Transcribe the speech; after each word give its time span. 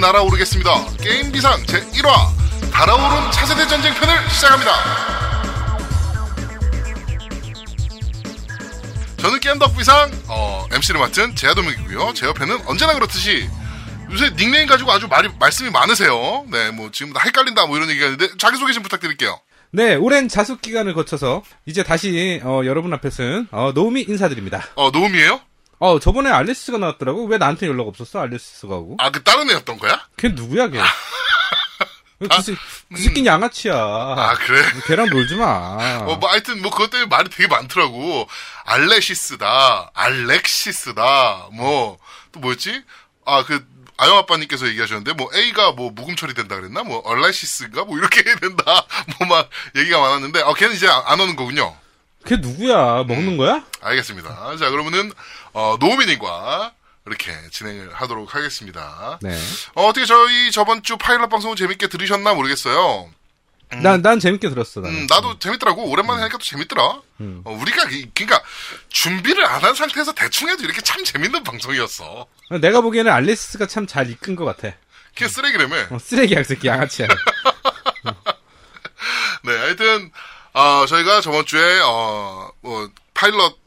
날아오르겠습니다. 0.00 0.70
게임 0.98 1.32
비상 1.32 1.60
제1화 1.64 2.70
달아오른 2.72 3.30
차세대 3.32 3.66
전쟁 3.66 3.94
편을 3.94 4.30
시작합니다. 4.30 4.72
저는 9.18 9.40
게임 9.40 9.58
덕 9.58 9.76
비상 9.76 10.10
어, 10.28 10.66
MC를 10.72 11.00
맡은 11.00 11.34
제아도목이고요. 11.34 12.14
제 12.14 12.26
옆에는 12.26 12.58
언제나 12.66 12.94
그렇듯이 12.94 13.48
요새 14.10 14.30
닉네임 14.36 14.66
가지고 14.66 14.92
아주 14.92 15.08
말이, 15.08 15.28
말씀이 15.38 15.70
많으세요. 15.70 16.46
네, 16.50 16.70
뭐 16.70 16.90
지금 16.92 17.12
다 17.12 17.20
헷갈린다 17.24 17.66
뭐 17.66 17.76
이런 17.76 17.90
얘기가 17.90 18.06
있는데 18.06 18.28
자기소개 18.38 18.72
좀 18.72 18.82
부탁드릴게요. 18.82 19.38
네, 19.70 19.96
오랜 19.96 20.28
자숙 20.28 20.62
기간을 20.62 20.94
거쳐서 20.94 21.42
이제 21.66 21.82
다시 21.82 22.40
어, 22.42 22.62
여러분 22.64 22.92
앞에서는 22.94 23.48
어, 23.50 23.72
노우미 23.74 24.06
인사드립니다. 24.08 24.64
어, 24.76 24.90
노움이에요? 24.90 25.40
어, 25.80 25.98
저번에 26.00 26.30
알레시스가 26.30 26.78
나왔더라고. 26.78 27.26
왜 27.26 27.38
나한테 27.38 27.66
연락 27.68 27.86
없었어? 27.86 28.20
알레시스가 28.20 28.74
하고. 28.74 28.96
아, 28.98 29.10
그 29.10 29.22
다른 29.22 29.48
애였던 29.50 29.78
거야? 29.78 30.06
걔 30.16 30.28
누구야, 30.28 30.68
걔? 30.68 30.80
그, 32.18 32.42
새, 32.42 32.54
그 32.92 33.00
새끼는 33.00 33.26
양아치야. 33.26 33.74
아, 33.76 34.34
그래? 34.40 34.60
걔랑 34.88 35.08
놀지 35.08 35.36
마. 35.36 35.44
어, 36.04 36.16
뭐, 36.16 36.28
하여튼, 36.28 36.60
뭐, 36.62 36.70
그것 36.72 36.90
때문에 36.90 37.08
말이 37.08 37.30
되게 37.30 37.46
많더라고. 37.46 38.26
알레시스다, 38.64 39.92
알렉시스다, 39.94 41.48
뭐, 41.52 41.98
또 42.32 42.40
뭐였지? 42.40 42.82
아, 43.24 43.44
그, 43.44 43.64
아영 43.98 44.16
아빠님께서 44.18 44.66
얘기하셨는데, 44.66 45.12
뭐, 45.12 45.30
A가 45.32 45.72
뭐, 45.72 45.90
묵음 45.92 46.16
처리된다 46.16 46.56
그랬나? 46.56 46.82
뭐, 46.82 47.02
얼라시스가? 47.04 47.84
뭐, 47.84 47.96
이렇게 47.96 48.24
해야 48.28 48.34
된다. 48.42 48.64
뭐, 49.20 49.28
막, 49.28 49.48
얘기가 49.76 50.00
많았는데, 50.00 50.42
어, 50.42 50.54
걔는 50.54 50.74
이제 50.74 50.88
안 50.88 51.20
오는 51.20 51.36
거군요. 51.36 51.76
걔 52.26 52.36
누구야? 52.36 53.04
먹는 53.04 53.36
거야? 53.36 53.64
알겠습니다. 53.80 54.56
자, 54.56 54.70
그러면은, 54.70 55.12
어, 55.58 55.76
노우미님과 55.80 56.72
이렇게 57.06 57.32
진행을 57.50 57.92
하도록 57.94 58.32
하겠습니다. 58.32 59.18
네. 59.22 59.36
어, 59.74 59.86
어떻게 59.88 60.06
저희 60.06 60.52
저번 60.52 60.84
주 60.84 60.96
파일럿 60.96 61.28
방송을 61.28 61.56
재밌게 61.56 61.88
들으셨나 61.88 62.32
모르겠어요. 62.34 63.10
난, 63.82 64.00
난 64.00 64.20
재밌게 64.20 64.48
들었어, 64.50 64.80
나는. 64.80 64.96
음, 65.00 65.06
나도 65.10 65.38
재밌더라고. 65.40 65.90
오랜만에 65.90 66.20
하니까 66.22 66.38
또 66.38 66.44
재밌더라. 66.44 67.02
음. 67.20 67.42
어, 67.44 67.50
우리가, 67.52 67.90
이- 67.90 68.08
그니까, 68.14 68.40
준비를 68.88 69.44
안 69.44 69.62
한 69.64 69.74
상태에서 69.74 70.12
대충 70.12 70.48
해도 70.48 70.62
이렇게 70.62 70.80
참 70.80 71.02
재밌는 71.04 71.42
방송이었어. 71.42 72.26
내가 72.62 72.80
보기에는 72.80 73.10
알레시스가 73.12 73.66
참 73.66 73.86
잘 73.88 74.08
이끈 74.10 74.36
것 74.36 74.44
같아. 74.44 74.74
그게 75.14 75.26
쓰레기라며. 75.28 75.88
어, 75.90 75.98
쓰레기야, 75.98 76.38
그 76.42 76.44
새끼 76.44 76.68
양아치야. 76.68 77.08
네, 79.44 79.56
하여튼, 79.58 80.12
어, 80.54 80.86
저희가 80.86 81.20
저번 81.20 81.44
주에, 81.44 81.80
어, 81.80 82.50
뭐, 82.62 82.88
파일럿 83.12 83.58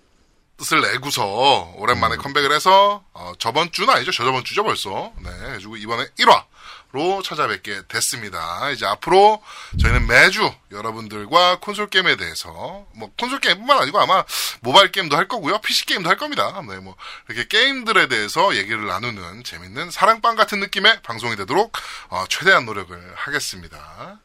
을 0.74 0.82
내고서 0.82 1.74
오랜만에 1.78 2.18
컴백을 2.18 2.52
해서, 2.52 3.04
어, 3.14 3.34
저번 3.40 3.72
주는 3.72 3.90
아니죠. 3.94 4.12
저저번 4.12 4.44
주죠, 4.44 4.64
벌써. 4.64 5.12
네, 5.24 5.30
그래가지고 5.40 5.76
이번에 5.78 6.06
1화로 6.20 7.24
찾아뵙게 7.24 7.88
됐습니다. 7.88 8.70
이제 8.70 8.86
앞으로 8.86 9.42
저희는 9.82 10.06
매주 10.06 10.52
여러분들과 10.72 11.60
콘솔 11.60 11.90
게임에 11.90 12.16
대해서, 12.16 12.86
뭐, 12.94 13.12
콘솔 13.20 13.40
게임뿐만 13.40 13.80
아니고 13.80 14.00
아마 14.00 14.24
모바일 14.62 14.92
게임도 14.92 15.18
할 15.18 15.28
거고요. 15.28 15.58
PC 15.62 15.88
게임도 15.88 16.08
할 16.08 16.18
겁니다. 16.18 16.62
네, 16.68 16.78
뭐, 16.78 16.96
이렇게 17.28 17.48
게임들에 17.48 18.08
대해서 18.08 18.56
얘기를 18.56 18.86
나누는 18.86 19.44
재밌는 19.44 19.90
사랑방 19.90 20.36
같은 20.36 20.60
느낌의 20.60 21.02
방송이 21.02 21.36
되도록, 21.38 21.74
어, 22.10 22.26
최대한 22.30 22.66
노력을 22.66 23.14
하겠습니다. 23.16 24.20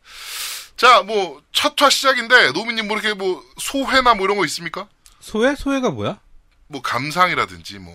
자, 0.77 1.03
뭐, 1.03 1.41
첫 1.53 1.81
화 1.81 1.89
시작인데, 1.89 2.53
노미님 2.53 2.89
뭐 2.89 2.99
이렇게 2.99 3.15
뭐, 3.15 3.43
소회나 3.59 4.15
뭐 4.15 4.27
이런 4.27 4.37
거 4.37 4.45
있습니까? 4.45 4.87
소회? 5.21 5.55
소회가 5.57 5.91
뭐야? 5.91 6.19
뭐, 6.69 6.82
감상이라든지, 6.82 7.78
뭐, 7.78 7.94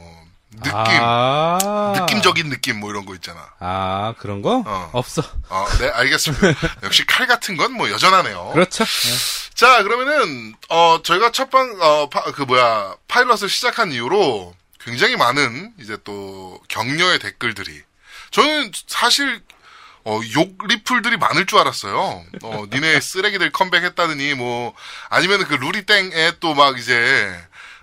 느낌, 0.54 0.72
아. 0.74 1.94
느낌적인 1.98 2.50
느낌 2.50 2.82
뭐 2.82 2.90
이런 2.92 3.06
거 3.06 3.16
있잖아. 3.16 3.40
아, 3.60 4.14
그런 4.20 4.42
거? 4.42 4.62
어. 4.66 4.90
없어. 4.92 5.22
어, 5.48 5.66
네, 5.80 5.90
알겠습니다. 5.90 6.48
역시 6.84 7.06
칼 7.08 7.26
같은 7.26 7.56
건 7.56 7.72
뭐 7.72 7.90
여전하네요. 7.90 8.52
그렇죠. 8.54 8.84
네. 8.84 9.10
자, 9.54 9.82
그러면은, 9.84 10.54
어, 10.70 11.00
저희가 11.04 11.32
첫방, 11.32 11.78
어, 11.82 12.10
파, 12.10 12.24
그 12.34 12.42
뭐야, 12.42 12.96
파일럿을 13.08 13.48
시작한 13.48 13.94
이후로 13.94 14.54
굉장히 14.82 15.16
많은 15.16 15.74
이제 15.80 15.98
또 16.04 16.60
격려의 16.68 17.20
댓글들이. 17.20 17.82
저는 18.32 18.72
사실, 18.88 19.42
어, 20.04 20.20
욕 20.36 20.58
리플들이 20.68 21.16
많을 21.16 21.46
줄 21.46 21.60
알았어요. 21.60 22.26
어, 22.44 22.64
니네 22.74 23.00
쓰레기들 23.00 23.52
컴백했다더니 23.54 24.34
뭐, 24.34 24.74
아니면 25.10 25.46
그 25.46 25.54
루리땡에 25.54 26.40
또 26.42 26.56
막 26.56 26.78
이제, 26.78 27.40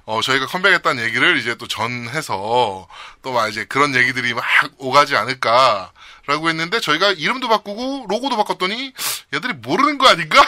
어, 0.09 0.23
저희가 0.23 0.47
컴백했다는 0.47 1.05
얘기를 1.05 1.37
이제 1.37 1.55
또 1.57 1.69
전해서 1.69 2.89
또 3.23 3.33
막 3.33 3.49
이제 3.49 3.67
그런 3.67 3.95
얘기들이 3.95 4.33
막 4.33 4.43
오가지 4.79 5.15
않을까. 5.17 5.93
라고 6.27 6.49
했는데 6.51 6.79
저희가 6.81 7.13
이름도 7.13 7.49
바꾸고 7.49 8.07
로고도 8.09 8.37
바꿨더니 8.37 8.93
얘들이 9.33 9.55
모르는 9.55 9.97
거 9.97 10.09
아닌가? 10.09 10.43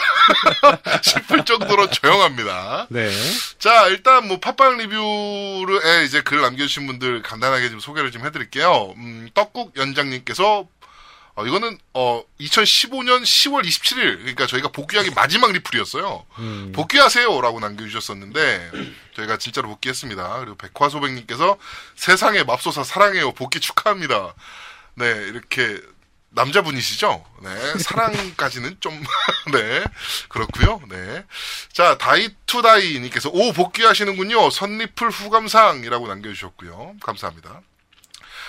싶을 1.01 1.43
정도로 1.45 1.89
조용합니다. 1.89 2.85
네. 2.89 3.11
자, 3.57 3.87
일단 3.87 4.27
뭐 4.27 4.39
팟빵 4.39 4.77
리뷰에 4.77 6.05
이제 6.05 6.21
글 6.21 6.41
남겨주신 6.41 6.85
분들 6.85 7.23
간단하게 7.23 7.69
좀 7.71 7.79
소개를 7.79 8.11
좀 8.11 8.25
해드릴게요. 8.25 8.93
음, 8.97 9.29
떡국 9.33 9.75
연장님께서 9.75 10.65
어, 11.35 11.45
이거는 11.45 11.77
어 11.93 12.23
2015년 12.39 13.23
10월 13.23 13.65
27일 13.65 14.17
그러니까 14.19 14.47
저희가 14.47 14.69
복귀하기 14.69 15.11
마지막 15.11 15.51
리플이었어요. 15.51 16.25
음. 16.39 16.71
복귀하세요라고 16.75 17.59
남겨주셨었는데 17.59 18.71
저희가 19.15 19.37
진짜로 19.37 19.69
복귀했습니다. 19.69 20.39
그리고 20.39 20.57
백화소백님께서 20.57 21.57
세상에 21.95 22.43
맙소사 22.43 22.83
사랑해요 22.83 23.31
복귀 23.31 23.59
축하합니다. 23.59 24.33
네 24.95 25.05
이렇게 25.07 25.79
남자분이시죠? 26.31 27.25
네 27.43 27.79
사랑까지는 27.79 28.77
좀 28.79 29.01
네 29.53 29.83
그렇고요. 30.27 30.81
네. 30.89 31.23
자 31.71 31.97
다이투다이님께서 31.97 33.29
오 33.29 33.53
복귀하시는군요. 33.53 34.49
선리플 34.49 35.09
후감상이라고 35.09 36.07
남겨주셨고요. 36.07 36.95
감사합니다. 37.01 37.61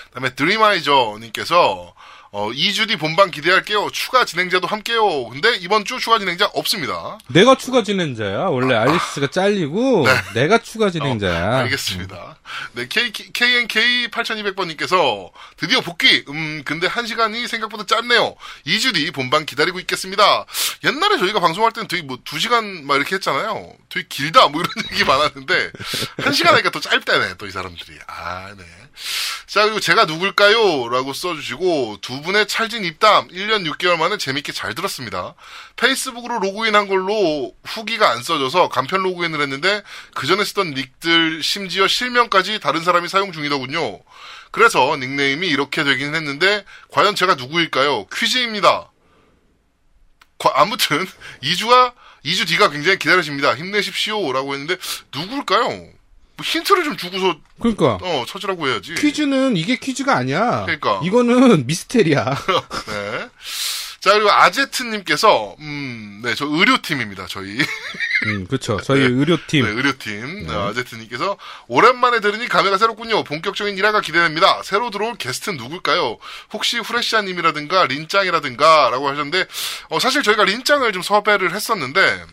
그다음에 0.07 0.35
드림아이저님께서 0.35 1.95
어, 2.35 2.51
2주 2.51 2.89
뒤 2.89 2.97
본방 2.97 3.31
기대할게요. 3.31 3.91
추가 3.91 4.25
진행자도 4.25 4.67
함께요. 4.67 5.29
근데 5.29 5.55
이번 5.57 5.85
주 5.85 5.99
추가 5.99 6.19
진행자 6.19 6.47
없습니다. 6.55 7.19
내가 7.29 7.59
추가 7.59 7.83
진행자야. 7.83 8.45
원래 8.47 8.75
알리스가 8.75 9.27
잘리고 9.27 10.07
내가 10.33 10.57
추가 10.57 10.89
진행자야. 10.91 11.45
어, 11.47 11.57
알겠습니다. 11.59 12.39
네, 12.73 12.89
K, 12.89 13.13
KNK 13.13 14.09
8200번님께서 14.09 15.31
드디어 15.59 15.83
복귀. 15.83 16.25
음, 16.31 16.63
근데 16.65 16.87
한 16.87 17.07
시간이 17.07 17.47
생각보다 17.49 17.85
짧네요. 17.85 18.35
2주 18.67 18.95
뒤 18.95 19.11
본방 19.11 19.45
기다리고 19.45 19.79
있겠습니다. 19.81 20.47
옛날에 20.85 21.19
저희가 21.19 21.39
방송할 21.39 21.73
때는 21.73 21.87
되게 21.87 22.03
뭐 22.03 22.17
2시간 22.25 22.85
막 22.85 22.97
이렇게 22.97 23.17
했잖아요. 23.17 23.75
되게 23.91 24.07
길다 24.09 24.49
뭐 24.49 24.63
이런 24.63 24.73
얘기 24.93 25.05
많았는데 25.05 25.71
한 26.23 26.33
시간 26.33 26.55
하니까 26.55 26.71
또 26.71 26.81
짧다네 26.81 27.35
또 27.37 27.47
이 27.47 27.51
사람들이. 27.51 27.99
아, 28.07 28.55
네. 28.57 28.65
자, 29.53 29.65
그리고 29.65 29.81
제가 29.81 30.07
누굴까요? 30.07 30.89
라고 30.89 31.13
써주시고, 31.13 31.99
두 32.01 32.23
분의 32.23 32.47
찰진 32.49 32.87
입담, 32.87 33.29
1년 33.29 33.71
6개월 33.71 33.99
만에 33.99 34.17
재밌게 34.17 34.51
잘 34.51 34.75
들었습니다. 34.75 35.35
페이스북으로 35.77 36.39
로그인 36.39 36.75
한 36.75 36.89
걸로 36.89 37.55
후기가 37.63 38.09
안 38.13 38.23
써져서 38.23 38.71
간편 38.71 39.03
로그인을 39.03 39.43
했는데, 39.43 39.83
그 40.15 40.27
전에 40.27 40.43
쓰던 40.43 40.71
닉들, 40.71 41.43
심지어 41.43 41.87
실명까지 41.87 42.61
다른 42.61 42.83
사람이 42.83 43.09
사용 43.11 43.31
중이더군요. 43.31 44.01
그래서 44.53 44.97
닉네임이 44.97 45.47
이렇게 45.49 45.85
되긴 45.85 46.15
했는데, 46.15 46.65
과연 46.91 47.15
제가 47.15 47.35
누구일까요? 47.35 48.07
퀴즈입니다. 48.07 48.91
과- 50.39 50.53
아무튼, 50.55 51.07
2주가, 51.45 51.93
2주 52.25 52.49
뒤가 52.49 52.71
굉장히 52.71 52.99
기다려집니다. 52.99 53.55
힘내십시오. 53.57 54.33
라고 54.33 54.55
했는데, 54.55 54.79
누굴까요? 55.15 55.93
뭐 56.43 56.45
힌트를 56.45 56.85
좀 56.85 56.97
주고서 56.97 57.37
그러니까 57.61 57.99
어, 58.03 58.25
찾으라고 58.27 58.69
해야지. 58.69 58.95
퀴즈는 58.97 59.57
이게 59.57 59.77
퀴즈가 59.77 60.17
아니야. 60.17 60.65
그러니까. 60.65 61.01
이거는 61.05 61.67
미스테리야. 61.67 62.25
네. 62.87 63.29
자, 64.01 64.15
그리고 64.15 64.33
아제트님께서, 64.33 65.55
음, 65.61 66.23
네, 66.25 66.35
저 66.35 66.45
의료팀입니다, 66.45 67.27
저희. 67.29 67.57
음, 68.27 68.49
그렇죠. 68.49 68.77
저희 68.83 69.01
의료팀. 69.01 69.65
네, 69.65 69.71
의료팀. 69.71 70.47
네, 70.49 70.53
아제트님께서, 70.53 71.37
오랜만에 71.69 72.19
들으니 72.19 72.49
감회가 72.49 72.79
새롭군요. 72.79 73.23
본격적인 73.23 73.79
일화가 73.79 74.01
기대됩니다. 74.01 74.61
새로 74.65 74.91
들어올 74.91 75.15
게스트는 75.15 75.57
누굴까요? 75.57 76.19
혹시 76.53 76.81
후레시아님이라든가, 76.81 77.87
린짱이라든가, 77.87 78.91
라고 78.91 79.07
하셨는데, 79.07 79.47
어, 79.91 80.01
사실 80.01 80.25
저희가 80.25 80.47
린짱을 80.47 80.91
좀 80.91 81.03
섭외를 81.03 81.55
했었는데, 81.55 82.25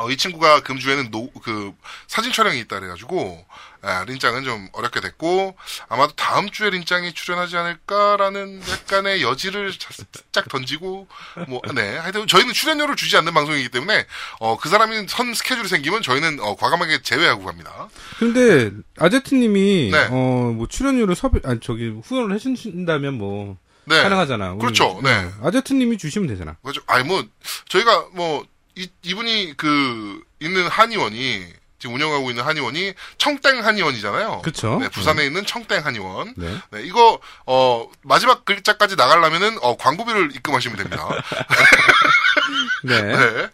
어, 0.00 0.10
이 0.10 0.16
친구가 0.16 0.62
금주에는 0.62 1.10
노, 1.10 1.30
그, 1.42 1.72
사진 2.06 2.32
촬영이 2.32 2.58
있다 2.60 2.80
그래가지고, 2.80 3.44
아, 3.82 4.04
린짱은 4.06 4.44
좀 4.44 4.68
어렵게 4.72 5.00
됐고, 5.00 5.56
아마도 5.88 6.14
다음 6.14 6.50
주에 6.50 6.70
린짱이 6.70 7.12
출연하지 7.12 7.56
않을까라는 7.56 8.62
약간의 8.68 9.22
여지를 9.22 9.72
살짝 9.72 10.48
던지고, 10.48 11.06
뭐, 11.48 11.60
네. 11.74 11.96
하여튼 11.96 12.26
저희는 12.26 12.52
출연료를 12.52 12.96
주지 12.96 13.16
않는 13.16 13.32
방송이기 13.34 13.68
때문에, 13.70 14.06
어, 14.38 14.56
그 14.58 14.68
사람이 14.68 15.06
선 15.08 15.34
스케줄이 15.34 15.68
생기면 15.68 16.02
저희는, 16.02 16.40
어, 16.40 16.56
과감하게 16.56 17.02
제외하고 17.02 17.44
갑니다. 17.44 17.88
근데 18.18 18.70
아제트님이 18.98 19.90
네. 19.92 20.06
어뭐 20.10 20.66
출연료를 20.68 21.14
섭외 21.14 21.40
아니 21.44 21.60
저기 21.60 21.88
후원을 21.88 22.34
해주신다면 22.34 23.14
뭐 23.14 23.56
네. 23.86 24.02
가능하잖아. 24.02 24.56
그렇죠. 24.56 25.00
네. 25.02 25.10
어, 25.40 25.48
아제트님이 25.48 25.98
주시면 25.98 26.28
되잖아. 26.28 26.56
그죠. 26.62 26.80
아니, 26.86 27.04
뭐, 27.04 27.24
저희가 27.68 28.08
뭐, 28.12 28.44
이, 28.80 28.88
이분이 29.02 29.54
그, 29.58 30.22
있는 30.40 30.66
한의원이, 30.66 31.46
지금 31.78 31.94
운영하고 31.94 32.30
있는 32.30 32.44
한의원이 32.44 32.94
청땡 33.18 33.64
한의원이잖아요. 33.64 34.40
그쵸. 34.42 34.78
네, 34.80 34.88
부산에 34.88 35.24
있는 35.24 35.44
청땡 35.44 35.84
한의원. 35.84 36.34
네. 36.36 36.58
네, 36.70 36.82
이거, 36.82 37.20
어, 37.46 37.88
마지막 38.02 38.44
글자까지 38.46 38.96
나가려면은, 38.96 39.58
어, 39.60 39.76
광고비를 39.76 40.34
입금하시면 40.34 40.78
됩니다. 40.78 41.08
네. 42.84 43.00
네. 43.02 43.50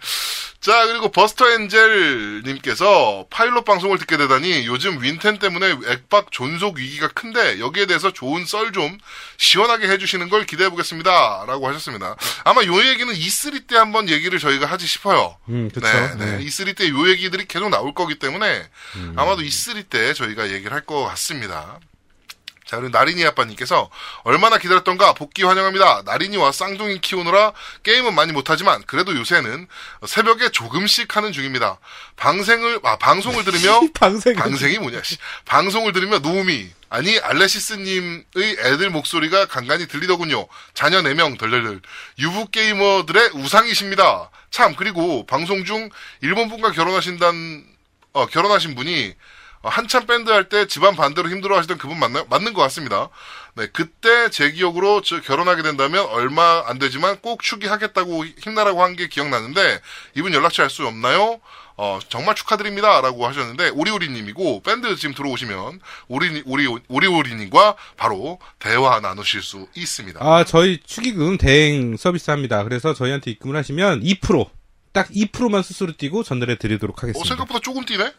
자, 0.67 0.85
그리고 0.87 1.13
버스터 1.13 1.49
엔젤님께서 1.49 3.27
파일럿 3.31 3.65
방송을 3.65 3.99
듣게 3.99 4.17
되다니 4.17 4.67
요즘 4.67 5.01
윈텐 5.01 5.39
때문에 5.39 5.77
액박 5.87 6.33
존속 6.33 6.79
위기가 6.79 7.07
큰데 7.07 7.61
여기에 7.61 7.87
대해서 7.87 8.13
좋은 8.13 8.45
썰 8.45 8.73
좀 8.73 8.99
시원하게 9.37 9.87
해주시는 9.87 10.29
걸 10.29 10.45
기대해 10.45 10.69
보겠습니다. 10.69 11.45
라고 11.47 11.69
하셨습니다. 11.69 12.17
아마 12.43 12.65
요 12.65 12.85
얘기는 12.85 13.15
E3 13.15 13.69
때 13.69 13.77
한번 13.77 14.09
얘기를 14.09 14.41
저희가 14.41 14.67
하지 14.67 14.89
싶어요. 14.89 15.37
음, 15.49 15.71
그쵸. 15.73 15.87
네, 15.87 16.15
네. 16.17 16.37
네. 16.39 16.45
E3 16.45 16.77
때 16.77 16.89
요 16.89 17.09
얘기들이 17.11 17.47
계속 17.47 17.69
나올 17.69 17.95
거기 17.95 18.19
때문에 18.19 18.69
아마도 19.17 19.43
E3 19.43 19.89
때 19.89 20.15
저희가 20.15 20.51
얘기를 20.51 20.73
할 20.73 20.85
것 20.85 21.05
같습니다. 21.05 21.79
자, 22.67 22.79
그리고 22.79 22.97
나린이 22.99 23.25
아빠님께서 23.25 23.89
얼마나 24.25 24.59
기다렸던가 24.59 25.15
복귀 25.15 25.45
환영합니다. 25.45 26.03
나린이와 26.05 26.51
쌍둥이 26.51 27.01
키우느라 27.01 27.53
게임은 27.85 28.13
많이 28.15 28.33
못하지만 28.33 28.83
그래도 28.87 29.17
요새는 29.17 29.69
새벽에 30.05 30.49
조금씩 30.49 31.17
하는 31.17 31.31
중입니다. 31.33 31.79
방생을, 32.17 32.81
아, 32.83 32.97
방송을 32.97 33.45
들으며 33.45 33.81
방생. 33.95 34.35
방생이 34.35 34.79
뭐냐, 34.81 35.01
씨. 35.05 35.17
방송을 35.45 35.93
들으며 35.93 36.19
노우미, 36.19 36.69
아니, 36.91 37.19
알레시스님의 37.21 38.25
애들 38.35 38.91
목소리가 38.91 39.47
간간히 39.47 39.87
들리더군요. 39.87 40.49
자녀 40.75 41.03
4명, 41.03 41.39
덜덜덜. 41.39 41.81
유부 42.19 42.49
게이머들의 42.51 43.31
우상이십니다. 43.35 44.31
참, 44.51 44.75
그리고 44.75 45.25
방송 45.27 45.65
중 45.65 45.89
일본 46.21 46.49
분과 46.49 46.73
결혼하신단, 46.73 47.65
어, 48.13 48.27
결혼하신 48.27 48.75
분이 48.75 49.15
어, 49.15 49.36
한참 49.69 50.07
밴드 50.07 50.31
할 50.31 50.49
때 50.49 50.67
집안 50.67 50.97
반대로 50.97 51.29
힘들어 51.29 51.57
하시던 51.57 51.79
그분 51.79 51.99
맞나, 51.99 52.25
맞는 52.31 52.53
것 52.53 52.63
같습니다. 52.63 53.09
네, 53.55 53.67
그때 53.73 54.29
제 54.31 54.51
기억으로 54.51 55.01
저 55.03 55.21
결혼하게 55.21 55.63
된다면 55.63 56.05
얼마 56.11 56.63
안 56.67 56.79
되지만 56.79 57.19
꼭 57.21 57.43
축의하겠다고 57.43 58.25
힘내라고 58.27 58.83
한 58.83 58.97
게 58.97 59.09
기억나는데 59.09 59.81
이분 60.15 60.33
연락처 60.35 60.63
알 60.63 60.71
수 60.71 60.87
없나요? 60.87 61.41
어, 61.79 61.99
정말 62.09 62.35
축하드립니다. 62.35 63.03
라고 63.03 63.27
하셨는데, 63.27 63.69
오리오리님이고, 63.69 64.63
밴드 64.63 64.97
지금 64.97 65.15
들어오시면, 65.15 65.81
오리, 66.09 66.43
오리, 66.47 66.67
오리오리님과 66.89 67.77
바로 67.99 68.39
대화 68.59 68.99
나누실 69.01 69.43
수 69.43 69.69
있습니다. 69.75 70.19
아, 70.23 70.45
저희 70.45 70.81
축의금 70.87 71.37
대행 71.37 71.99
서비스 71.99 72.31
합니다. 72.31 72.65
그래서 72.65 72.95
저희한테 72.95 73.31
입금을 73.33 73.57
하시면 73.57 74.01
2%, 74.03 74.49
딱 74.93 75.09
2%만 75.11 75.63
수수료 75.63 75.93
띄고 75.99 76.23
전달해 76.23 76.57
드리도록 76.57 76.97
어, 76.97 77.03
하겠습니다. 77.03 77.29
생각보다 77.29 77.61
조금 77.61 77.85
뛰네? 77.85 78.11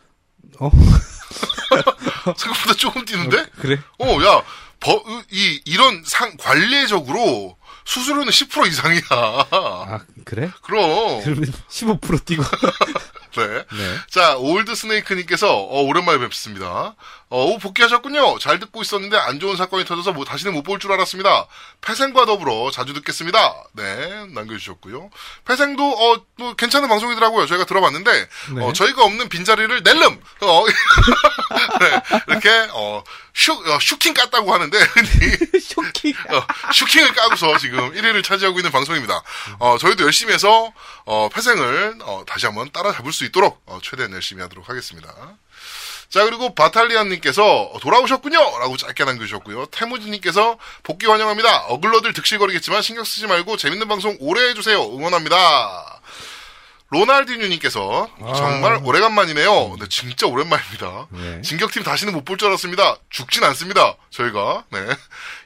어? 0.60 0.72
생각보다 2.38 2.74
조금 2.76 3.06
뛰는데? 3.06 3.46
그래? 3.60 3.80
어, 4.00 4.06
야, 4.24 4.44
버, 4.80 5.04
이, 5.32 5.62
이런 5.66 6.04
상, 6.06 6.36
관례적으로 6.38 7.58
수수료는 7.86 8.32
10% 8.32 8.68
이상이야. 8.68 9.02
아, 9.10 10.00
그래? 10.28 10.52
그럼. 10.62 11.22
그러면 11.24 11.52
15% 11.70 12.26
띄고. 12.26 12.44
네. 13.38 13.46
네. 13.48 13.98
자, 14.10 14.36
올드 14.38 14.74
스네이크님께서, 14.74 15.48
어, 15.56 15.82
오랜만에 15.84 16.18
뵙습니다. 16.20 16.96
어, 17.30 17.46
오, 17.46 17.58
복귀하셨군요. 17.60 18.40
잘 18.40 18.58
듣고 18.60 18.82
있었는데 18.82 19.16
안 19.18 19.40
좋은 19.40 19.56
사건이 19.58 19.84
터져서 19.86 20.14
뭐 20.14 20.24
다시는 20.26 20.54
못 20.54 20.64
볼 20.64 20.80
줄 20.80 20.92
알았습니다. 20.94 21.46
폐생과 21.82 22.26
더불어 22.26 22.72
자주 22.72 22.94
듣겠습니다. 22.94 23.54
네, 23.74 24.26
남겨주셨고요. 24.34 25.10
폐생도, 25.46 25.84
어, 25.84 26.26
뭐, 26.38 26.56
괜찮은 26.56 26.88
방송이더라고요. 26.90 27.46
저희가 27.46 27.66
들어봤는데, 27.66 28.12
네. 28.56 28.64
어, 28.64 28.74
저희가 28.74 29.04
없는 29.04 29.30
빈자리를 29.30 29.84
낼름! 29.84 30.20
어, 30.42 30.64
네, 31.80 32.02
이렇게, 32.28 32.50
어, 32.74 33.04
슈, 33.36 33.52
어, 33.54 33.78
슈킹 33.80 34.14
깠다고 34.16 34.48
하는데, 34.48 34.78
흔히, 34.78 35.60
쇼킹. 35.62 36.14
어, 36.30 36.48
슈킹을 36.74 37.14
까고서 37.14 37.58
지금 37.60 37.92
1위를 37.94 38.24
차지하고 38.24 38.58
있는 38.60 38.72
방송입니다. 38.72 39.22
어, 39.60 39.78
저희도 39.78 40.06
열심히 40.06 40.17
해서, 40.26 40.72
어, 41.06 41.30
폐생을, 41.30 42.00
어, 42.02 42.24
다시 42.28 42.46
한번 42.46 42.72
따라잡을 42.72 43.12
수 43.14 43.26
있도록, 43.26 43.62
어, 43.66 43.80
최대한 43.82 44.12
열심히 44.14 44.42
하도록 44.42 44.68
하겠습니다. 44.68 45.14
자, 46.10 46.24
그리고 46.24 46.56
바탈리안님께서 46.56 47.64
어, 47.64 47.80
돌아오셨군요! 47.80 48.38
라고 48.60 48.78
짧게 48.78 49.04
남겨주셨고요. 49.04 49.68
태무진님께서 49.68 50.58
복귀 50.84 51.06
환영합니다. 51.06 51.66
어글러들 51.66 52.14
득실거리겠지만 52.14 52.82
신경 52.82 53.04
쓰지 53.04 53.28
말고 53.28 53.58
재밌는 53.58 53.88
방송 53.88 54.16
오래 54.20 54.50
해주세요. 54.50 54.82
응원합니다. 54.84 55.97
로날디뉴님께서 56.90 58.10
아. 58.22 58.34
정말 58.34 58.80
오래간만이네요. 58.84 59.72
근데 59.72 59.88
진짜 59.90 60.26
오랜만입니다. 60.28 61.08
네. 61.12 61.42
진격팀 61.42 61.84
다시는 61.84 62.14
못 62.14 62.24
볼 62.26 62.38
줄 62.38 62.48
알았습니다. 62.48 62.98
죽진 63.10 63.44
않습니다. 63.44 63.96
저희가. 64.10 64.64
네. 64.72 64.80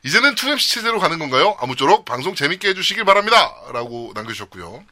이제는 0.04 0.36
2MC 0.36 0.74
체제로 0.74 1.00
가는 1.00 1.18
건가요? 1.20 1.56
아무쪼록 1.60 2.06
방송 2.06 2.36
재밌게 2.36 2.70
해주시길 2.70 3.06
바랍니다. 3.06 3.54
라고 3.74 4.12
남겨주셨고요. 4.14 4.84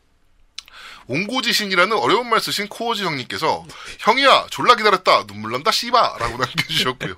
옹고지신이라는 1.07 1.97
어려운 1.97 2.29
말 2.29 2.39
쓰신 2.39 2.67
코어지 2.67 3.03
형님께서 3.03 3.65
형이야 3.99 4.45
졸라 4.51 4.75
기다렸다 4.75 5.25
눈물 5.25 5.51
난다 5.53 5.71
씨바 5.71 6.17
라고 6.19 6.37
남겨주셨고요. 6.43 7.15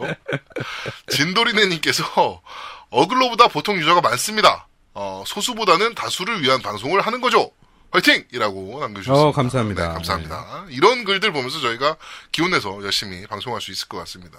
진도리네님께서 1.10 2.42
어글로보다 2.90 3.48
보통 3.50 3.78
유저가 3.78 4.02
많습니다. 4.02 4.68
어, 4.94 5.24
소수보다는 5.26 5.96
다수를 5.96 6.42
위한 6.42 6.62
방송을 6.62 7.02
하는 7.02 7.22
거죠. 7.22 7.52
화이팅! 7.92 8.24
이라고 8.32 8.80
남겨주셨습니다. 8.80 9.14
어, 9.28 9.32
감사합니다. 9.32 9.88
네, 9.90 9.94
감사합니다. 9.94 10.66
이런 10.70 11.04
글들 11.04 11.32
보면서 11.32 11.60
저희가 11.60 11.98
기운내서 12.32 12.84
열심히 12.84 13.26
방송할 13.28 13.62
수 13.62 13.72
있을 13.72 13.88
것 13.88 13.98
같습니다. 14.00 14.38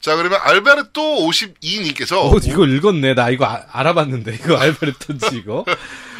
자, 0.00 0.16
그러면 0.16 0.38
알베르토 0.42 1.00
52님께서 1.26 2.18
어, 2.30 2.36
이거 2.44 2.66
읽었네. 2.66 3.14
나 3.14 3.30
이거 3.30 3.46
아- 3.46 3.64
알아봤는데. 3.72 4.34
이거 4.34 4.56
알베르토인지, 4.60 5.28
이거. 5.36 5.64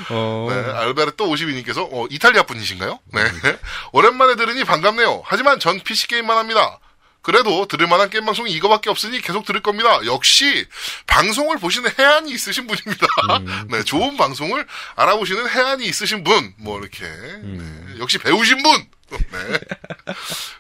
어. 0.09 0.47
네, 0.49 0.54
알베르토 0.73 1.26
52님께서 1.26 1.87
어, 1.92 2.06
이탈리아 2.11 2.44
분이신가요? 2.44 2.99
네. 3.12 3.21
오랜만에 3.92 4.37
들으니 4.37 4.64
반갑네요. 4.64 5.23
하지만 5.26 5.61
전 5.61 5.78
PC 5.80 6.09
게임만 6.09 6.38
합니다. 6.38 6.78
그래도 7.25 7.66
들을 7.66 7.87
만한 7.88 8.11
게임 8.11 8.26
방송이 8.26 8.52
이거밖에 8.52 8.90
없으니 8.90 9.21
계속 9.23 9.47
들을 9.47 9.62
겁니다. 9.62 10.04
역시 10.04 10.66
방송을 11.07 11.57
보시는 11.59 11.90
해안이 11.99 12.31
있으신 12.31 12.66
분입니다. 12.66 13.07
네, 13.71 13.83
좋은 13.83 14.16
방송을 14.19 14.66
알아보시는 14.95 15.49
해안이 15.49 15.87
있으신 15.87 16.23
분, 16.23 16.52
뭐 16.59 16.78
이렇게 16.78 17.04
네, 17.07 17.99
역시 17.99 18.19
배우신 18.19 18.62
분. 18.62 18.87
네. 19.11 19.59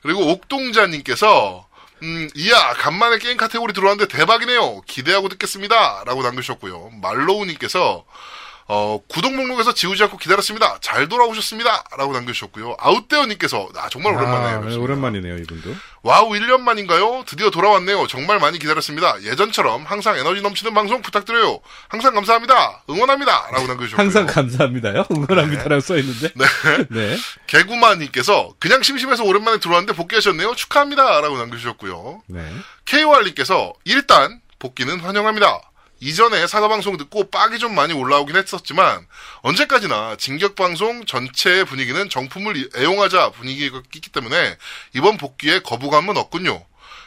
그리고 0.02 0.30
옥동자님께서 0.32 1.68
음, 2.02 2.28
이야, 2.34 2.72
간만에 2.74 3.18
게임 3.18 3.36
카테고리 3.36 3.74
들어왔는데 3.74 4.14
대박이네요. 4.16 4.82
기대하고 4.82 5.28
듣겠습니다. 5.28 6.04
라고 6.06 6.22
남겨주셨고요. 6.22 6.92
말로우님께서, 7.02 8.04
어, 8.66 8.98
구독 9.08 9.34
목록에서 9.34 9.74
지우지 9.74 10.02
않고 10.04 10.16
기다렸습니다. 10.16 10.78
잘 10.80 11.08
돌아오셨습니다. 11.08 11.84
라고 11.98 12.12
남겨주셨고요. 12.14 12.76
아웃데어님께서, 12.78 13.68
아, 13.76 13.88
정말 13.90 14.14
오랜만에. 14.14 14.46
아, 14.46 14.60
뵙습니다. 14.60 14.82
오랜만이네요, 14.82 15.36
이분도. 15.36 15.74
와우, 16.02 16.30
1년 16.30 16.60
만인가요? 16.60 17.24
드디어 17.26 17.50
돌아왔네요. 17.50 18.06
정말 18.06 18.38
많이 18.38 18.58
기다렸습니다. 18.58 19.20
예전처럼 19.22 19.84
항상 19.84 20.16
에너지 20.16 20.40
넘치는 20.40 20.72
방송 20.72 21.02
부탁드려요. 21.02 21.60
항상 21.88 22.14
감사합니다. 22.14 22.82
응원합니다. 22.88 23.48
라고 23.52 23.66
남겨주셨고요. 23.66 24.02
항상 24.02 24.26
감사합니다요. 24.26 25.06
응원합니다라고 25.10 25.80
써있는데. 25.80 26.30
네. 26.34 26.44
네. 26.90 27.16
개구마님께서, 27.46 28.54
그냥 28.58 28.82
심심해서 28.82 29.24
오랜만에 29.24 29.58
들어왔는데 29.58 29.94
복귀하셨네요. 29.94 30.54
축하합니다. 30.54 31.20
라고 31.20 31.36
남겨주셨고요. 31.36 32.22
네. 32.28 32.50
KOR님께서 32.86 33.72
일단 33.84 34.40
복귀는 34.58 35.00
환영합니다. 35.00 35.60
이전에 36.00 36.46
사과방송 36.46 36.96
듣고 36.96 37.30
빡이 37.30 37.58
좀 37.58 37.74
많이 37.74 37.92
올라오긴 37.92 38.36
했었지만 38.36 39.06
언제까지나 39.42 40.16
진격방송 40.16 41.06
전체의 41.06 41.64
분위기는 41.64 42.08
정품을 42.08 42.70
애용하자 42.76 43.30
분위기가 43.30 43.80
있기 43.94 44.10
때문에 44.10 44.56
이번 44.94 45.16
복귀에 45.16 45.60
거부감은 45.60 46.16
없군요. 46.16 46.64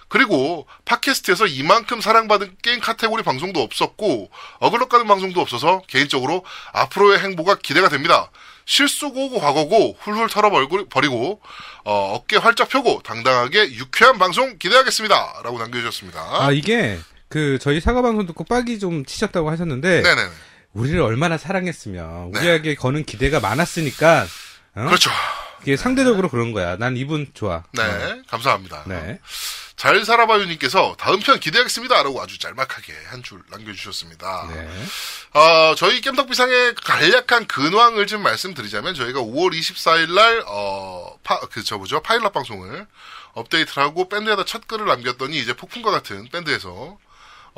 그리고 0.09 0.65
팟캐스트에서 0.85 1.47
이만큼 1.47 1.99
사랑받은 1.99 2.57
게임 2.61 2.79
카테고리 2.79 3.23
방송도 3.23 3.61
없었고 3.61 4.31
어글럭 4.59 4.89
가는 4.89 5.05
방송도 5.05 5.41
없어서 5.41 5.81
개인적으로 5.87 6.45
앞으로의 6.71 7.19
행보가 7.19 7.55
기대가 7.55 7.89
됩니다. 7.89 8.31
실수고 8.65 9.39
과거고 9.39 9.97
훌훌 9.99 10.29
털어버리고 10.29 11.41
어, 11.83 12.13
어깨 12.15 12.37
활짝 12.37 12.69
펴고 12.69 13.01
당당하게 13.03 13.71
유쾌한 13.73 14.17
방송 14.17 14.57
기대하겠습니다. 14.57 15.41
라고 15.43 15.57
남겨주셨습니다. 15.57 16.19
아, 16.19 16.51
이게, 16.51 16.99
그, 17.29 17.57
저희 17.59 17.79
사과 17.81 18.01
방송 18.01 18.25
듣고 18.25 18.43
빡이 18.43 18.79
좀 18.79 19.05
치셨다고 19.05 19.49
하셨는데, 19.51 20.01
네네. 20.01 20.21
우리를 20.73 20.99
얼마나 21.01 21.37
사랑했으면, 21.37 22.31
네. 22.31 22.39
우리에게 22.39 22.75
거는 22.75 23.03
기대가 23.05 23.39
많았으니까, 23.39 24.25
어? 24.75 24.85
그렇죠. 24.85 25.09
이게 25.63 25.75
상대적으로 25.75 26.29
그런 26.29 26.51
거야. 26.53 26.77
난 26.77 26.95
이분 26.95 27.27
좋아. 27.33 27.63
네, 27.73 27.83
어. 27.83 28.21
감사합니다. 28.29 28.83
네. 28.87 29.19
잘 29.75 30.03
살아봐요님께서 30.05 30.95
다음 30.97 31.19
편 31.19 31.39
기대하겠습니다. 31.39 32.01
라고 32.01 32.19
아주 32.21 32.39
짤막하게 32.39 32.93
한 33.09 33.21
줄 33.21 33.41
남겨주셨습니다. 33.51 34.47
네. 34.51 34.67
어, 35.39 35.75
저희 35.75 36.01
깸덕비상의 36.01 36.75
간략한 36.83 37.47
근황을 37.47 38.07
좀 38.07 38.23
말씀드리자면 38.23 38.95
저희가 38.95 39.19
5월 39.19 39.53
24일 39.53 40.13
날, 40.13 40.43
어, 40.47 41.17
파, 41.23 41.39
그, 41.51 41.63
저 41.63 41.77
뭐죠? 41.77 42.01
파일럿 42.01 42.33
방송을 42.33 42.87
업데이트를 43.33 43.83
하고 43.83 44.09
밴드에다 44.09 44.45
첫 44.45 44.67
글을 44.67 44.85
남겼더니 44.87 45.37
이제 45.37 45.53
폭풍과 45.53 45.91
같은 45.91 46.27
밴드에서 46.31 46.97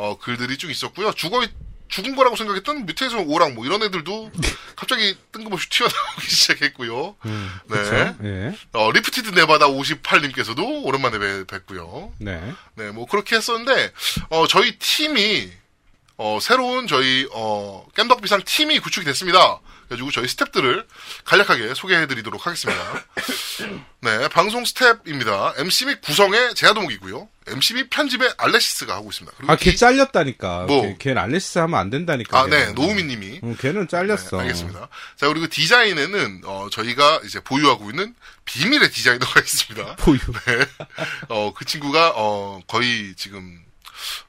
어, 0.01 0.17
글들이 0.17 0.57
쭉 0.57 0.71
있었고요. 0.71 1.11
죽어, 1.11 1.45
죽은 1.89 2.15
거라고 2.15 2.37
생각했던 2.37 2.85
뮤테이션 2.85 3.27
오랑 3.27 3.53
뭐 3.53 3.65
이런 3.65 3.83
애들도 3.83 4.31
갑자기 4.77 5.17
뜬금없이 5.33 5.67
튀어나오기 5.69 6.23
시작했고요. 6.29 7.17
음, 7.25 7.51
네. 7.69 8.15
예. 8.23 8.55
어, 8.71 8.91
리프티드 8.93 9.31
네바다 9.31 9.67
58님께서도 9.67 10.85
오랜만에 10.85 11.19
뵙- 11.19 11.47
뵙고요. 11.47 12.13
네. 12.19 12.53
네, 12.75 12.91
뭐 12.91 13.05
그렇게 13.07 13.35
했었는데 13.35 13.91
어 14.29 14.47
저희 14.47 14.79
팀이 14.79 15.51
어 16.15 16.39
새로운 16.41 16.87
저희 16.87 17.27
어 17.33 17.85
깸덕비상 17.93 18.45
팀이 18.45 18.79
구축이 18.79 19.05
됐습니다. 19.05 19.59
그래가지고 19.89 20.11
저희 20.11 20.25
스탭들을 20.27 20.85
간략하게 21.25 21.73
소개해드리도록 21.73 22.45
하겠습니다. 22.45 23.05
네, 24.01 24.27
방송 24.29 24.63
스텝입니다. 24.63 25.55
MC 25.57 25.85
및 25.87 26.01
구성의 26.01 26.53
제아도목이고요. 26.53 27.27
MC 27.47 27.73
및 27.73 27.89
편집의 27.89 28.35
알레시스가 28.37 28.93
하고 28.93 29.09
있습니다. 29.09 29.35
아, 29.47 29.55
걔 29.55 29.71
기- 29.71 29.77
잘렸다니까. 29.77 30.65
뭐? 30.67 30.83
걔, 30.83 30.95
걔는 30.99 31.17
알레시스 31.23 31.57
하면 31.59 31.79
안 31.79 31.89
된다니까. 31.89 32.39
아, 32.39 32.45
네, 32.45 32.59
걔는. 32.59 32.75
노우미 32.75 33.03
님이 33.03 33.39
응, 33.43 33.57
걔는 33.59 33.87
잘렸어. 33.87 34.37
네, 34.37 34.43
알겠습니다. 34.43 34.87
자, 35.17 35.27
그리고 35.27 35.47
디자인에는 35.47 36.41
어 36.45 36.67
저희가 36.71 37.21
이제 37.25 37.39
보유하고 37.39 37.89
있는 37.89 38.13
비밀의 38.45 38.91
디자이너가 38.91 39.39
있습니다. 39.41 39.95
보유. 39.95 40.19
네. 40.45 40.65
어, 41.29 41.51
그 41.55 41.65
친구가, 41.65 42.13
어, 42.15 42.61
거의 42.67 43.15
지금, 43.17 43.59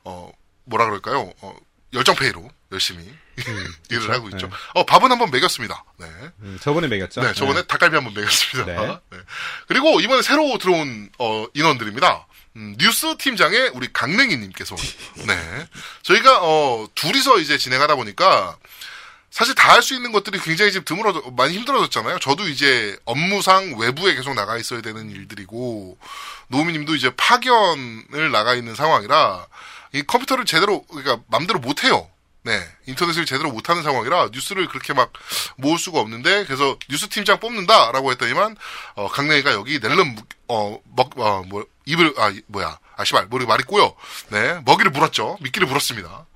어, 0.05 0.33
뭐라 0.65 0.87
그럴까요? 0.87 1.33
어, 1.43 1.55
열정페이로 1.93 2.51
열심히 2.73 3.03
일을 3.91 4.01
그쵸? 4.03 4.13
하고 4.13 4.29
있죠. 4.29 4.47
네. 4.49 4.53
어, 4.75 4.85
밥은 4.85 5.11
한번 5.11 5.31
먹였습니다. 5.31 5.85
네. 5.99 6.07
음, 6.41 6.59
저번에 6.63 6.87
매겼죠. 6.89 7.21
네, 7.23 7.33
저번에 7.35 7.63
닭갈비 7.63 7.95
한번 7.95 8.15
먹였습니다. 8.15 8.65
네. 8.81 8.99
네. 9.11 9.19
그리고 9.67 10.01
이번에 10.01 10.23
새로 10.23 10.57
들어온, 10.59 11.11
어, 11.19 11.47
인원들입니다. 11.55 12.27
음, 12.57 12.77
뉴스 12.79 13.17
팀장의 13.17 13.71
우리 13.75 13.93
강냉이님께서, 13.93 14.77
네. 15.27 15.67
저희가, 16.03 16.41
어, 16.43 16.87
둘이서 16.95 17.39
이제 17.39 17.59
진행하다 17.59 17.97
보니까, 17.97 18.57
사실 19.31 19.55
다 19.55 19.73
할 19.75 19.83
수 19.83 19.95
있는 19.95 20.11
것들이 20.11 20.41
굉장히 20.41 20.73
지금 20.73 20.85
드물어져, 20.85 21.23
많이 21.37 21.55
힘들어졌잖아요. 21.55 22.19
저도 22.19 22.49
이제 22.49 22.99
업무상 23.05 23.79
외부에 23.79 24.15
계속 24.17 24.35
나가 24.35 24.57
있어야 24.59 24.81
되는 24.83 25.09
일들이고, 25.11 25.97
노우미님도 26.49 26.97
이제 26.97 27.11
파견을 27.17 28.31
나가 28.33 28.55
있는 28.55 28.75
상황이라, 28.75 29.47
이 29.93 30.03
컴퓨터를 30.03 30.45
제대로, 30.47 30.83
그러니까 30.87 31.21
맘대로 31.29 31.61
못 31.61 31.85
해요. 31.85 32.09
네. 32.43 32.59
인터넷을 32.87 33.27
제대로 33.27 33.51
못하는 33.51 33.83
상황이라 33.83 34.29
뉴스를 34.33 34.67
그렇게 34.69 34.93
막 34.95 35.13
모을 35.57 35.79
수가 35.79 36.01
없는데, 36.01 36.47
그래서 36.47 36.79
뉴스 36.89 37.09
팀장 37.09 37.39
뽑는다라고 37.39 38.11
했더니만, 38.13 38.57
어, 38.95 39.09
강냉이가 39.09 39.53
여기 39.53 39.79
낼름, 39.79 40.15
무- 40.15 40.23
어, 40.49 40.79
먹, 40.97 41.19
어, 41.19 41.43
뭐, 41.47 41.67
입을, 41.85 42.15
아, 42.19 42.31
이- 42.31 42.41
뭐야. 42.47 42.79
아, 42.97 43.05
씨발, 43.05 43.29
머리 43.31 43.45
말이 43.47 43.63
꼬여. 43.65 43.95
네. 44.31 44.61
먹이를 44.65 44.91
물었죠. 44.91 45.37
미끼를 45.41 45.69
물었습니다. 45.69 46.27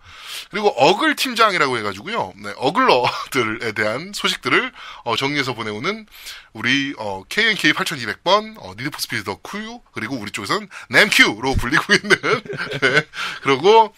그리고 0.51 0.69
어글 0.69 1.17
팀장이라고 1.17 1.79
해가지고요. 1.79 2.33
네, 2.37 2.53
어글러들에 2.57 3.73
대한 3.73 4.13
소식들을 4.15 4.73
어, 5.05 5.17
정리해서 5.17 5.55
보내오는 5.55 6.07
우리 6.53 6.95
어, 6.99 7.23
KNK 7.29 7.73
8200번 7.73 8.55
어, 8.59 8.75
니드포 8.77 8.99
스피드 8.99 9.25
더큐 9.25 9.81
그리고 9.93 10.17
우리 10.17 10.31
쪽에서는 10.31 10.69
램큐로 10.91 11.55
불리고 11.55 11.93
있는 11.95 12.17
네, 12.83 13.07
그리고 13.43 13.95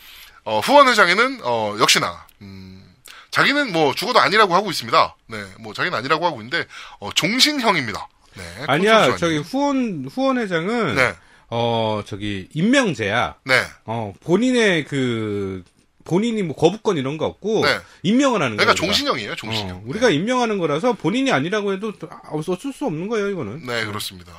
어, 0.46 0.60
후원 0.60 0.88
회장에는 0.88 1.40
어, 1.42 1.76
역시나 1.78 2.26
음, 2.40 2.82
자기는 3.30 3.72
뭐 3.72 3.94
죽어도 3.94 4.20
아니라고 4.20 4.54
하고 4.54 4.70
있습니다. 4.70 5.16
네, 5.26 5.44
뭐 5.60 5.74
자기는 5.74 5.96
아니라고 5.96 6.24
하고 6.24 6.40
있는데 6.40 6.66
어, 7.00 7.10
종신형입니다. 7.12 8.08
네, 8.36 8.64
아니야, 8.66 9.16
저기 9.16 9.38
후원, 9.38 10.06
후원 10.10 10.38
회장은, 10.38 10.94
네, 10.94 11.14
어, 11.48 12.02
저기, 12.06 12.48
임명제야. 12.52 13.36
네. 13.44 13.62
어, 13.84 14.12
본인의 14.22 14.84
그, 14.84 15.64
본인이 16.04 16.42
뭐 16.42 16.54
거부권 16.54 16.98
이런 16.98 17.16
거 17.16 17.26
없고, 17.26 17.62
네. 17.64 17.78
임명을 18.02 18.42
하는 18.42 18.56
거야. 18.56 18.66
그러니까. 18.66 18.74
종신형이에요, 18.74 19.36
종신형. 19.36 19.76
어, 19.76 19.82
우리가 19.86 20.10
임명하는 20.10 20.58
거라서 20.58 20.92
본인이 20.92 21.32
아니라고 21.32 21.72
해도 21.72 21.92
어쩔 22.30 22.72
수 22.72 22.84
없는 22.84 23.08
거예요, 23.08 23.30
이거는. 23.30 23.66
네, 23.66 23.86
그렇습니다. 23.86 24.32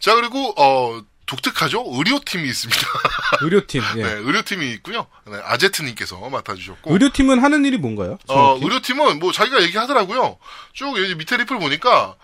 자, 0.00 0.14
그리고, 0.16 0.54
어, 0.56 1.00
독특하죠? 1.30 1.84
의료팀이 1.86 2.48
있습니다. 2.48 2.80
의료팀, 3.42 3.82
예. 3.98 4.02
네, 4.02 4.12
의료팀이 4.14 4.72
있고요. 4.74 5.06
네, 5.26 5.38
아제트님께서 5.44 6.18
맡아주셨고. 6.28 6.92
의료팀은 6.92 7.40
하는 7.42 7.64
일이 7.64 7.78
뭔가요? 7.78 8.18
어, 8.26 8.34
정확히? 8.34 8.64
의료팀은 8.64 9.18
뭐 9.20 9.30
자기가 9.30 9.62
얘기하더라고요. 9.62 10.38
쭉 10.72 10.98
여기 10.98 11.14
밑에 11.14 11.36
리플 11.36 11.58
보니까, 11.60 12.16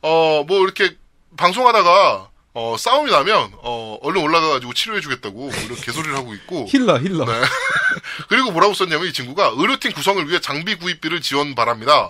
어, 0.00 0.44
뭐 0.46 0.62
이렇게 0.62 0.96
방송하다가, 1.36 2.30
어, 2.54 2.76
싸움이 2.78 3.10
나면, 3.10 3.52
어, 3.58 3.98
얼른 4.00 4.22
올라가가지고 4.22 4.72
치료해주겠다고, 4.72 5.36
뭐 5.36 5.50
이런 5.64 5.76
개소리를 5.76 6.16
하고 6.16 6.32
있고. 6.34 6.66
힐러, 6.70 6.98
힐러. 6.98 7.26
네. 7.26 7.32
그리고 8.28 8.50
뭐라고 8.50 8.72
썼냐면 8.72 9.06
이 9.08 9.12
친구가 9.12 9.54
의료팀 9.56 9.92
구성을 9.92 10.26
위해 10.28 10.40
장비 10.40 10.76
구입비를 10.76 11.20
지원 11.20 11.54
바랍니다. 11.54 12.08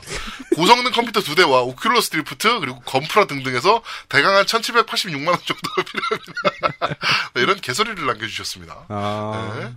고성능 0.55 0.93
컴퓨터 0.93 1.21
두 1.21 1.35
대와 1.35 1.63
오큘러스 1.65 2.11
리프트 2.11 2.61
그리고 2.61 2.81
건프라 2.81 3.27
등등에서 3.27 3.83
대강 4.09 4.35
한 4.37 4.45
1786만 4.45 5.29
원 5.29 5.39
정도가 5.45 5.83
필요합니다. 5.85 6.99
네, 7.35 7.43
이런 7.43 7.61
개소리를 7.61 8.05
남겨주셨습니다. 8.07 8.87
아, 8.89 9.57
네. 9.59 9.73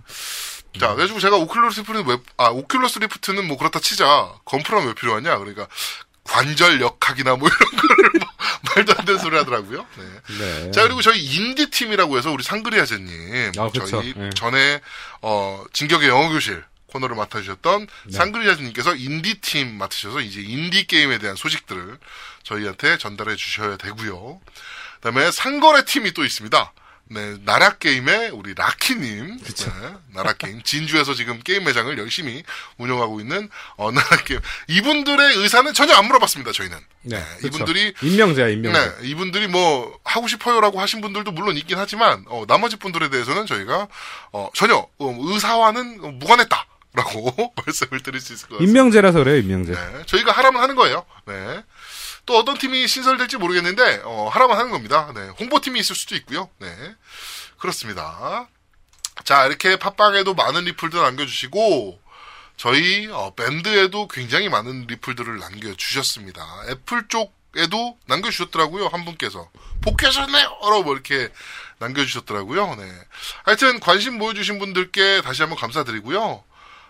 자, 0.78 0.88
그래가지고 0.94 1.20
제가 1.20 1.36
오큘러스 1.38 1.78
리프트는 1.80 2.06
왜, 2.06 2.18
아, 2.36 2.50
오큘러스 2.50 3.00
리프트는 3.00 3.46
뭐 3.48 3.56
그렇다 3.56 3.80
치자. 3.80 4.32
건프라는 4.44 4.88
왜 4.88 4.94
필요하냐? 4.94 5.38
그러니까 5.38 5.66
관절 6.24 6.80
역학이나 6.80 7.36
뭐 7.36 7.48
이런 7.48 7.58
거를 7.80 8.10
뭐 8.20 8.28
말도 8.74 8.94
안 8.98 9.04
되는 9.06 9.18
소리 9.18 9.36
하더라고요. 9.38 9.86
네. 9.96 10.38
네. 10.38 10.70
자 10.72 10.82
그리고 10.82 11.00
저희 11.00 11.24
인디 11.24 11.70
팀이라고 11.70 12.18
해서 12.18 12.30
우리 12.30 12.42
상그리아제님 12.42 13.52
아. 13.58 13.70
저희 13.88 14.12
예. 14.14 14.30
전에 14.34 14.80
어 15.22 15.64
진격의 15.72 16.08
영어 16.10 16.28
교실 16.28 16.62
코너를 16.88 17.16
맡아주셨던 17.16 17.86
네. 18.06 18.12
상그리아제님께서 18.12 18.96
인디 18.96 19.40
팀 19.40 19.78
맡으셔서 19.78 20.20
이제 20.20 20.40
인디 20.40 20.86
게임에 20.86 21.18
대한 21.18 21.36
소식들을 21.36 21.98
저희한테 22.42 22.98
전달해 22.98 23.36
주셔야 23.36 23.76
되고요. 23.76 24.40
그 24.94 25.00
다음에 25.00 25.30
상거래 25.30 25.84
팀이 25.84 26.12
또 26.12 26.24
있습니다. 26.24 26.72
네, 27.10 27.36
나라 27.44 27.70
게임의 27.78 28.30
우리 28.30 28.52
라키님, 28.54 29.38
네, 29.38 29.94
나라 30.12 30.34
게임 30.34 30.62
진주에서 30.62 31.14
지금 31.14 31.40
게임 31.42 31.64
매장을 31.64 31.96
열심히 31.96 32.42
운영하고 32.76 33.20
있는 33.20 33.48
어 33.76 33.90
나라 33.90 34.08
게임 34.24 34.40
이분들의 34.66 35.36
의사는 35.36 35.72
전혀 35.72 35.94
안 35.94 36.06
물어봤습니다. 36.06 36.52
저희는 36.52 36.76
네, 37.02 37.18
네, 37.18 37.24
그쵸. 37.36 37.46
이분들이 37.46 37.94
임명제야, 38.02 38.48
임명제. 38.48 38.78
네, 38.78 39.08
이분들이 39.08 39.48
뭐 39.48 39.98
하고 40.04 40.28
싶어요라고 40.28 40.80
하신 40.80 41.00
분들도 41.00 41.32
물론 41.32 41.56
있긴 41.56 41.78
하지만 41.78 42.24
어, 42.28 42.44
나머지 42.46 42.76
분들에 42.76 43.08
대해서는 43.08 43.46
저희가 43.46 43.88
어, 44.32 44.50
전혀 44.54 44.74
어, 44.76 45.16
의사와는 45.18 46.18
무관했다 46.18 46.66
라고 46.94 47.52
말씀을 47.66 48.02
드릴 48.02 48.20
수 48.20 48.32
있을 48.32 48.48
것 48.48 48.54
같습니다. 48.56 48.70
임명제라서 48.70 49.18
그래요, 49.18 49.36
임명제. 49.38 49.72
네, 49.72 50.02
저희가 50.06 50.32
하라면 50.32 50.62
하는 50.62 50.74
거예요. 50.74 51.04
네. 51.26 51.62
또 52.26 52.36
어떤 52.38 52.58
팀이 52.58 52.86
신설될지 52.86 53.38
모르겠는데 53.38 54.02
어, 54.04 54.28
하라면 54.28 54.56
하는 54.58 54.70
겁니다. 54.70 55.12
네, 55.14 55.28
홍보팀이 55.40 55.78
있을 55.80 55.96
수도 55.96 56.14
있고요. 56.16 56.50
네, 56.58 56.68
그렇습니다. 57.58 58.48
자 59.24 59.46
이렇게 59.46 59.76
팟빵에도 59.76 60.34
많은 60.34 60.64
리플들 60.64 61.00
남겨주시고 61.00 62.00
저희 62.56 63.06
어, 63.08 63.32
밴드에도 63.34 64.08
굉장히 64.08 64.48
많은 64.48 64.86
리플들을 64.88 65.38
남겨주셨습니다. 65.38 66.64
애플 66.68 67.08
쪽에도 67.08 67.96
남겨주셨더라고요. 68.06 68.88
한 68.88 69.04
분께서 69.04 69.48
복귀하셨네요. 69.80 70.44
라고 70.62 70.82
뭐 70.82 70.92
이렇게 70.94 71.30
남겨주셨더라고요. 71.78 72.74
네. 72.76 72.92
하여튼 73.44 73.80
관심 73.80 74.18
보여주신 74.18 74.58
분들께 74.58 75.22
다시 75.22 75.42
한번 75.42 75.58
감사드리고요. 75.58 76.44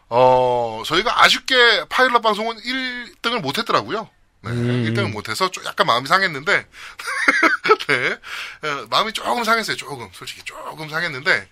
어, 0.08 0.82
저희가 0.86 1.22
아쉽게 1.24 1.84
파일럿 1.88 2.22
방송은 2.22 2.56
1등을 2.58 3.40
못했더라고요. 3.40 4.08
네, 4.42 4.50
음. 4.50 4.84
1등을 4.84 5.10
못해서 5.10 5.50
좀 5.50 5.64
약간 5.64 5.86
마음이 5.86 6.06
상했는데, 6.06 6.66
네, 7.88 8.18
어, 8.68 8.86
마음이 8.88 9.12
조금 9.12 9.44
상했어요. 9.44 9.76
조금, 9.76 10.08
솔직히 10.12 10.42
조금 10.44 10.88
상했는데, 10.88 11.48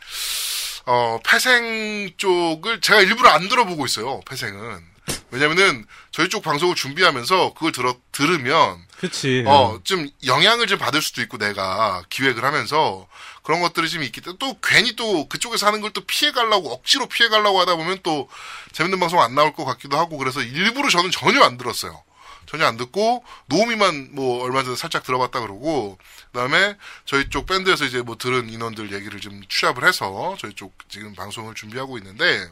어, 0.87 1.19
폐생 1.27 2.11
쪽을 2.17 2.81
제가 2.81 3.01
일부러 3.01 3.31
안 3.31 3.49
들어보고 3.49 3.85
있어요. 3.87 4.21
폐생은. 4.29 4.97
왜냐면은 5.31 5.85
저희 6.11 6.29
쪽 6.29 6.43
방송을 6.43 6.75
준비하면서 6.75 7.55
그걸 7.55 7.73
들어 7.73 7.97
들으면 8.11 8.79
그치. 8.99 9.45
어, 9.47 9.79
좀 9.85 10.09
영향을 10.25 10.67
좀 10.67 10.79
받을 10.79 11.03
수도 11.03 11.21
있고 11.23 11.39
내가 11.39 12.03
기획을 12.09 12.45
하면서 12.45 13.07
그런 13.47 13.61
것들이 13.61 13.89
좀 13.89 14.03
있기 14.03 14.21
때문에 14.21 14.39
또 14.41 14.59
괜히 14.61 14.97
또 14.97 15.29
그쪽에서 15.29 15.69
하는 15.69 15.81
걸 15.81 15.93
또 15.93 16.01
피해 16.01 16.33
가려고 16.33 16.73
억지로 16.73 17.07
피해 17.07 17.29
가려고 17.29 17.61
하다 17.61 17.77
보면 17.77 18.01
또 18.03 18.29
재밌는 18.73 18.99
방송 18.99 19.23
안 19.23 19.37
나올 19.37 19.55
것 19.55 19.65
같기도 19.65 19.97
하고 19.97 20.19
그래서 20.19 20.43
일부러 20.43 20.91
저는 20.91 21.13
전혀 21.13 21.43
안 21.45 21.57
들었어요. 21.57 22.03
전혀 22.47 22.67
안 22.67 22.77
듣고 22.77 23.25
노우미만 23.47 24.11
뭐 24.17 24.43
얼마 24.43 24.65
전에 24.65 24.75
살짝 24.75 25.05
들어봤다 25.05 25.41
그러고 25.41 25.97
그다음에 26.33 26.77
저희 27.05 27.31
쪽 27.31 27.47
밴드에서 27.47 27.85
이제 27.85 28.03
뭐 28.03 28.17
들은 28.19 28.51
인원들 28.51 28.93
얘기를 28.93 29.21
좀 29.21 29.41
취합을 29.49 29.87
해서 29.87 30.37
저희 30.41 30.53
쪽 30.53 30.77
지금 30.89 31.15
방송을 31.15 31.55
준비하고 31.55 31.99
있는데 31.99 32.51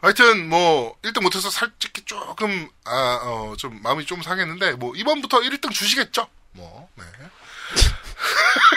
하여튼 0.00 0.48
뭐 0.48 0.96
1등 1.02 1.22
못해서 1.22 1.48
살짝 1.48 1.92
조금 2.04 2.68
아어좀 2.84 3.82
마음이 3.82 4.04
좀 4.04 4.20
상했는데 4.20 4.72
뭐 4.72 4.96
이번부터 4.96 5.40
1등 5.42 5.70
주시겠죠? 5.72 6.28
뭐 6.52 6.88
네. 6.96 7.04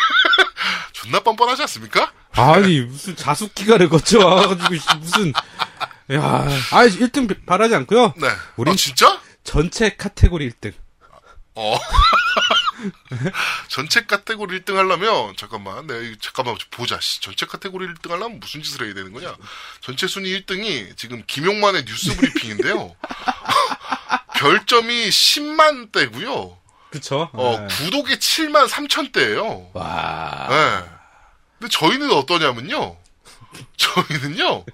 존나 1.07 1.21
뻔뻔하지 1.21 1.61
않습니까? 1.63 2.11
아니 2.31 2.81
무슨 2.81 3.15
자숙기간을 3.15 3.87
거쳐 3.89 4.19
와가지고 4.19 4.75
씨, 4.75 4.95
무슨 4.97 5.33
야, 6.11 6.21
아 6.71 6.85
1등 6.85 7.45
바라지 7.45 7.75
않고요. 7.75 8.13
네. 8.17 8.27
우린- 8.57 8.73
아, 8.73 8.77
진짜? 8.77 9.21
전체 9.43 9.95
카테고리 9.95 10.49
1등. 10.51 10.73
어. 11.55 11.77
전체 13.69 14.05
카테고리 14.05 14.59
1등 14.61 14.75
하려면 14.75 15.33
잠깐만 15.37 15.87
내가 15.87 15.99
이거 16.01 16.15
잠깐만 16.21 16.55
보자. 16.71 16.99
씨. 17.01 17.21
전체 17.21 17.45
카테고리 17.45 17.87
1등 17.87 18.09
하려면 18.11 18.39
무슨 18.39 18.61
짓을 18.61 18.85
해야 18.85 18.93
되는 18.93 19.11
거냐? 19.13 19.33
전체 19.81 20.05
순위 20.07 20.39
1등이 20.41 20.95
지금 20.97 21.23
김용만의 21.25 21.85
뉴스 21.85 22.15
브리핑인데요. 22.15 22.95
별점이 24.35 25.09
10만 25.09 25.91
대고요. 25.91 26.57
그쵸? 26.91 27.29
어, 27.33 27.57
네. 27.59 27.67
구독이 27.85 28.15
7만 28.17 28.67
3천 28.69 29.11
대예요. 29.11 29.71
와. 29.73 30.47
네. 30.49 30.96
근데 31.59 31.69
저희는 31.71 32.11
어떠냐면요. 32.11 32.95
저희는요. 33.77 34.65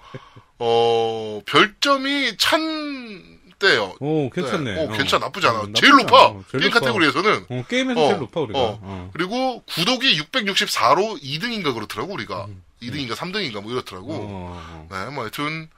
어, 0.59 1.41
별점이 1.45 2.37
1000대요. 2.37 3.95
오, 3.99 4.29
괜찮네. 4.29 4.85
어, 4.85 4.91
괜찮아. 4.91 5.25
나쁘지 5.25 5.47
않아. 5.47 5.59
어, 5.59 5.67
제일 5.75 5.91
나쁘지 5.93 6.03
높아. 6.05 6.25
않아. 6.25 6.33
제일 6.51 6.59
게임 6.61 6.63
높아. 6.73 6.79
카테고리에서는. 6.79 7.45
어, 7.49 7.65
게임에서 7.69 8.01
어, 8.01 8.07
제일 8.07 8.19
높아, 8.19 8.39
우리가. 8.41 8.59
어. 8.59 8.79
어. 8.81 9.09
그리고 9.13 9.63
구독이 9.73 10.17
664로 10.19 11.21
2등인가 11.21 11.73
그렇더라고, 11.73 12.13
우리가. 12.13 12.47
2등인가 12.81 13.15
3등인가 13.15 13.61
뭐 13.61 13.71
이렇더라고. 13.71 14.13
음. 14.13 14.19
어. 14.29 14.87
네, 14.91 15.05
뭐 15.13 15.23
하여튼, 15.23 15.69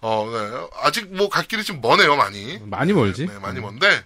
어, 0.00 0.28
네. 0.32 0.68
아직 0.82 1.06
뭐 1.14 1.28
갈 1.28 1.44
길이 1.44 1.64
좀 1.64 1.80
머네요, 1.80 2.16
많이. 2.16 2.58
많이 2.62 2.92
멀지? 2.92 3.26
네, 3.26 3.38
많이 3.38 3.60
먼데. 3.60 4.02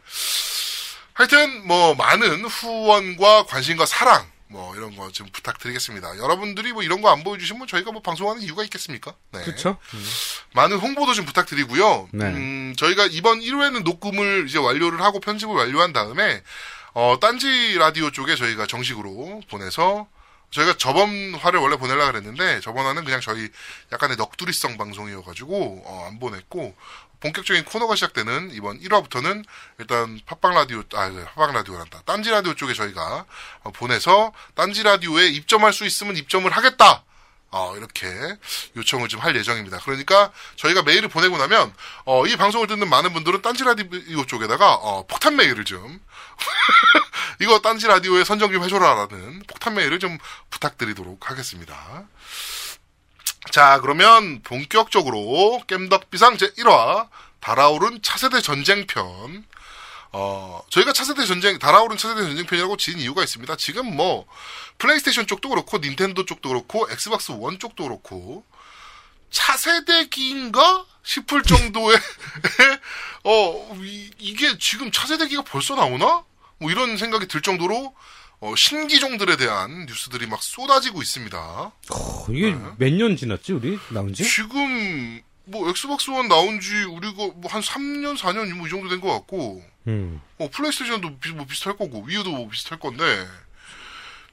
하여튼, 1.15 1.67
뭐, 1.67 1.95
많은 1.95 2.45
후원과 2.45 3.45
관심과 3.45 3.85
사랑, 3.87 4.27
뭐, 4.53 4.77
이런 4.77 4.95
거 4.97 5.11
좀 5.11 5.27
부탁드리겠습니다. 5.33 6.19
여러분들이 6.19 6.73
뭐 6.73 6.83
이런 6.83 7.01
거 7.03 7.09
안 7.11 7.25
보여주시면 7.25 7.67
저희가 7.67 7.91
뭐 7.93 8.01
방송하는 8.03 8.41
이유가 8.43 8.63
있겠습니까? 8.65 9.15
네. 9.33 9.43
그쵸? 9.43 9.77
많은 10.55 10.79
홍보도 10.79 11.13
좀 11.15 11.25
부탁드리고요. 11.25 12.09
네. 12.13 12.25
음, 12.27 12.75
저희가 12.77 13.07
이번 13.11 13.41
1회는 13.41 13.83
녹음을 13.83 14.47
이제 14.49 14.59
완료를 14.59 15.01
하고 15.03 15.19
편집을 15.21 15.55
완료한 15.55 15.93
다음에, 15.93 16.43
어, 16.95 17.17
딴지 17.21 17.77
라디오 17.79 18.11
쪽에 18.11 18.37
저희가 18.37 18.67
정식으로 18.67 19.43
보내서, 19.51 20.07
저희가 20.51 20.77
저번 20.77 21.35
화를 21.35 21.61
원래 21.61 21.77
보내려고 21.77 22.13
그랬는데, 22.13 22.61
저번 22.61 22.85
화는 22.87 23.05
그냥 23.05 23.21
저희 23.21 23.49
약간의 23.93 24.17
넋두리성 24.19 24.77
방송이어가지고, 24.77 25.83
어, 25.87 26.07
안 26.09 26.19
보냈고, 26.19 26.75
본격적인 27.23 27.65
코너가 27.65 27.95
시작되는 27.95 28.51
이번 28.53 28.81
1화부터는 28.81 29.45
일단 29.79 30.21
팟빵 30.27 30.55
라디오, 30.55 30.83
아, 30.95 31.09
네, 31.09 31.25
팟빵 31.25 31.55
라디오란다. 31.55 32.03
딴지 32.05 32.31
라디오 32.31 32.55
쪽에 32.55 32.75
저희가 32.75 33.25
어, 33.63 33.71
보내서 33.71 34.33
딴지 34.55 34.83
라디오에 34.83 35.29
입점할 35.29 35.73
수 35.73 35.85
있으면 35.87 36.17
입점을 36.17 36.51
하겠다! 36.51 37.05
어, 37.55 37.77
이렇게 37.77 38.09
요청을 38.77 39.09
좀 39.09 39.21
할 39.23 39.37
예정입니다. 39.37 39.79
그러니까 39.85 40.33
저희가 40.57 40.83
메일을 40.83 41.09
보내고 41.09 41.37
나면 41.37 41.73
어, 42.07 42.27
이 42.27 42.35
방송을 42.37 42.67
듣는 42.67 42.89
많은 42.89 43.13
분들은 43.13 43.43
딴지 43.43 43.63
라디오 43.63 44.25
쪽에다가 44.27 44.75
어, 44.75 45.07
폭탄 45.07 45.37
메일을 45.37 45.65
좀 45.65 46.01
이거 47.41 47.61
딴지 47.61 47.87
라디오에 47.87 48.25
선정 48.25 48.51
좀 48.53 48.65
해줘라라는 48.65 49.43
폭탄 49.47 49.75
메일을 49.75 49.99
좀 50.01 50.19
부탁드리도록 50.51 51.31
하겠습니다. 51.31 52.05
자, 53.51 53.81
그러면 53.81 54.41
본격적으로 54.43 55.61
겜덕비상 55.67 56.37
제1화 56.37 57.09
달아오른 57.41 58.01
차세대 58.03 58.41
전쟁편 58.41 59.45
어, 60.13 60.63
저희가 60.69 60.93
차세대 60.93 61.25
전쟁, 61.25 61.59
달아오른 61.59 61.97
차세대 61.97 62.23
전쟁편이라고 62.23 62.77
지은 62.77 62.99
이유가 62.99 63.23
있습니다. 63.23 63.57
지금 63.57 63.97
뭐, 63.97 64.27
플레이스테이션 64.77 65.27
쪽도 65.27 65.49
그렇고, 65.49 65.79
닌텐도 65.79 66.27
쪽도 66.27 66.51
그렇고, 66.51 66.87
엑스박스 66.91 67.33
원 67.33 67.59
쪽도 67.59 67.85
그렇고, 67.85 68.45
차세대기인가? 69.31 70.85
싶을 71.03 71.43
정도의, 71.43 71.99
어, 73.25 73.75
이, 73.81 74.37
게 74.37 74.59
지금 74.59 74.93
차세대기가 74.93 75.43
벌써 75.45 75.75
나오나? 75.75 76.25
뭐 76.59 76.71
이런 76.71 76.99
생각이 76.99 77.27
들 77.27 77.41
정도로, 77.41 77.95
어, 78.45 78.57
신기종들에 78.57 79.37
대한 79.37 79.87
뉴스들이 79.87 80.27
막 80.27 80.43
쏟아지고 80.43 81.01
있습니다. 81.01 81.39
어, 81.39 82.27
이게 82.29 82.51
네. 82.51 82.59
몇년 82.77 83.17
지났지, 83.17 83.53
우리? 83.53 83.79
나온 83.91 84.13
지? 84.13 84.25
지금, 84.29 85.23
뭐, 85.45 85.71
엑스박스 85.71 86.11
원 86.11 86.27
나온 86.27 86.59
지, 86.61 86.75
우리가 86.83 87.15
뭐 87.37 87.43
한 87.49 87.63
3년, 87.63 88.17
4년, 88.19 88.53
뭐 88.55 88.67
이 88.67 88.71
정도 88.71 88.89
된 88.89 89.01
것 89.01 89.13
같고, 89.13 89.63
음. 89.87 90.21
어, 90.39 90.49
플레이스테이션도 90.51 91.19
비, 91.21 91.31
뭐 91.31 91.47
비슷할 91.47 91.77
거고, 91.77 92.03
위유도 92.03 92.33
뭐 92.33 92.49
비슷할 92.49 92.81
건데, 92.81 93.29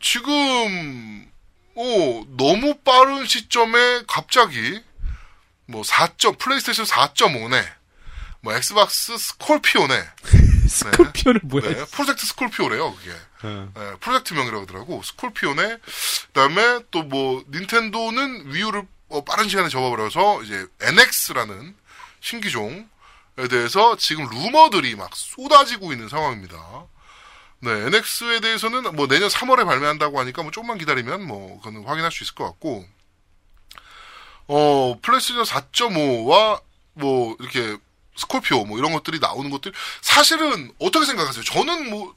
지금, 0.02 1.30
어, 1.76 2.24
너무 2.36 2.80
빠른 2.80 3.28
시점에 3.28 4.02
갑자기, 4.08 4.82
뭐 5.68 5.84
4점, 5.84 6.40
플레이스테이션 6.40 6.86
4.5네, 6.86 7.64
뭐 8.42 8.56
엑스박스 8.56 9.16
스콜피오네, 9.20 10.02
스콜피오는 10.92 11.42
뭐야? 11.44 11.74
네, 11.74 11.86
프로젝트 11.92 12.26
스콜피오래요, 12.28 12.94
그게. 12.96 13.12
어. 13.44 13.72
네, 13.76 13.94
프로젝트명이라고 14.00 14.62
하더라고. 14.64 15.02
스콜피오네, 15.04 15.78
그 15.78 16.32
다음에 16.34 16.80
또 16.92 17.04
뭐, 17.04 17.44
닌텐도는 17.52 18.54
위유를 18.54 18.84
어, 19.10 19.24
빠른 19.24 19.50
시간에 19.50 19.70
접어버려서, 19.70 20.44
이제, 20.44 20.68
NX라는 20.82 21.76
신기종에 22.22 22.86
대해서 23.50 23.96
지금 23.98 24.28
루머들이 24.30 24.96
막 24.96 25.16
쏟아지고 25.16 25.92
있는 25.94 26.08
상황입니다. 26.10 26.58
네, 27.62 27.72
NX에 27.72 28.40
대해서는 28.40 28.96
뭐 28.96 29.08
내년 29.08 29.28
3월에 29.28 29.66
발매한다고 29.66 30.20
하니까 30.20 30.44
뭐 30.44 30.52
조금만 30.52 30.78
기다리면 30.78 31.26
뭐, 31.26 31.58
그거는 31.58 31.84
확인할 31.84 32.12
수 32.12 32.24
있을 32.24 32.36
것 32.36 32.46
같고, 32.46 32.86
어, 34.48 35.00
플레이스테이션 35.02 35.46
4.5와 35.46 36.62
뭐, 36.94 37.36
이렇게, 37.40 37.78
스콜피오 38.20 38.66
뭐 38.66 38.78
이런 38.78 38.92
것들이 38.94 39.20
나오는 39.20 39.50
것들, 39.50 39.72
사실은 40.02 40.72
어떻게 40.80 41.06
생각하세요? 41.06 41.44
저는 41.44 41.90
뭐, 41.90 42.14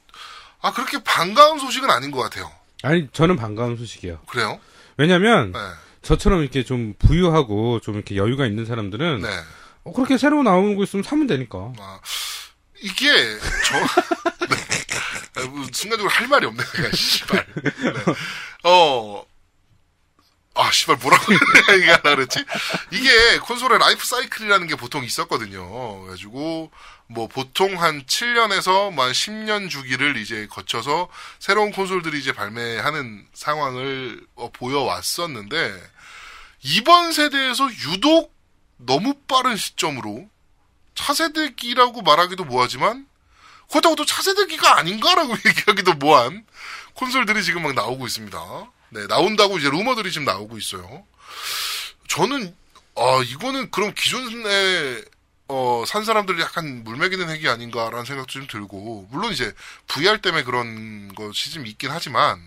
아, 0.61 0.71
그렇게 0.73 1.01
반가운 1.03 1.59
소식은 1.59 1.89
아닌 1.89 2.11
것 2.11 2.19
같아요. 2.21 2.51
아니, 2.83 3.07
저는 3.11 3.37
반가운 3.37 3.77
소식이에요. 3.77 4.19
그래요? 4.27 4.59
왜냐면, 4.97 5.51
네. 5.53 5.59
저처럼 6.01 6.41
이렇게 6.41 6.63
좀 6.63 6.93
부유하고 6.99 7.79
좀 7.79 7.95
이렇게 7.95 8.17
여유가 8.17 8.45
있는 8.45 8.65
사람들은 8.65 9.21
네. 9.21 9.29
어, 9.85 9.93
그렇게 9.93 10.17
새로 10.17 10.43
나오는 10.43 10.75
거 10.75 10.83
있으면 10.83 11.03
사면 11.03 11.27
되니까. 11.27 11.71
아, 11.79 11.99
이게, 12.81 13.09
저, 13.65 13.77
네. 14.47 14.55
아, 15.35 15.45
뭐 15.47 15.65
순간적으로 15.71 16.09
할 16.09 16.27
말이 16.27 16.45
없네, 16.45 16.63
씨발. 16.93 17.45
네. 17.63 17.71
어, 18.65 19.25
아, 20.55 20.71
씨발, 20.71 20.97
뭐라고 20.97 21.33
얘기하려 21.73 22.15
그랬지? 22.15 22.45
이게 22.91 23.39
콘솔의 23.39 23.79
라이프 23.79 24.05
사이클이라는 24.05 24.67
게 24.67 24.75
보통 24.75 25.03
있었거든요. 25.03 26.01
그래가지고, 26.01 26.71
뭐, 27.07 27.27
보통 27.27 27.81
한 27.81 28.05
7년에서 28.05 28.91
뭐 28.93 29.05
한 29.05 29.11
10년 29.13 29.69
주기를 29.69 30.15
이제 30.17 30.47
거쳐서 30.51 31.09
새로운 31.39 31.71
콘솔들이 31.71 32.19
이제 32.19 32.33
발매하는 32.33 33.27
상황을 33.33 34.21
어, 34.35 34.51
보여왔었는데, 34.51 35.81
이번 36.63 37.11
세대에서 37.11 37.69
유독 37.91 38.33
너무 38.77 39.15
빠른 39.27 39.57
시점으로 39.57 40.29
차세대기라고 40.95 42.01
말하기도 42.03 42.45
뭐하지만 42.45 43.07
그렇다고 43.69 43.95
또 43.95 44.05
차세대기가 44.05 44.77
아닌가라고 44.77 45.33
얘기하기도 45.45 45.95
뭐한 45.95 46.45
콘솔들이 46.93 47.43
지금 47.43 47.63
막 47.63 47.73
나오고 47.73 48.05
있습니다. 48.05 48.37
네, 48.93 49.07
나온다고 49.07 49.57
이제 49.57 49.69
루머들이 49.69 50.11
지금 50.11 50.25
나오고 50.25 50.57
있어요. 50.57 51.03
저는 52.07 52.55
아 52.95 53.21
이거는 53.25 53.71
그럼 53.71 53.93
기존에 53.95 55.01
어, 55.47 55.83
산 55.85 56.05
사람들이 56.05 56.41
약간 56.41 56.83
물매기는 56.83 57.29
핵이 57.29 57.47
아닌가라는 57.47 58.05
생각도 58.05 58.31
좀 58.31 58.47
들고 58.47 59.07
물론 59.11 59.31
이제 59.31 59.51
VR 59.87 60.21
때문에 60.21 60.43
그런 60.43 61.13
것이 61.15 61.51
좀 61.51 61.65
있긴 61.65 61.91
하지만 61.91 62.39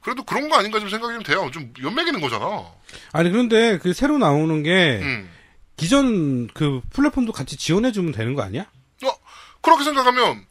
그래도 0.00 0.22
그런 0.22 0.48
거 0.48 0.56
아닌가 0.56 0.78
좀 0.78 0.88
생각이 0.88 1.14
좀 1.14 1.22
돼요. 1.22 1.50
좀 1.50 1.72
연매기는 1.82 2.20
거잖아. 2.20 2.64
아니, 3.12 3.30
그런데 3.30 3.78
그 3.78 3.92
새로 3.94 4.18
나오는 4.18 4.62
게 4.62 5.00
음. 5.02 5.30
기존 5.76 6.46
그 6.48 6.82
플랫폼도 6.90 7.32
같이 7.32 7.56
지원해 7.56 7.90
주면 7.90 8.12
되는 8.12 8.34
거 8.34 8.42
아니야? 8.42 8.66
어, 9.02 9.08
그렇게 9.62 9.82
생각하면 9.82 10.46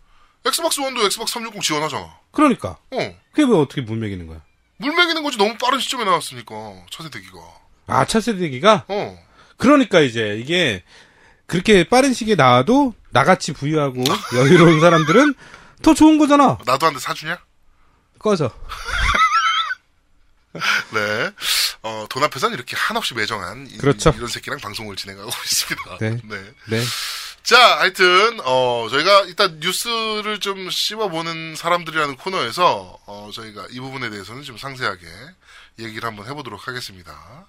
엑스박스 0.45 0.81
원도 0.81 1.05
엑스박스 1.05 1.33
360 1.33 1.61
지원하잖아. 1.61 2.17
그러니까. 2.31 2.77
어. 2.91 3.15
그게 3.31 3.43
왜 3.43 3.57
어떻게 3.57 3.81
물 3.81 3.97
먹이는 3.97 4.27
거야? 4.27 4.41
물 4.77 4.93
먹이는 4.93 5.23
거지 5.23 5.37
너무 5.37 5.57
빠른 5.57 5.79
시점에 5.79 6.03
나왔으니까 6.05 6.53
차세대기가. 6.91 7.37
아, 7.87 8.05
차세대기가? 8.05 8.85
어. 8.87 9.19
그러니까 9.57 10.01
이제 10.01 10.37
이게 10.39 10.83
그렇게 11.45 11.83
빠른 11.87 12.13
시기에 12.13 12.35
나와도 12.35 12.93
나같이 13.11 13.53
부유하고 13.53 14.03
여유로운 14.35 14.79
사람들은 14.79 15.35
더 15.81 15.93
좋은 15.93 16.17
거잖아. 16.17 16.57
나도 16.65 16.87
한대 16.87 16.99
사주냐? 16.99 17.39
꺼져. 18.19 18.51
네. 20.93 21.31
어, 21.83 22.05
돈 22.09 22.23
앞에서는 22.23 22.55
이렇게 22.55 22.75
한없이 22.77 23.13
매정한 23.13 23.67
이, 23.69 23.77
그렇죠. 23.77 24.13
런 24.17 24.27
새끼랑 24.27 24.59
방송을 24.59 24.95
진행하고 24.95 25.29
있습니다. 25.45 25.97
네. 25.99 26.09
네. 26.23 26.53
네. 26.69 26.83
자, 27.43 27.79
하여튼 27.79 28.39
어 28.45 28.87
저희가 28.89 29.21
일단 29.23 29.59
뉴스를 29.59 30.39
좀 30.39 30.69
씹어보는 30.69 31.55
사람들이라는 31.55 32.15
코너에서 32.15 32.97
어 33.05 33.29
저희가 33.33 33.67
이 33.71 33.79
부분에 33.81 34.09
대해서는 34.09 34.43
좀 34.43 34.57
상세하게 34.57 35.05
얘기를 35.79 36.07
한번 36.07 36.27
해보도록 36.27 36.67
하겠습니다. 36.67 37.45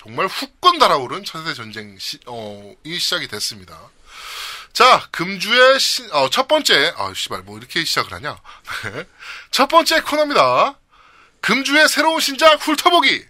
정말 0.00 0.26
후권 0.26 0.78
달아오른 0.78 1.24
차세대 1.24 1.54
전쟁 1.54 1.98
시, 1.98 2.18
어, 2.26 2.74
이 2.84 2.98
시작이 2.98 3.28
됐습니다. 3.28 3.78
자, 4.72 5.06
금주의 5.12 5.78
시- 5.78 6.08
어, 6.12 6.28
첫 6.30 6.48
번째, 6.48 6.92
아, 6.96 7.12
씨발, 7.14 7.42
뭐 7.42 7.58
이렇게 7.58 7.84
시작을 7.84 8.12
하냐? 8.14 8.36
네. 8.92 9.04
첫 9.50 9.68
번째 9.68 10.00
코너입니다. 10.02 10.78
금주의 11.40 11.88
새로운 11.88 12.20
신작 12.20 12.66
훑어보기! 12.66 13.24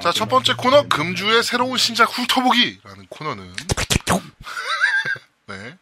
자, 0.00 0.12
첫 0.12 0.28
번째 0.28 0.54
코너, 0.54 0.88
금주의 0.88 1.42
새로운 1.42 1.76
신작 1.78 2.10
훑어보기라는 2.16 3.06
코너는. 3.08 3.54
네. 5.48 5.76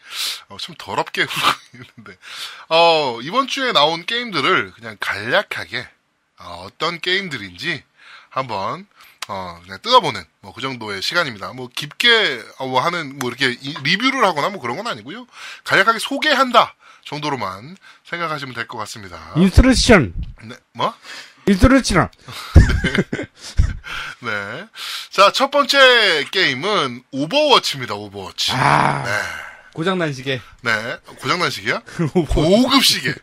어, 0.49 0.57
좀 0.59 0.75
더럽게 0.79 1.23
훑고 1.29 1.59
있는데. 1.75 2.17
어, 2.69 3.19
이번 3.23 3.47
주에 3.47 3.73
나온 3.73 4.05
게임들을 4.07 4.73
그냥 4.73 4.97
간략하게, 5.01 5.87
어, 6.39 6.69
떤 6.79 7.01
게임들인지 7.01 7.83
한번, 8.31 8.87
어, 9.29 9.61
그냥 9.63 9.79
뜯어보는, 9.83 10.25
뭐, 10.41 10.53
그 10.53 10.61
정도의 10.61 11.03
시간입니다. 11.03 11.53
뭐, 11.53 11.69
깊게, 11.75 12.43
어, 12.59 12.67
뭐 12.67 12.81
하는, 12.81 13.19
뭐, 13.19 13.29
이렇게 13.31 13.51
이- 13.61 13.77
리뷰를 13.83 14.25
하거나 14.25 14.49
뭐 14.49 14.61
그런 14.61 14.77
건 14.77 14.87
아니고요. 14.87 15.27
간략하게 15.65 15.99
소개한다 16.01 16.75
정도로만 17.05 17.77
생각하시면 18.05 18.55
될 18.55 18.67
것 18.67 18.79
같습니다. 18.79 19.33
instruction. 19.37 20.15
네, 20.43 20.57
뭐? 20.73 20.93
instruction. 21.47 22.09
네. 24.23 24.67
자, 25.11 25.33
첫 25.33 25.51
번째 25.51 26.25
게임은 26.31 27.03
오버워치입니다, 27.11 27.95
오버워치. 27.95 28.53
아. 28.53 29.03
네. 29.05 29.11
고장난 29.73 30.13
시계. 30.13 30.41
네. 30.63 30.99
고장난 31.21 31.51
시계야? 31.51 31.81
고급 32.29 32.85
시계. 32.85 33.15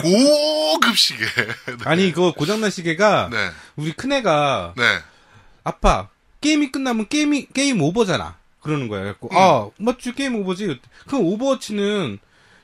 고급 0.00 0.96
시계. 0.96 1.24
네. 1.24 1.76
아니, 1.84 2.06
이거 2.06 2.32
고장난 2.32 2.70
시계가 2.70 3.28
네. 3.30 3.50
우리 3.76 3.92
큰애가 3.92 4.74
네. 4.76 5.00
아빠 5.64 6.08
게임이 6.40 6.70
끝나면 6.70 7.08
게임이 7.08 7.48
게임 7.54 7.82
오버잖아. 7.82 8.36
그러는 8.60 8.88
거야. 8.88 9.00
그래갖고 9.00 9.28
음. 9.32 9.36
아 9.36 9.68
맞지 9.78 10.12
게임 10.12 10.36
오버지. 10.36 10.78
그럼 11.06 11.24
오버워치는 11.24 12.18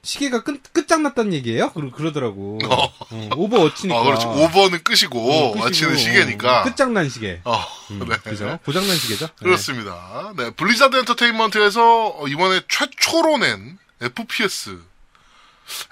시계가 0.06 0.44
끝 0.44 0.72
끝장났다는 0.72 1.32
얘기예요? 1.34 1.72
그러 1.72 1.90
그러더라고. 1.90 2.60
어. 2.64 2.84
어, 2.84 3.30
오버워치니까. 3.36 3.98
아, 3.98 4.04
그렇지. 4.04 4.26
over는 4.26 4.84
끝이고, 4.84 5.18
어, 5.18 5.58
watch는 5.58 5.96
시계니까. 5.96 6.60
어, 6.60 6.62
끝장난 6.62 7.08
시계. 7.08 7.40
어, 7.44 7.58
음, 7.90 8.06
네. 8.08 8.16
그죠? 8.18 8.58
고장난 8.64 8.96
시계죠. 8.96 9.26
네. 9.26 9.32
그렇습니다. 9.42 10.32
네. 10.36 10.50
블리자드 10.50 10.96
엔터테인먼트에서 10.96 12.08
어, 12.20 12.28
이번에 12.28 12.60
최초로 12.68 13.38
낸 13.38 13.78
FPS. 14.00 14.78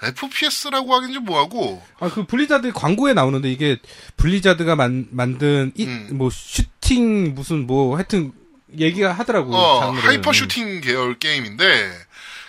FPS라고 0.01 0.95
하긴 0.95 1.13
좀 1.13 1.25
뭐하고, 1.25 1.83
아, 1.99 2.09
그 2.09 2.25
블리자드 2.25 2.71
광고에 2.71 3.13
나오는데 3.13 3.51
이게 3.51 3.77
블리자드가 4.15 4.77
만, 4.77 5.07
만든 5.11 5.73
이, 5.75 5.83
음. 5.85 6.07
뭐 6.13 6.29
슈팅 6.31 7.35
무슨 7.35 7.67
뭐 7.67 7.97
하여튼 7.97 8.31
얘기가 8.77 9.11
하더라고. 9.11 9.53
어, 9.53 9.81
장르를. 9.81 10.07
hyper 10.07 10.31
슈팅 10.31 10.79
계열 10.79 11.19
게임인데, 11.19 11.91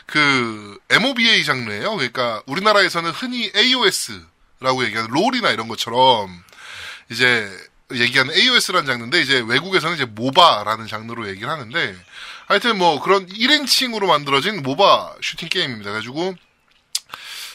그, 0.07 0.79
MOBA 0.90 1.45
장르예요 1.45 1.97
그러니까 1.97 2.42
우리나라에서는 2.47 3.11
흔히 3.11 3.51
AOS라고 3.55 4.85
얘기하는 4.85 5.11
롤이나 5.11 5.51
이런 5.51 5.69
것처럼, 5.69 6.42
이제, 7.11 7.49
얘기하는 7.92 8.35
AOS라는 8.35 8.87
장르인데, 8.87 9.21
이제 9.21 9.45
외국에서는 9.47 9.97
이제 9.97 10.05
MOBA라는 10.05 10.87
장르로 10.87 11.29
얘기를 11.29 11.49
하는데, 11.49 11.97
하여튼 12.47 12.79
뭐 12.79 13.01
그런 13.01 13.27
1인칭으로 13.27 14.07
만들어진 14.07 14.62
MOBA 14.62 15.14
슈팅 15.21 15.49
게임입니다. 15.49 15.90
그래가지고, 15.90 16.37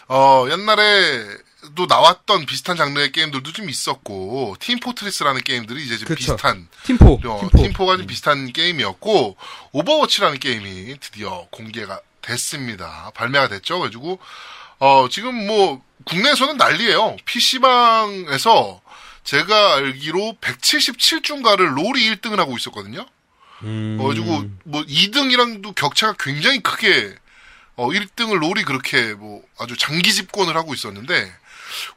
어, 0.10 0.46
옛날에도 0.52 1.86
나왔던 1.88 2.46
비슷한 2.46 2.76
장르의 2.76 3.14
게임들도 3.14 3.54
좀 3.54 3.70
있었고, 3.70 4.58
팀 4.60 4.82
포트리스라는 4.82 5.42
게임들이 5.44 5.82
이제 5.82 5.98
좀 5.98 6.08
그쵸. 6.10 6.36
비슷한 6.36 6.68
팀포. 6.84 7.14
어, 7.26 7.40
팀포. 7.40 7.58
팀포가 7.58 7.96
좀 7.98 8.08
비슷한 8.08 8.52
게임이었고 8.52 9.38
오버워치라는 9.72 10.40
게임이 10.40 10.98
드디어 11.00 11.48
공개가 11.52 12.02
됐습니다. 12.22 13.12
발매가 13.16 13.48
됐죠. 13.50 13.80
그래가지고 13.80 14.20
어, 14.80 15.08
지금 15.10 15.48
뭐 15.48 15.82
국내에서는 16.06 16.58
난리예요. 16.58 17.18
PC방에서 17.26 18.82
제가 19.24 19.76
알기로 19.76 20.38
177주인가를 20.42 21.76
롤이 21.76 22.16
1등을 22.16 22.38
하고 22.38 22.58
있었거든요. 22.58 23.06
음. 23.64 23.98
어, 24.00 24.08
그래가지고 24.08 24.50
뭐 24.64 24.82
2등이랑도 24.84 25.76
격차가 25.76 26.16
굉장히 26.20 26.62
크게 26.62 27.16
어, 27.76 27.90
1등을 27.90 28.40
롤이 28.40 28.64
그렇게 28.64 29.14
뭐 29.14 29.44
아주 29.58 29.78
장기 29.78 30.14
집권을 30.14 30.56
하고 30.56 30.74
있었는데 30.74 31.32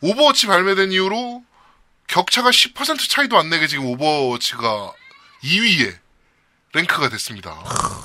오버워치 0.01 0.47
발매된 0.47 0.93
이후로 0.93 1.43
격차가 2.07 2.51
10% 2.51 3.09
차이도 3.09 3.39
안 3.39 3.49
내게 3.49 3.67
지금 3.67 3.87
오버워치가 3.87 4.93
2위에 5.43 5.97
랭크가 6.75 7.09
됐습니다. 7.09 7.57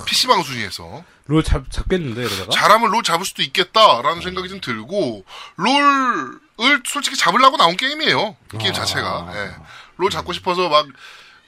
PC방 0.06 0.42
순위에서. 0.42 1.04
롤 1.30 1.44
잡, 1.44 1.70
잡겠는데, 1.70 2.22
이러다가? 2.22 2.50
잘하면 2.50 2.90
롤 2.90 3.04
잡을 3.04 3.24
수도 3.24 3.42
있겠다라는 3.42 4.20
생각이 4.20 4.48
좀 4.48 4.60
들고, 4.60 5.24
롤을 5.56 6.82
솔직히 6.84 7.16
잡으려고 7.16 7.56
나온 7.56 7.76
게임이에요. 7.76 8.36
이 8.54 8.58
게임 8.58 8.70
아. 8.70 8.74
자체가. 8.74 9.30
예. 9.34 9.54
롤 9.96 10.10
잡고 10.10 10.32
싶어서 10.32 10.68
막, 10.68 10.86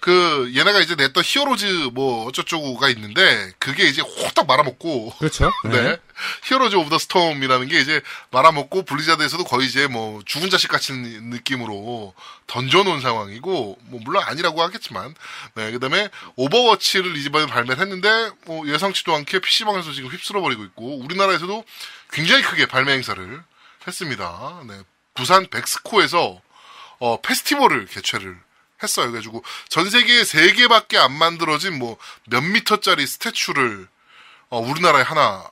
그, 0.02 0.52
얘네가 0.56 0.80
이제 0.80 0.96
냈던 0.96 1.22
히어로즈 1.24 1.90
뭐 1.94 2.26
어쩌고가 2.26 2.88
있는데, 2.88 3.52
그게 3.60 3.84
이제 3.84 4.02
홀딱 4.02 4.48
말아먹고, 4.48 5.14
그렇죠. 5.16 5.52
네. 5.70 5.96
히어로즈 6.42 6.74
오브 6.74 6.90
더 6.90 6.98
스톰이라는 6.98 7.68
게 7.68 7.78
이제 7.78 8.00
말아먹고 8.32 8.82
블리자드에서도 8.82 9.44
거의 9.44 9.68
이제 9.68 9.86
뭐 9.86 10.20
죽은 10.26 10.50
자식 10.50 10.66
같은 10.66 11.30
느낌으로 11.30 12.14
던져놓은 12.48 13.00
상황이고, 13.00 13.78
뭐 13.80 14.00
물론 14.02 14.24
아니라고 14.26 14.60
하겠지만, 14.60 15.14
네. 15.54 15.70
그 15.70 15.78
다음에 15.78 16.08
오버워치를 16.34 17.16
이번에 17.18 17.46
발매를 17.46 17.80
했는데, 17.80 18.30
뭐 18.46 18.66
예상치도 18.66 19.14
않게 19.14 19.38
PC방에서 19.38 19.92
지금 19.92 20.10
휩쓸어버리고 20.10 20.64
있고, 20.64 20.98
우리나라에서도 20.98 21.64
굉장히 22.10 22.42
크게 22.42 22.66
발매 22.66 22.92
행사를 22.92 23.40
했습니다. 23.86 24.62
네. 24.66 24.80
부산 25.14 25.46
벡스코에서 25.46 26.40
어, 26.98 27.20
페스티벌을 27.20 27.86
개최를 27.86 28.36
했어요. 28.82 29.10
그래가지고 29.10 29.42
전 29.68 29.88
세계에 29.90 30.24
세 30.24 30.52
개밖에 30.52 30.98
안 30.98 31.12
만들어진 31.12 31.78
뭐 31.78 31.96
몇 32.28 32.40
미터짜리 32.42 33.06
statue를 33.06 33.86
어, 34.50 34.58
우리나라에 34.58 35.02
하나 35.02 35.44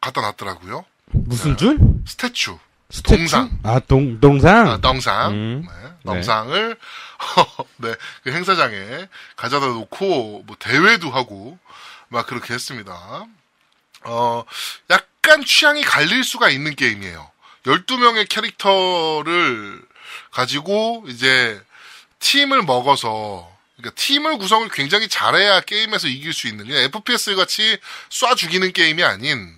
갖다 0.00 0.20
놨더라고요. 0.20 0.84
무슨 1.12 1.56
줄? 1.56 1.78
스태츄. 2.06 2.58
스태츄? 2.90 3.16
동상. 3.16 3.58
아, 3.62 3.78
동, 3.80 4.18
동상? 4.20 4.68
아, 4.68 4.80
덩상. 4.80 5.32
음. 5.32 5.66
네, 5.68 5.90
덩상을 6.04 6.76
네, 7.78 7.94
그 8.24 8.32
행사장에 8.32 9.08
가져다 9.36 9.66
놓고 9.66 10.44
뭐 10.46 10.56
대회도 10.58 11.10
하고 11.10 11.58
막 12.08 12.26
그렇게 12.26 12.54
했습니다. 12.54 13.26
어, 14.04 14.44
약간 14.88 15.44
취향이 15.44 15.82
갈릴 15.82 16.24
수가 16.24 16.48
있는 16.48 16.74
게임이에요. 16.74 17.30
12명의 17.64 18.26
캐릭터를 18.28 19.82
가지고 20.32 21.04
이제 21.08 21.60
팀을 22.20 22.62
먹어서 22.62 23.50
그러니까 23.76 23.94
팀을 24.00 24.38
구성을 24.38 24.68
굉장히 24.70 25.08
잘해야 25.08 25.60
게임에서 25.62 26.06
이길 26.08 26.32
수 26.32 26.46
있는 26.48 26.66
그냥 26.66 26.82
FPS 26.84 27.34
같이 27.34 27.78
쏴 28.10 28.36
죽이는 28.36 28.72
게임이 28.72 29.02
아닌 29.02 29.54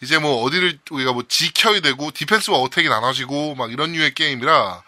이제 0.00 0.18
뭐 0.18 0.42
어디를 0.44 0.78
우리가 0.90 1.12
뭐 1.12 1.24
지켜야 1.28 1.80
되고 1.80 2.10
디펜스와 2.10 2.58
어택이 2.58 2.88
나눠지고 2.88 3.54
막 3.56 3.72
이런 3.72 3.92
류의 3.92 4.14
게임이라 4.14 4.82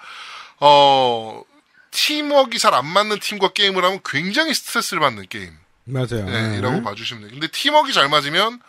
어 0.61 1.43
팀워크가 1.91 2.59
잘 2.59 2.75
안 2.75 2.87
맞는 2.87 3.21
팀과 3.21 3.53
게임을 3.53 3.85
하면 3.85 4.01
굉장히 4.05 4.53
스트레스를 4.55 5.01
받는 5.01 5.27
게임. 5.29 5.51
맞아요. 5.85 6.25
네, 6.27 6.49
네. 6.49 6.59
이라고 6.59 6.83
봐주시면 6.83 7.23
돼요. 7.23 7.31
근데 7.33 7.47
팀워크가 7.49 7.93
잘 7.93 8.09
맞으면 8.09 8.61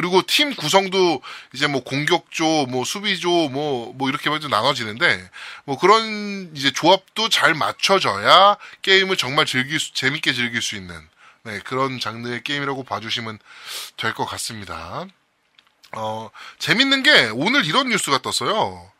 그리고 0.00 0.22
팀 0.22 0.54
구성도 0.54 1.20
이제 1.52 1.66
뭐 1.66 1.84
공격조, 1.84 2.64
뭐 2.70 2.86
수비조, 2.86 3.50
뭐, 3.50 3.92
뭐 3.94 4.08
이렇게 4.08 4.30
먼저 4.30 4.48
나눠지는데, 4.48 5.28
뭐 5.64 5.78
그런 5.78 6.50
이제 6.56 6.70
조합도 6.72 7.28
잘 7.28 7.52
맞춰져야 7.52 8.56
게임을 8.80 9.18
정말 9.18 9.44
즐길 9.44 9.78
수, 9.78 9.92
재밌게 9.92 10.32
즐길 10.32 10.62
수 10.62 10.74
있는, 10.74 10.98
네, 11.42 11.58
그런 11.64 12.00
장르의 12.00 12.42
게임이라고 12.44 12.84
봐주시면 12.84 13.38
될 13.98 14.14
것 14.14 14.24
같습니다. 14.24 15.04
어, 15.92 16.30
재밌는 16.58 17.02
게 17.02 17.28
오늘 17.34 17.66
이런 17.66 17.90
뉴스가 17.90 18.22
떴어요. 18.22 18.90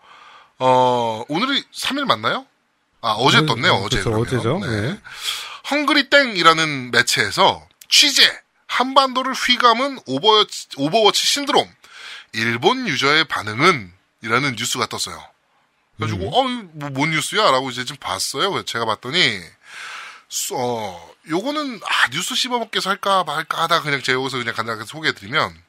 어, 0.59 1.25
오늘이 1.29 1.65
3일 1.73 2.05
맞나요? 2.05 2.45
아, 3.01 3.13
어제 3.13 3.41
네, 3.41 3.47
떴네요, 3.47 3.73
네, 3.73 3.85
어제. 3.87 4.03
그렇죠. 4.03 4.21
어제죠. 4.21 4.59
네. 4.59 4.99
헝그리 5.71 6.11
땡이라는 6.11 6.91
매체에서 6.91 7.67
취재 7.89 8.23
한반도를 8.71 9.33
휘감은 9.35 9.99
오버워치, 10.07 10.69
오버워치 10.77 11.27
신드롬 11.27 11.69
일본 12.35 12.87
유저의 12.87 13.25
반응은 13.25 13.93
이라는 14.23 14.55
뉴스가 14.57 14.87
떴어요. 14.87 15.23
그래가지고 15.97 16.29
어, 16.29 16.49
이거 16.49 16.63
뭐, 16.75 16.91
뭔 16.91 17.11
뉴스야?라고 17.11 17.71
이제 17.71 17.85
좀 17.85 17.97
봤어요. 17.97 18.63
제가 18.65 18.85
봤더니 18.85 19.41
수- 20.29 20.55
어 20.57 21.11
요거는 21.29 21.81
아 21.85 22.09
뉴스 22.11 22.37
씹어먹기에서 22.37 22.89
할까 22.91 23.25
말까 23.25 23.63
하다 23.65 23.83
그냥 23.83 24.01
제가 24.03 24.21
여기서 24.21 24.39
그냥 24.39 24.55
간단하게 24.55 24.87
소개해드리면 24.87 25.63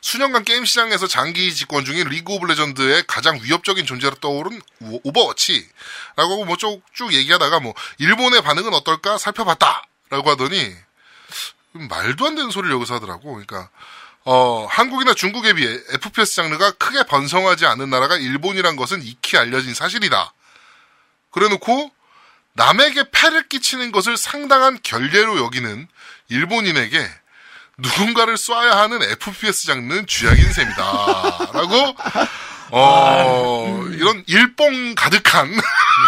수년간 0.00 0.44
게임 0.44 0.64
시장에서 0.64 1.06
장기 1.06 1.54
집권 1.54 1.84
중인 1.84 2.08
리그 2.08 2.32
오브 2.32 2.46
레전드의 2.46 3.04
가장 3.06 3.38
위협적인 3.42 3.84
존재로 3.84 4.14
떠오른 4.16 4.60
오- 4.80 5.00
오버워치라고 5.04 5.68
하고 6.32 6.44
뭐쭉쭉 6.46 7.12
얘기하다가 7.12 7.60
뭐 7.60 7.74
일본의 7.98 8.40
반응은 8.42 8.72
어떨까 8.72 9.18
살펴봤다라고 9.18 10.30
하더니 10.30 10.74
말도 11.72 12.26
안 12.26 12.34
되는 12.34 12.50
소리를 12.50 12.74
여기서 12.74 12.94
하더라고. 12.94 13.32
그러니까 13.32 13.68
어, 14.24 14.66
한국이나 14.70 15.14
중국에 15.14 15.54
비해 15.54 15.80
FPS 15.90 16.36
장르가 16.36 16.72
크게 16.72 17.04
번성하지 17.04 17.66
않은 17.66 17.88
나라가 17.90 18.16
일본이란 18.16 18.76
것은 18.76 19.02
익히 19.02 19.36
알려진 19.36 19.74
사실이다. 19.74 20.32
그래놓고 21.30 21.90
남에게 22.54 23.04
패를 23.12 23.48
끼치는 23.48 23.92
것을 23.92 24.16
상당한 24.16 24.78
결례로 24.82 25.38
여기는 25.38 25.86
일본인에게 26.28 27.08
누군가를 27.78 28.34
쏴야 28.34 28.70
하는 28.70 29.02
FPS 29.02 29.66
장르는 29.66 30.06
쥐약인 30.06 30.52
셈이다. 30.52 30.82
라고, 31.52 31.94
어, 32.70 33.84
이런 33.92 34.22
일뽕 34.26 34.94
가득한 34.94 35.52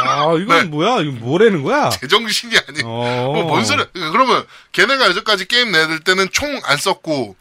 아, 0.07 0.35
이건 0.39 0.47
네. 0.47 0.65
뭐야? 0.65 1.01
이거 1.01 1.13
뭐라는 1.13 1.63
거야? 1.63 1.91
제정신이 1.91 2.57
아닌. 2.57 2.83
어. 2.85 3.33
뭐, 3.35 3.45
뭔 3.45 3.65
소리, 3.65 3.85
그러면, 3.93 4.45
걔네가 4.73 5.07
여태까지 5.11 5.47
게임 5.47 5.73
내들 5.73 6.01
때는 6.01 6.29
총 6.33 6.61
안 6.65 6.77
썼고, 6.77 7.37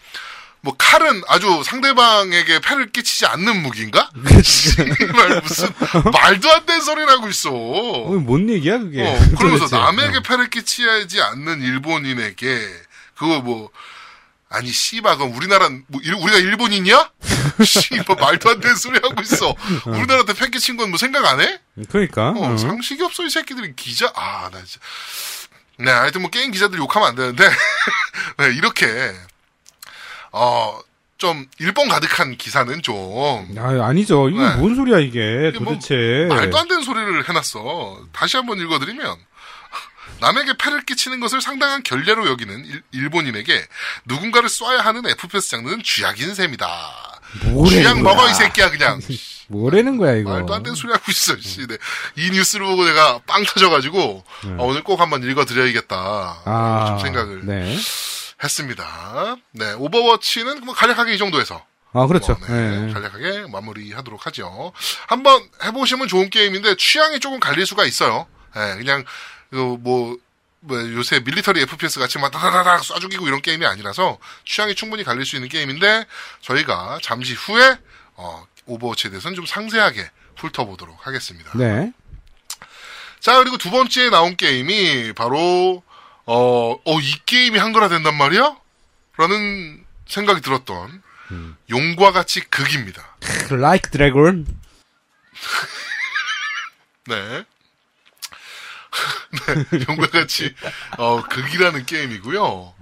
뭐, 0.61 0.75
칼은 0.77 1.21
아주 1.27 1.61
상대방에게 1.63 2.59
패를 2.59 2.91
끼치지 2.91 3.25
않는 3.27 3.61
무기인가? 3.61 4.09
말 4.15 5.41
무슨, 5.41 5.69
말도 6.11 6.51
안 6.51 6.65
되는 6.65 6.81
소리를 6.81 7.09
하고 7.09 7.29
있어. 7.29 7.49
어, 7.51 8.09
뭔 8.19 8.49
얘기야, 8.49 8.77
그게? 8.79 9.01
어, 9.05 9.17
그러면서. 9.37 9.67
남에게 9.79 10.21
패를 10.21 10.49
끼치지 10.49 11.21
않는 11.21 11.61
일본인에게, 11.61 12.67
그거 13.15 13.39
뭐, 13.41 13.69
아니, 14.51 14.71
씨바, 14.71 15.17
그럼 15.17 15.35
우리나라, 15.35 15.69
뭐, 15.87 16.01
일- 16.03 16.15
우리가 16.15 16.37
일본인이야? 16.39 17.11
씨바, 17.63 18.15
말도 18.15 18.49
안 18.49 18.59
되는 18.59 18.75
소리 18.75 18.99
하고 18.99 19.21
있어. 19.21 19.53
우리나라한테 19.85 20.33
패 20.33 20.49
끼친 20.49 20.75
건 20.75 20.89
뭐 20.89 20.97
생각 20.97 21.23
안 21.25 21.39
해? 21.39 21.59
그러니까. 21.89 22.29
어, 22.31 22.53
어. 22.53 22.57
상식이 22.57 23.03
없어, 23.03 23.23
이 23.25 23.29
새끼들이. 23.29 23.75
기자, 23.75 24.11
아, 24.15 24.49
나 24.51 24.57
진짜. 24.63 24.79
네, 25.77 25.91
하여튼 25.91 26.21
뭐 26.21 26.29
게임 26.31 26.51
기자들 26.51 26.79
욕하면 26.79 27.09
안 27.09 27.15
되는데, 27.15 27.47
네, 28.39 28.45
이렇게, 28.55 29.13
어, 30.31 30.79
좀, 31.19 31.45
일본 31.59 31.87
가득한 31.89 32.37
기사는 32.37 32.81
좀, 32.81 33.53
아, 33.57 33.85
아니죠. 33.87 34.29
이게 34.29 34.39
네. 34.39 34.55
뭔 34.55 34.75
소리야, 34.75 34.99
이게, 34.99 35.49
이게 35.49 35.59
뭐 35.59 35.73
도대체. 35.75 36.25
말도 36.29 36.57
안 36.57 36.67
되는 36.67 36.81
소리를 36.83 37.27
해놨어. 37.29 37.99
다시 38.13 38.37
한번 38.37 38.57
읽어드리면, 38.59 39.15
남에게 40.19 40.53
패를 40.57 40.81
끼치는 40.85 41.19
것을 41.19 41.41
상당한 41.41 41.83
결례로 41.83 42.27
여기는 42.27 42.83
일, 42.91 43.09
본인에게 43.09 43.65
누군가를 44.05 44.49
쏴야 44.49 44.77
하는 44.77 45.05
FPS 45.07 45.49
장르는 45.49 45.81
쥐약인 45.83 46.33
셈이다. 46.35 47.21
쥐약? 47.69 48.01
먹어, 48.01 48.29
이 48.29 48.33
새끼야, 48.33 48.71
그냥. 48.71 48.99
뭐라는 49.49 49.97
거야, 49.97 50.13
이거. 50.15 50.31
말도 50.31 50.53
안 50.53 50.63
되는 50.63 50.75
소리 50.75 50.91
하고 50.91 51.03
있어. 51.09 51.35
씨. 51.39 51.65
네. 51.65 51.77
이 52.15 52.29
뉴스를 52.29 52.65
보고 52.65 52.85
내가 52.85 53.19
빵 53.25 53.43
터져가지고 53.43 54.23
어, 54.57 54.57
오늘 54.59 54.83
꼭 54.83 54.99
한번 54.99 55.23
읽어드려야겠다. 55.23 56.41
아, 56.45 56.85
좀 56.87 56.99
생각을 56.99 57.45
네. 57.45 57.77
했습니다. 58.43 59.35
네, 59.51 59.73
오버워치는 59.73 60.65
뭐 60.65 60.73
간략하게 60.73 61.15
이 61.15 61.17
정도에서 61.17 61.65
아, 61.93 62.05
그렇죠. 62.05 62.37
뭐, 62.39 62.47
네, 62.47 62.85
네. 62.85 62.93
간략하게 62.93 63.47
마무리하도록 63.51 64.25
하죠. 64.27 64.71
한번 65.07 65.41
해보시면 65.63 66.07
좋은 66.07 66.29
게임인데 66.29 66.75
취향이 66.77 67.19
조금 67.19 67.39
갈릴 67.39 67.65
수가 67.65 67.85
있어요. 67.85 68.27
네, 68.55 68.75
그냥 68.77 69.03
그 69.49 69.55
뭐. 69.55 70.17
뭐 70.61 70.77
요새 70.91 71.21
military 71.21 71.61
FPS 71.61 71.99
같이 72.01 72.19
막 72.19 72.31
다다다닥 72.31 72.81
쏴 72.81 72.99
죽이고 72.99 73.25
이런 73.29 73.41
게임이 73.41 73.65
아니라서 73.65 74.17
취향이 74.43 74.75
충분히 74.75 75.05
갈릴 75.05 75.25
수 75.25 75.37
있는 75.37 75.47
게임인데 75.47 76.05
저희가 76.41 76.99
잠시 77.01 77.33
후에 77.33 77.77
어, 78.15 78.45
오버워치에 78.65 79.09
대해서는 79.09 79.35
좀 79.35 79.45
상세하게 79.45 80.09
훑어보도록 80.35 81.07
하겠습니다. 81.07 81.51
네. 81.57 81.93
자, 83.19 83.37
그리고 83.37 83.57
두 83.57 83.71
번째에 83.71 84.09
나온 84.09 84.35
게임이 84.35 85.13
바로, 85.13 85.83
어, 86.25 86.71
어, 86.73 86.99
이 87.01 87.15
게임이 87.25 87.57
한글화 87.57 87.89
된단 87.89 88.15
말이야? 88.15 88.57
라는 89.17 89.85
생각이 90.07 90.41
들었던, 90.41 91.01
용과 91.69 92.11
같이 92.11 92.41
극입니다. 92.41 93.15
Like 93.51 93.91
Dragon. 93.91 94.45
네. 97.07 97.45
네, 99.71 99.85
용과 99.87 100.07
같이, 100.07 100.53
어, 100.97 101.21
극이라는 101.23 101.85
게임이고요. 101.85 102.73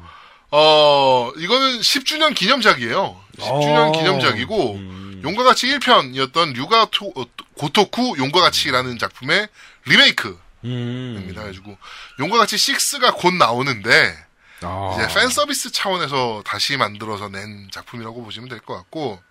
어, 0.51 1.31
이거는 1.37 1.79
10주년 1.79 2.33
기념작이에요. 2.35 3.21
10주년 3.37 3.89
어. 3.89 3.91
기념작이고, 3.91 4.79
용과 5.23 5.43
같이 5.43 5.67
1편이었던 5.67 6.53
류가 6.53 6.87
토, 6.91 7.11
어, 7.15 7.25
고토쿠 7.55 8.15
용과 8.17 8.39
같이라는 8.41 8.97
작품의 8.97 9.47
리메이크. 9.85 10.39
음. 10.63 11.15
입니다. 11.19 11.41
그래가지고 11.41 11.77
용과 12.19 12.37
같이 12.37 12.55
6가 12.55 13.15
곧 13.15 13.33
나오는데 13.35 14.17
아. 14.61 14.91
이제 14.95 15.13
팬 15.13 15.29
서비스 15.29 15.71
차원에서 15.71 16.41
다시 16.45 16.77
만들어서 16.77 17.29
낸 17.29 17.69
작품이라고 17.71 18.23
보시면 18.23 18.49
될 18.49 18.59
것 18.59 18.75
같고 18.75 19.21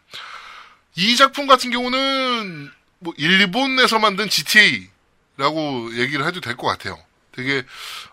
이 0.95 1.17
작품 1.17 1.47
같은 1.49 1.71
경우는 1.73 2.71
뭐 3.01 3.13
일본에서 3.17 3.99
만든 3.99 4.29
GTA 4.29 4.89
라고 5.37 5.91
얘기를 5.97 6.27
해도 6.27 6.41
될 6.41 6.57
것 6.57 6.67
같아요. 6.67 6.99
되게 7.33 7.65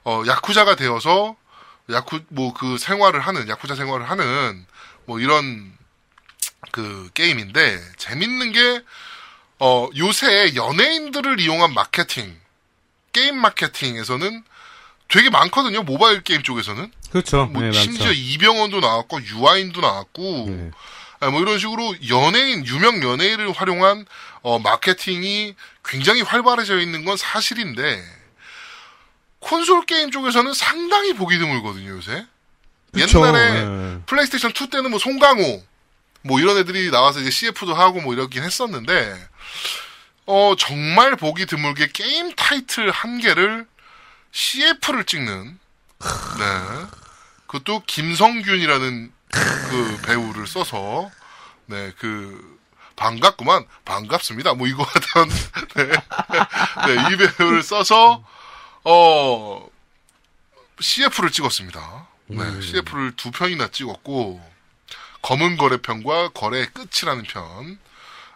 어 0.04 0.24
야쿠자가 0.28 0.76
되어서 0.76 1.36
야쿠 1.90 2.22
뭐 2.30 2.54
그 2.54 2.78
생활을 2.78 3.20
하는 3.22 3.48
야쿠자 3.48 3.76
생활을 3.76 4.10
하는 4.10 4.66
뭐 5.06 5.20
이런 5.20 5.74
그 6.72 7.10
게임인데 7.14 7.80
재밌는 7.98 8.52
게 8.52 8.82
어, 9.60 9.88
요새 9.98 10.56
연예인들을 10.56 11.40
이용한 11.40 11.74
마케팅, 11.74 12.38
게임 13.14 13.38
마케팅에서는 13.38 14.44
되게 15.08 15.30
많거든요. 15.30 15.84
모바일 15.84 16.22
게임 16.24 16.42
쪽에서는. 16.44 16.92
그렇죠. 17.12 17.46
뭐 17.46 17.62
네, 17.62 17.72
심지어 17.72 18.06
많죠. 18.08 18.20
이병헌도 18.20 18.80
나왔고 18.82 19.22
유아인도 19.24 19.80
나왔고 19.80 20.46
네. 20.50 20.72
아, 21.24 21.30
뭐 21.30 21.42
이런 21.42 21.58
식으로 21.58 21.96
연예인 22.10 22.66
유명 22.66 23.02
연예인을 23.02 23.52
활용한 23.52 24.06
어, 24.42 24.60
마케팅이 24.60 25.56
굉장히 25.86 26.22
활발해져 26.22 26.80
있는 26.80 27.06
건 27.06 27.16
사실인데 27.16 28.04
콘솔 29.40 29.86
게임 29.86 30.12
쪽에서는 30.12 30.54
상당히 30.54 31.14
보기 31.14 31.38
드물거든요 31.38 31.92
요새. 31.92 32.26
그쵸. 32.94 33.20
옛날에 33.20 33.64
네. 33.64 34.00
플레이스테이션 34.06 34.52
2 34.52 34.70
때는 34.70 34.90
뭐 34.92 35.00
송강호 35.00 35.64
뭐 36.24 36.40
이런 36.40 36.58
애들이 36.58 36.92
나와서 36.92 37.20
이제 37.20 37.30
CF도 37.30 37.74
하고 37.74 38.02
뭐 38.02 38.14
이러긴 38.14 38.44
했었는데 38.44 39.16
어 40.26 40.56
정말 40.58 41.16
보기 41.16 41.46
드물게 41.46 41.90
게임 41.94 42.34
타이틀 42.36 42.92
한 42.92 43.20
개를 43.20 43.66
CF를 44.32 45.06
찍는 45.06 45.60
네 46.00 46.86
그것도 47.48 47.84
김성균이라는 47.88 49.12
그 49.70 50.02
배우를 50.06 50.48
써서 50.48 51.10
네그 51.66 52.60
반갑구만 52.96 53.66
반갑습니다 53.86 54.54
뭐 54.54 54.68
이거 54.68 54.84
하던 54.84 55.30
네이 56.88 57.18
배우를 57.38 57.64
써서 57.64 58.24
어 58.84 59.68
CF를 60.80 61.32
찍었습니다. 61.32 62.08
네, 62.28 62.62
CF를 62.62 63.16
두 63.16 63.32
편이나 63.32 63.70
찍었고 63.70 64.42
검은 65.22 65.56
거래 65.58 65.78
편과 65.78 66.30
거래의 66.30 66.68
끝이라는 66.74 67.24
편. 67.24 67.80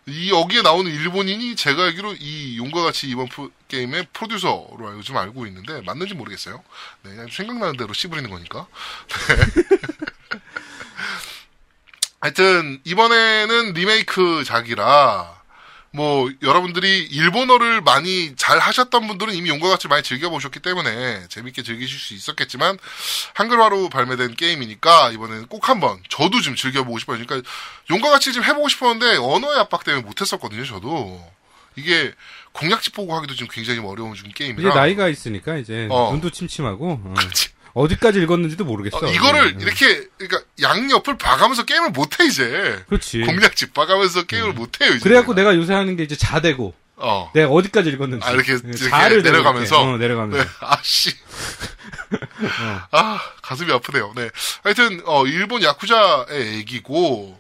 이 0.06 0.32
여기에 0.32 0.62
나오는 0.62 0.90
일본인이 0.90 1.58
제가 1.58 1.84
알기로 1.84 2.14
이 2.20 2.58
용과 2.58 2.82
같이 2.84 3.10
이번 3.10 3.28
프로- 3.28 3.52
게임의 3.68 4.08
프로듀서로 4.14 4.94
요즘 4.98 5.18
알고 5.18 5.46
있는데 5.48 5.82
맞는지 5.82 6.14
모르겠어요. 6.14 6.64
네, 7.04 7.10
그냥 7.12 7.28
생각나는 7.30 7.76
대로 7.76 7.92
씹으리는 7.94 8.30
거니까. 8.30 8.68
네. 9.28 9.36
하여튼 12.20 12.80
이번에는 12.84 13.74
리메이크작이라 13.74 15.38
뭐 15.92 16.30
여러분들이 16.44 17.04
일본어를 17.04 17.82
많이 17.82 18.36
잘 18.36 18.60
하셨던 18.60 19.08
분들은 19.08 19.34
이미 19.34 19.50
용과 19.50 19.70
같이 19.70 19.88
많이 19.88 20.04
즐겨보셨기 20.04 20.60
때문에 20.60 21.28
재밌게 21.30 21.64
즐기실 21.64 22.00
수 22.00 22.14
있었겠지만 22.14 22.78
한글화로 23.34 23.90
발매된 23.90 24.36
게임이니까 24.36 25.12
이번에는 25.12 25.48
꼭 25.48 25.70
한번 25.70 26.00
저도 26.10 26.42
좀 26.42 26.56
즐겨보고 26.56 27.00
싶어요. 27.00 27.18
그러니까 27.18 27.50
용과 27.90 28.10
같이 28.10 28.34
좀 28.34 28.44
해보고 28.44 28.68
싶었는데 28.70 29.18
언어의 29.18 29.60
압박 29.60 29.84
때문에 29.84 30.04
못했었거든요. 30.04 30.66
저도 30.66 31.24
이게 31.76 32.14
공략집 32.52 32.94
보고 32.94 33.16
하기도 33.16 33.36
지금 33.36 33.48
굉장히 33.52 33.80
어려운 33.80 34.14
좀 34.16 34.28
이제 34.28 34.34
게임이라 34.36 34.74
나이가 34.74 35.08
있으니까 35.08 35.58
이제 35.58 35.88
어. 35.90 36.12
눈도 36.12 36.30
침침하고 36.32 37.02
어. 37.04 37.14
그렇지. 37.18 37.50
어디까지 37.78 38.20
읽었는지도 38.22 38.66
모르겠어. 38.66 38.98
어, 38.98 39.10
이거를 39.12 39.54
음. 39.56 39.62
이렇게 39.62 40.08
그러니까 40.18 40.42
양옆을 40.62 41.18
봐가면서 41.18 41.64
게임을 41.64 41.92
못해 41.92 42.26
이제 42.26 42.84
그렇지. 42.88 43.22
공략집 43.22 43.74
봐가면서 43.74 44.24
게임을 44.24 44.54
못해요 44.54 44.90
이제 44.90 44.98
음. 44.98 45.04
그래갖고 45.04 45.34
내가 45.34 45.56
요새 45.56 45.74
하는 45.74 45.96
게 45.96 46.04
이제 46.04 46.16
자대고 46.16 46.74
어. 46.98 47.32
내가 47.36 47.50
어디까지 47.50 47.90
읽었는지 47.92 48.26
아, 48.28 48.32
이렇게, 48.32 48.54
네, 48.56 48.62
이렇게 48.66 48.90
자를 48.90 49.22
내려가면서? 49.22 49.80
어, 49.82 49.98
내려가면서 49.98 50.44
네, 50.44 50.50
아씨. 50.62 51.12
어. 52.62 52.82
아, 52.92 53.20
가슴이 53.44 53.72
아프네요. 53.72 54.14
네. 54.16 54.30
하여튼, 54.64 55.02
어, 55.06 55.26
일본 55.28 55.62
야쿠자의 55.62 56.56
얘기고, 56.58 57.40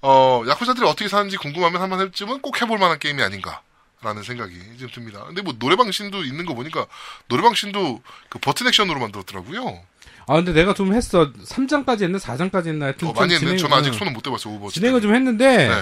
어, 0.00 0.42
야쿠자들이 0.46 0.86
어떻게 0.86 1.08
사는지 1.08 1.36
궁금하면 1.36 1.82
한 1.82 1.90
번 1.90 2.00
해쯤은 2.00 2.40
꼭 2.40 2.62
해볼 2.62 2.78
만한 2.78 2.98
게임이 2.98 3.22
아닌가. 3.22 3.60
라는 4.02 4.22
생각이 4.22 4.54
좀 4.78 4.88
듭니다. 4.92 5.24
근데 5.26 5.42
뭐 5.42 5.54
노래방 5.58 5.90
scene도 5.90 6.22
있는 6.22 6.46
거 6.46 6.54
보니까 6.54 6.86
노래방 7.28 7.54
scene도 7.54 8.00
그 8.28 8.38
버튼 8.38 8.68
액션으로 8.68 9.00
만들었더라고요. 9.00 9.80
아 10.28 10.34
근데 10.34 10.52
내가 10.52 10.72
좀 10.74 10.94
했어 10.94 11.32
3장까지 11.32 12.02
했나 12.04 12.18
4장까지 12.18 12.68
했나 12.68 12.86
하여튼 12.86 13.08
어, 13.08 13.12
좀 13.12 13.20
많이 13.20 13.34
했네. 13.34 13.38
진행- 13.46 13.56
저는 13.58 13.76
아직 13.76 13.88
응. 13.92 13.98
손은 13.98 14.12
못 14.12 14.22
대봤어요. 14.22 14.54
오버워치. 14.54 14.74
진행을 14.78 15.00
때문에. 15.00 15.00
좀 15.00 15.14
했는데 15.16 15.68
네. 15.68 15.74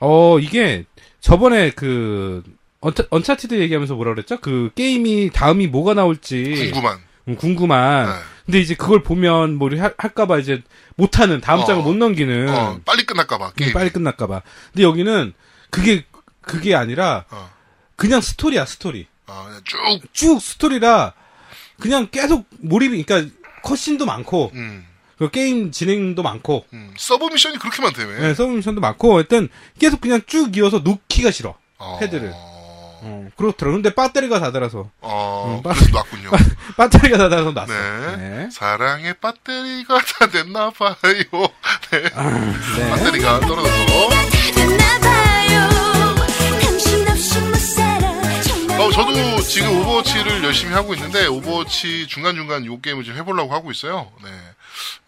어 0.00 0.38
이게 0.38 0.84
저번에 1.20 1.70
그 1.70 2.44
언차, 2.80 3.02
언차티드 3.10 3.58
얘기하면서 3.58 3.94
뭐라 3.96 4.14
그랬죠? 4.14 4.38
그 4.40 4.70
게임이 4.76 5.30
다음이 5.32 5.66
뭐가 5.66 5.94
나올지 5.94 6.70
궁금한. 6.70 6.98
음, 7.26 7.34
궁금한. 7.36 8.06
네. 8.06 8.12
근데 8.46 8.60
이제 8.60 8.74
그걸 8.76 9.02
보면 9.02 9.56
뭐 9.56 9.68
할- 9.76 9.94
할까봐 9.98 10.38
이제 10.38 10.62
못하는 10.94 11.40
다음 11.40 11.60
어. 11.60 11.64
장을 11.64 11.82
못 11.82 11.96
넘기는 11.96 12.48
어, 12.50 12.80
빨리 12.84 13.04
끝날까봐. 13.04 13.46
음, 13.46 13.52
게임. 13.56 13.72
빨리 13.72 13.90
끝날까봐. 13.90 14.42
근데 14.72 14.84
여기는 14.84 15.32
그게 15.70 16.04
그게 16.48 16.74
아니라 16.74 17.24
어. 17.30 17.50
그냥 17.96 18.20
스토리야 18.20 18.64
스토리. 18.64 19.06
어, 19.26 19.44
그냥 19.46 19.60
쭉. 19.64 19.78
쭉 20.14 20.40
스토리라 20.42 21.12
그냥 21.80 22.08
계속 22.10 22.46
몰입이 22.58 23.02
그러니까 23.04 23.32
cutscene도 23.62 24.06
많고 24.06 24.50
음, 24.54 24.86
그 25.18 25.30
게임 25.30 25.70
진행도 25.70 26.22
많고 26.22 26.64
음. 26.72 26.92
sub 26.96 27.26
mission이 27.26 27.58
그렇게 27.58 27.82
많다며. 27.82 28.18
네, 28.18 28.34
sub 28.34 28.52
mission도 28.52 28.80
많고 28.80 29.20
일단 29.20 29.48
계속 29.78 30.00
그냥 30.00 30.20
쭉 30.26 30.56
이어서 30.56 30.78
놓기가 30.80 31.30
싫어. 31.30 31.54
어. 31.78 31.98
패드를. 32.00 32.32
어, 33.00 33.28
그렇더라. 33.36 33.70
근데 33.70 33.94
배터리가 33.94 34.40
다 34.40 34.50
달아서 34.50 34.90
어, 35.02 35.56
음, 35.58 35.62
빠- 35.62 35.72
그래서 35.72 35.90
놨군요. 35.92 36.30
배터리가 36.76 37.16
다 37.18 37.28
달아서 37.28 37.52
놨어. 37.52 37.72
네. 37.72 38.16
네. 38.16 38.48
사랑의 38.50 39.14
배터리가 39.20 39.98
다 40.18 40.26
됐나봐요. 40.26 40.94
네. 41.92 42.02
네. 42.02 42.90
배터리가 42.94 43.38
떨어져서. 43.40 44.08
어, 48.78 48.92
저도 48.92 49.40
지금 49.42 49.80
오버워치를 49.80 50.44
열심히 50.44 50.72
하고 50.72 50.94
있는데, 50.94 51.26
오버워치 51.26 52.06
중간중간 52.06 52.64
요 52.66 52.80
게임을 52.80 53.02
좀 53.02 53.16
해보려고 53.16 53.52
하고 53.52 53.72
있어요. 53.72 54.12
네. 54.22 54.30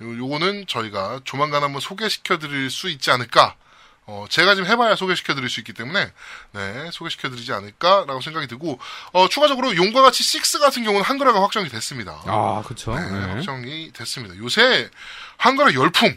요, 0.03 0.19
요거는 0.19 0.67
저희가 0.67 1.21
조만간 1.25 1.63
한번 1.63 1.81
소개시켜 1.81 2.39
드릴 2.39 2.69
수 2.71 2.89
있지 2.91 3.13
않을까. 3.13 3.55
어, 4.07 4.27
제가 4.29 4.57
지금 4.57 4.69
해봐야 4.69 4.97
소개시켜 4.97 5.37
드릴 5.37 5.49
수 5.49 5.61
있기 5.61 5.73
때문에, 5.73 6.11
네, 6.51 6.91
소개시켜 6.93 7.31
드리지 7.31 7.53
않을까라고 7.53 8.21
생각이 8.21 8.49
들고, 8.49 8.81
어, 9.13 9.29
추가적으로 9.29 9.77
용과 9.77 10.03
같이 10.03 10.25
6 10.25 10.59
같은 10.59 10.83
경우는 10.83 11.05
한글화가 11.05 11.41
확정이 11.41 11.69
됐습니다. 11.69 12.21
아, 12.27 12.63
그쵸. 12.67 12.93
네, 12.99 13.09
네. 13.09 13.27
확정이 13.27 13.93
됐습니다. 13.93 14.37
요새 14.39 14.91
한글화 15.37 15.75
열풍, 15.75 16.09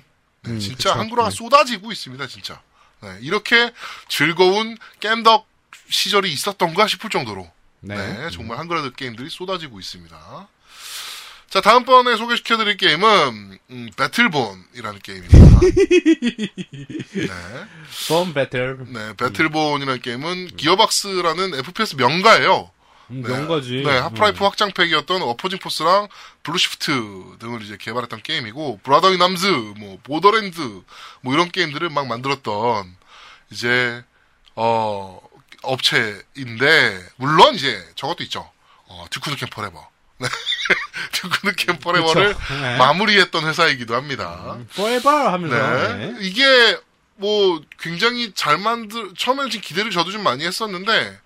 네, 0.41 0.51
음, 0.51 0.59
진짜 0.59 0.89
그쵸. 0.89 0.99
한글화가 0.99 1.29
네. 1.29 1.35
쏟아지고 1.35 1.91
있습니다, 1.91 2.25
진짜. 2.25 2.59
네, 3.01 3.15
이렇게 3.21 3.71
즐거운 4.07 4.75
겜덕 4.99 5.52
시절이 5.93 6.31
있었던가 6.31 6.87
싶을 6.87 7.09
정도로, 7.09 7.49
네, 7.81 7.95
네. 7.95 8.29
정말 8.31 8.57
한글화 8.57 8.89
게임들이 8.95 9.29
쏟아지고 9.29 9.79
있습니다. 9.79 10.47
자, 11.49 11.61
다음번에 11.61 12.17
소개시켜드릴 12.17 12.77
게임은, 12.77 13.59
음, 13.69 13.89
배틀본이라는 13.95 14.99
게임입니다. 15.03 15.59
네. 17.13 17.27
펌 18.07 18.33
배틀. 18.33 18.87
네, 18.87 19.13
배틀본이라는 19.15 20.01
게임은 20.01 20.47
기어박스라는 20.57 21.53
FPS 21.59 21.95
명가예요. 21.95 22.71
음, 23.11 23.21
네. 23.21 23.29
명가지. 23.29 23.83
네, 23.85 23.99
하프라이프 23.99 24.43
확장팩이었던 24.43 25.21
어포징 25.21 25.59
포스랑 25.59 26.07
블루시프트 26.41 27.37
등을 27.37 27.61
이제 27.61 27.77
개발했던 27.79 28.23
게임이고, 28.23 28.79
브라더 28.81 29.11
인 29.11 29.19
암즈, 29.19 29.45
뭐, 29.77 29.99
보더랜드, 30.03 30.81
뭐 31.21 31.33
이런 31.35 31.51
게임들을 31.51 31.87
막 31.91 32.07
만들었던, 32.07 32.95
이제, 33.51 34.03
어, 34.55 35.19
업체인데, 35.63 37.05
물론 37.17 37.55
이제 37.55 37.83
저것도 37.95 38.23
있죠. 38.23 38.49
어, 38.87 39.05
듀크 39.09 39.29
뉴켐 39.29 39.49
포에버. 39.49 39.89
네. 40.19 40.27
듀크 41.11 41.47
뉴켐 41.47 41.79
포에버를 41.79 42.33
그쵸. 42.35 42.53
네. 42.61 42.77
마무리했던 42.77 43.45
회사이기도 43.45 43.95
합니다. 43.95 44.57
forever 44.71 45.29
하면서. 45.31 45.55
네. 45.57 46.11
네. 46.11 46.17
이게 46.21 46.77
뭐 47.15 47.61
굉장히 47.79 48.31
잘 48.33 48.57
만들 48.57 49.13
처음에는 49.17 49.49
좀 49.49 49.61
기대를 49.61 49.91
저도 49.91 50.11
좀 50.11 50.23
많이 50.23 50.45
했었는데 50.45 51.19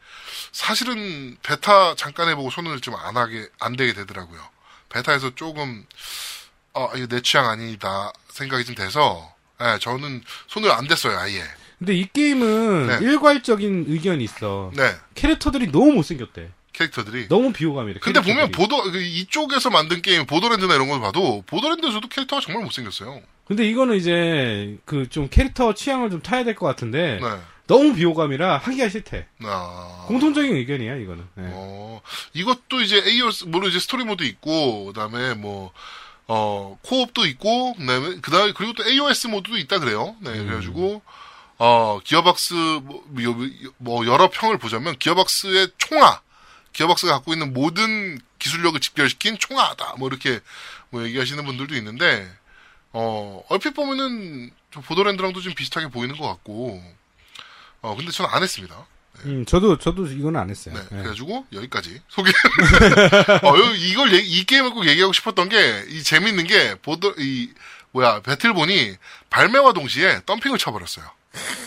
사실은 0.52 1.38
베타 1.43 1.95
잠깐 1.95 2.30
해보고 2.30 2.50
손을 2.50 2.80
좀 2.82 2.95
안 2.95 3.17
하게 3.17 3.47
안 3.60 3.76
되게 3.76 3.93
되더라고요. 3.93 4.41
베타에서 4.89 5.36
조금 5.36 5.86
아 6.73 6.89
이거 6.95 7.08
내 7.08 7.21
취향 7.21 7.47
아니다 7.50 8.12
생각이 8.30 8.65
좀 8.65 8.76
돼서 8.76 9.34
예, 9.62 9.78
저는 9.80 10.23
손을 10.47 10.71
안 10.71 10.88
댔어요 10.88 11.17
아예. 11.17 11.43
근데 11.79 11.93
이 11.95 12.07
게임은 12.11 12.87
네. 12.87 12.97
일괄적인 13.01 13.85
의견이 13.87 14.23
있어. 14.23 14.71
네 14.75 14.95
캐릭터들이 15.15 15.71
너무 15.71 15.91
못생겼대. 15.93 16.49
캐릭터들이. 16.73 17.27
너무 17.27 17.51
비호감이래. 17.53 17.99
근데 18.01 18.19
보면 18.19 18.51
캐릭터들이. 18.51 18.67
보도 18.67 18.91
그 18.91 19.01
이쪽에서 19.01 19.69
만든 19.71 20.01
게임 20.01 20.25
보더랜드나 20.25 20.75
이런 20.75 20.87
걸 20.87 20.99
봐도 21.01 21.43
보더랜드에서도 21.47 22.07
캐릭터가 22.09 22.41
정말 22.41 22.63
못생겼어요. 22.63 23.21
근데 23.45 23.67
이거는 23.67 23.95
이제 23.95 24.77
그 24.85 25.07
좀 25.09 25.27
캐릭터 25.29 25.73
취향을 25.73 26.09
좀 26.11 26.21
타야 26.21 26.43
될 26.43 26.55
것 26.55 26.65
같은데 26.67 27.19
네. 27.21 27.27
너무 27.67 27.93
비호감이라 27.95 28.57
하기가 28.57 28.89
싫대. 28.89 29.25
아. 29.43 30.05
공통적인 30.07 30.55
의견이야 30.55 30.95
이거는. 30.95 31.23
네. 31.35 31.43
어, 31.51 32.01
이것도 32.33 32.81
이제 32.81 33.01
AOS, 33.05 33.45
물론 33.45 33.69
이제 33.69 33.79
스토리 33.79 34.03
모드 34.05 34.23
있고, 34.23 34.85
그 34.85 34.93
다음에 34.93 35.33
뭐, 35.33 35.73
어, 36.27 36.77
co-op도 36.84 37.25
있고, 37.25 37.73
그 37.73 37.85
다음에, 37.85 38.15
그 38.21 38.31
다음에, 38.31 38.53
그리고 38.55 38.71
또 38.73 38.85
AOS 38.87 39.27
모드도 39.27 39.57
있다 39.57 39.79
그래요. 39.79 40.15
네, 40.21 40.37
그래가지고, 40.37 41.01
어, 41.60 42.00
기어박스, 42.04 42.54
뭐, 42.54 43.04
요- 43.24 43.72
뭐, 43.78 44.06
여러 44.06 44.30
평을 44.30 44.58
보자면, 44.60 44.96
기어박스의 45.00 45.70
총아, 45.78 46.22
기어박스가 46.74 47.13
갖고 47.13 47.34
있는 47.34 47.54
모든 47.54 48.20
기술력을 48.39 48.80
집결시킨 48.80 49.38
총아다. 49.39 49.96
뭐, 49.98 50.08
이렇게, 50.08 50.39
뭐, 50.91 51.04
얘기하시는 51.04 51.43
분들도 51.43 51.76
있는데, 51.76 52.32
어, 52.93 53.43
얼핏 53.49 53.74
보면은, 53.74 54.51
좀 54.70 54.84
보더랜드랑도 54.84 55.41
좀 55.41 55.53
비슷하게 55.55 55.88
보이는 55.88 56.16
것 56.18 56.28
같고, 56.28 56.84
어, 57.82 57.95
근데 57.95 58.12
저는 58.12 58.30
안 58.32 58.43
했습니다. 58.43 58.86
음, 59.26 59.45
저도 59.45 59.80
저도 59.80 60.05
이거는 60.05 60.39
안 60.39 60.51
했어요. 60.51 60.76
네, 60.76 60.82
네. 60.82 60.88
그래가지고 60.89 61.47
여기까지 61.51 62.01
소개. 62.08 62.32
어, 63.41 63.58
요- 63.58 63.74
이걸 63.76 64.14
이 64.14 64.43
게임을 64.43 64.70
꼭 64.72 64.86
얘기하고 64.86 65.12
싶었던 65.12 65.49
게 65.49 65.86
이 65.89 66.03
재밌는 66.03 66.45
게 66.45 66.76
보더 66.76 67.16
이 67.18 67.49
뭐야 67.93 68.22
배틀본이 68.22 68.95
발매와 69.32 69.74
동시에 69.74 70.22
덤핑을 70.28 70.60
쳐버렸어요. 70.60 71.10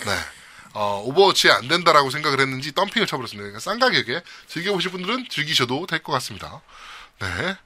네. 0.07 0.17
어, 0.73 1.03
오버워치에 1.05 1.51
안 1.51 1.67
된다라고 1.69 2.11
생각을 2.11 2.41
했는지 2.41 2.73
덤핑을 2.73 3.07
쳐버렸습니다. 3.07 3.43
그러니까 3.43 3.61
싼 3.61 3.79
가격에 3.81 4.23
즐겨보실 4.49 4.93
분들은 4.93 5.27
즐기셔도 5.29 5.87
될 5.87 6.03
것 6.03 6.13
같습니다. 6.13 6.61
네. 7.21 7.57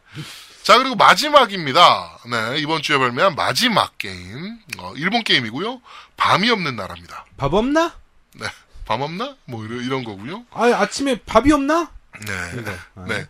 자, 0.62 0.78
그리고 0.78 0.94
마지막입니다. 0.96 2.18
네, 2.30 2.58
이번 2.58 2.80
주에 2.80 2.96
발매한 2.96 3.34
마지막 3.34 3.98
게임. 3.98 4.58
어, 4.78 4.94
일본 4.96 5.22
게임이고요. 5.22 5.82
밤이 6.16 6.48
없는 6.50 6.76
나라입니다. 6.76 7.26
밥 7.36 7.52
없나? 7.52 7.94
네. 8.34 8.46
밤 8.86 9.02
없나? 9.02 9.36
뭐, 9.44 9.64
이런, 9.64 9.84
이런 9.84 10.04
거고요. 10.04 10.44
아 10.52 10.64
아침에 10.80 11.20
밥이 11.26 11.52
없나? 11.52 11.90
네. 12.20 12.60
이거. 12.60 12.70
아. 12.96 13.04
네. 13.08 13.26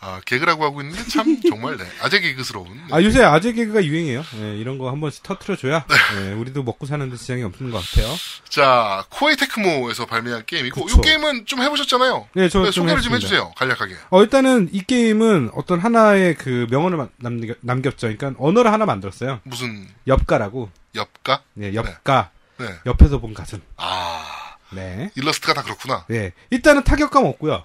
아, 0.00 0.20
개그라고 0.24 0.64
하고 0.64 0.80
있는데 0.82 1.02
참 1.08 1.40
정말 1.42 1.76
네. 1.76 1.84
아재 2.02 2.20
개그스러운. 2.20 2.68
네. 2.74 2.82
아 2.90 3.02
요새 3.02 3.22
아재 3.22 3.52
개그가 3.52 3.84
유행이에요. 3.84 4.24
네, 4.40 4.56
이런 4.56 4.78
거 4.78 4.86
한 4.90 5.00
번씩 5.00 5.22
터트려줘야 5.22 5.84
네, 6.16 6.32
우리도 6.32 6.62
먹고 6.62 6.86
사는데 6.86 7.16
지장이 7.16 7.42
없는 7.42 7.70
것 7.70 7.82
같아요. 7.84 8.14
자, 8.48 9.04
코에이 9.10 9.36
테크모에서 9.36 10.06
발매한 10.06 10.44
게임이고 10.46 10.84
그쵸. 10.84 10.98
이 10.98 11.00
게임은 11.02 11.46
좀 11.46 11.60
해보셨잖아요. 11.62 12.28
네, 12.34 12.48
저 12.48 12.60
네, 12.62 12.70
좀 12.70 12.84
소개를 12.84 13.02
좀 13.02 13.14
했습니다. 13.14 13.16
해주세요. 13.16 13.52
간략하게. 13.56 13.96
어, 14.10 14.22
일단은 14.22 14.68
이 14.72 14.82
게임은 14.82 15.50
어떤 15.54 15.80
하나의 15.80 16.34
그 16.36 16.66
명언을 16.70 16.98
마- 16.98 17.08
남겨, 17.16 17.54
남겼죠. 17.60 18.08
그러니까 18.16 18.32
언어를 18.38 18.72
하나 18.72 18.84
만들었어요. 18.86 19.40
무슨 19.44 19.88
옆가라고. 20.06 20.70
옆가? 20.94 21.42
네, 21.54 21.74
옆가. 21.74 22.30
네. 22.58 22.66
옆에서 22.86 23.18
본 23.18 23.34
가슴. 23.34 23.60
아, 23.76 24.24
네. 24.70 25.10
일러스트가 25.14 25.52
다 25.52 25.62
그렇구나. 25.62 26.04
네. 26.08 26.32
일단은 26.50 26.84
타격감 26.84 27.24
없고요. 27.24 27.64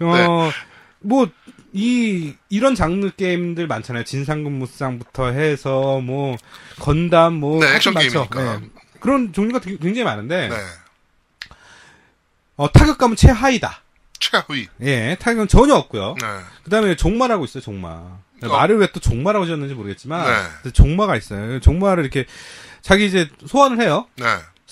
어, 0.00 0.16
네. 0.16 0.50
뭐, 1.00 1.28
이, 1.72 2.34
이런 2.48 2.74
장르 2.74 3.10
게임들 3.10 3.66
많잖아요. 3.66 4.04
진삼국무쌍부터 4.04 5.28
해서, 5.32 6.00
뭐, 6.00 6.36
건담, 6.78 7.34
뭐. 7.34 7.60
네, 7.60 7.74
액션. 7.76 7.94
게임이니까. 7.94 8.58
네. 8.60 8.68
그런 9.00 9.32
종류가 9.32 9.60
되게- 9.60 9.78
굉장히 9.78 10.04
많은데, 10.04 10.48
네. 10.48 10.56
어, 12.56 12.70
타격감은 12.70 13.16
최하위다. 13.16 13.80
최하위. 14.20 14.68
예, 14.82 15.16
타격감 15.18 15.48
전혀 15.48 15.74
없고요. 15.74 16.14
네. 16.20 16.26
그 16.62 16.70
다음에 16.70 16.94
종마라고 16.94 17.44
있어요, 17.44 17.62
종마. 17.62 17.88
어. 17.88 18.48
말을 18.48 18.78
왜 18.78 18.88
또 18.92 19.00
종마라고 19.00 19.46
지었는지 19.46 19.74
모르겠지만, 19.74 20.26
네. 20.64 20.70
종마가 20.72 21.16
있어요. 21.16 21.58
종마를 21.60 22.04
이렇게, 22.04 22.26
자기 22.80 23.06
이제 23.06 23.28
소환을 23.46 23.80
해요. 23.80 24.06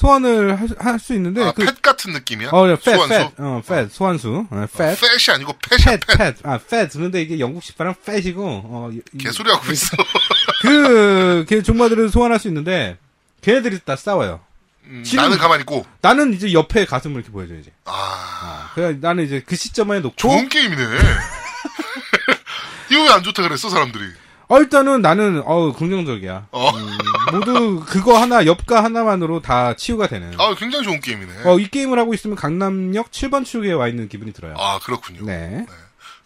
네. 0.00 0.02
소환을 0.06 0.58
할 0.78 0.98
수 0.98 1.14
있는데, 1.14 1.44
아, 1.44 1.52
그, 1.52 1.64
팻 1.64 1.82
같은 1.82 2.12
느낌이야? 2.12 2.50
어, 2.52 2.66
네, 2.66 2.76
팻, 2.76 2.94
소환수? 2.94 3.30
팻, 3.36 3.38
어, 3.38 3.62
팻, 3.66 3.88
소환수, 3.90 4.46
어, 4.50 4.66
팻. 4.72 4.96
팻이 4.96 5.34
아니고 5.34 5.52
팻이야, 5.58 5.96
팻, 5.98 6.16
팻. 6.16 6.34
팻, 6.34 6.36
아, 6.44 6.58
팻. 6.58 6.88
근데 6.92 7.20
이게 7.22 7.38
영국식 7.38 7.76
발음 7.76 7.94
팻이고, 8.04 8.42
어, 8.64 8.90
이- 8.92 9.18
개소리 9.18 9.50
하고 9.50 9.70
있어. 9.70 9.96
그, 10.62 11.44
걔 11.48 11.62
종마들을 11.62 12.08
소환할 12.08 12.38
수 12.38 12.48
있는데, 12.48 12.96
걔네들이 13.42 13.80
다 13.84 13.96
싸워요. 13.96 14.40
음, 14.84 15.02
지금- 15.04 15.24
나는 15.24 15.38
가만히 15.38 15.62
있고. 15.62 15.84
나는 16.00 16.32
이제 16.34 16.52
옆에 16.52 16.84
가슴을 16.86 17.16
이렇게 17.16 17.30
보여줘야지. 17.30 17.70
아, 17.84 18.70
그래, 18.74 18.96
나는 19.00 19.24
이제 19.24 19.42
그 19.44 19.54
시점에 19.54 20.00
놓고, 20.00 20.16
좋은 20.16 20.48
게임이네. 20.48 20.82
이거 22.90 23.02
왜 23.04 23.08
안 23.10 23.22
좋다 23.22 23.42
그랬어, 23.42 23.68
사람들이? 23.68 24.04
어, 24.48 24.58
일단은 24.58 25.00
나는, 25.02 25.42
어우, 25.44 25.74
긍정적이야. 25.74 26.46
어. 26.50 26.70
음, 26.70 26.98
모두 27.32 27.84
그거 27.86 28.18
하나, 28.20 28.46
옆가 28.46 28.82
하나만으로 28.84 29.40
다 29.42 29.74
치유가 29.74 30.06
되는. 30.08 30.32
아, 30.38 30.54
굉장히 30.54 30.84
좋은 30.84 31.00
게임이네. 31.00 31.42
어, 31.44 31.58
이 31.58 31.68
게임을 31.68 31.98
하고 31.98 32.14
있으면 32.14 32.36
강남역 32.36 33.10
7번 33.10 33.44
출구에 33.44 33.72
와 33.72 33.88
있는 33.88 34.08
기분이 34.08 34.32
들어요. 34.32 34.54
아, 34.58 34.78
그렇군요. 34.82 35.24
네. 35.24 35.66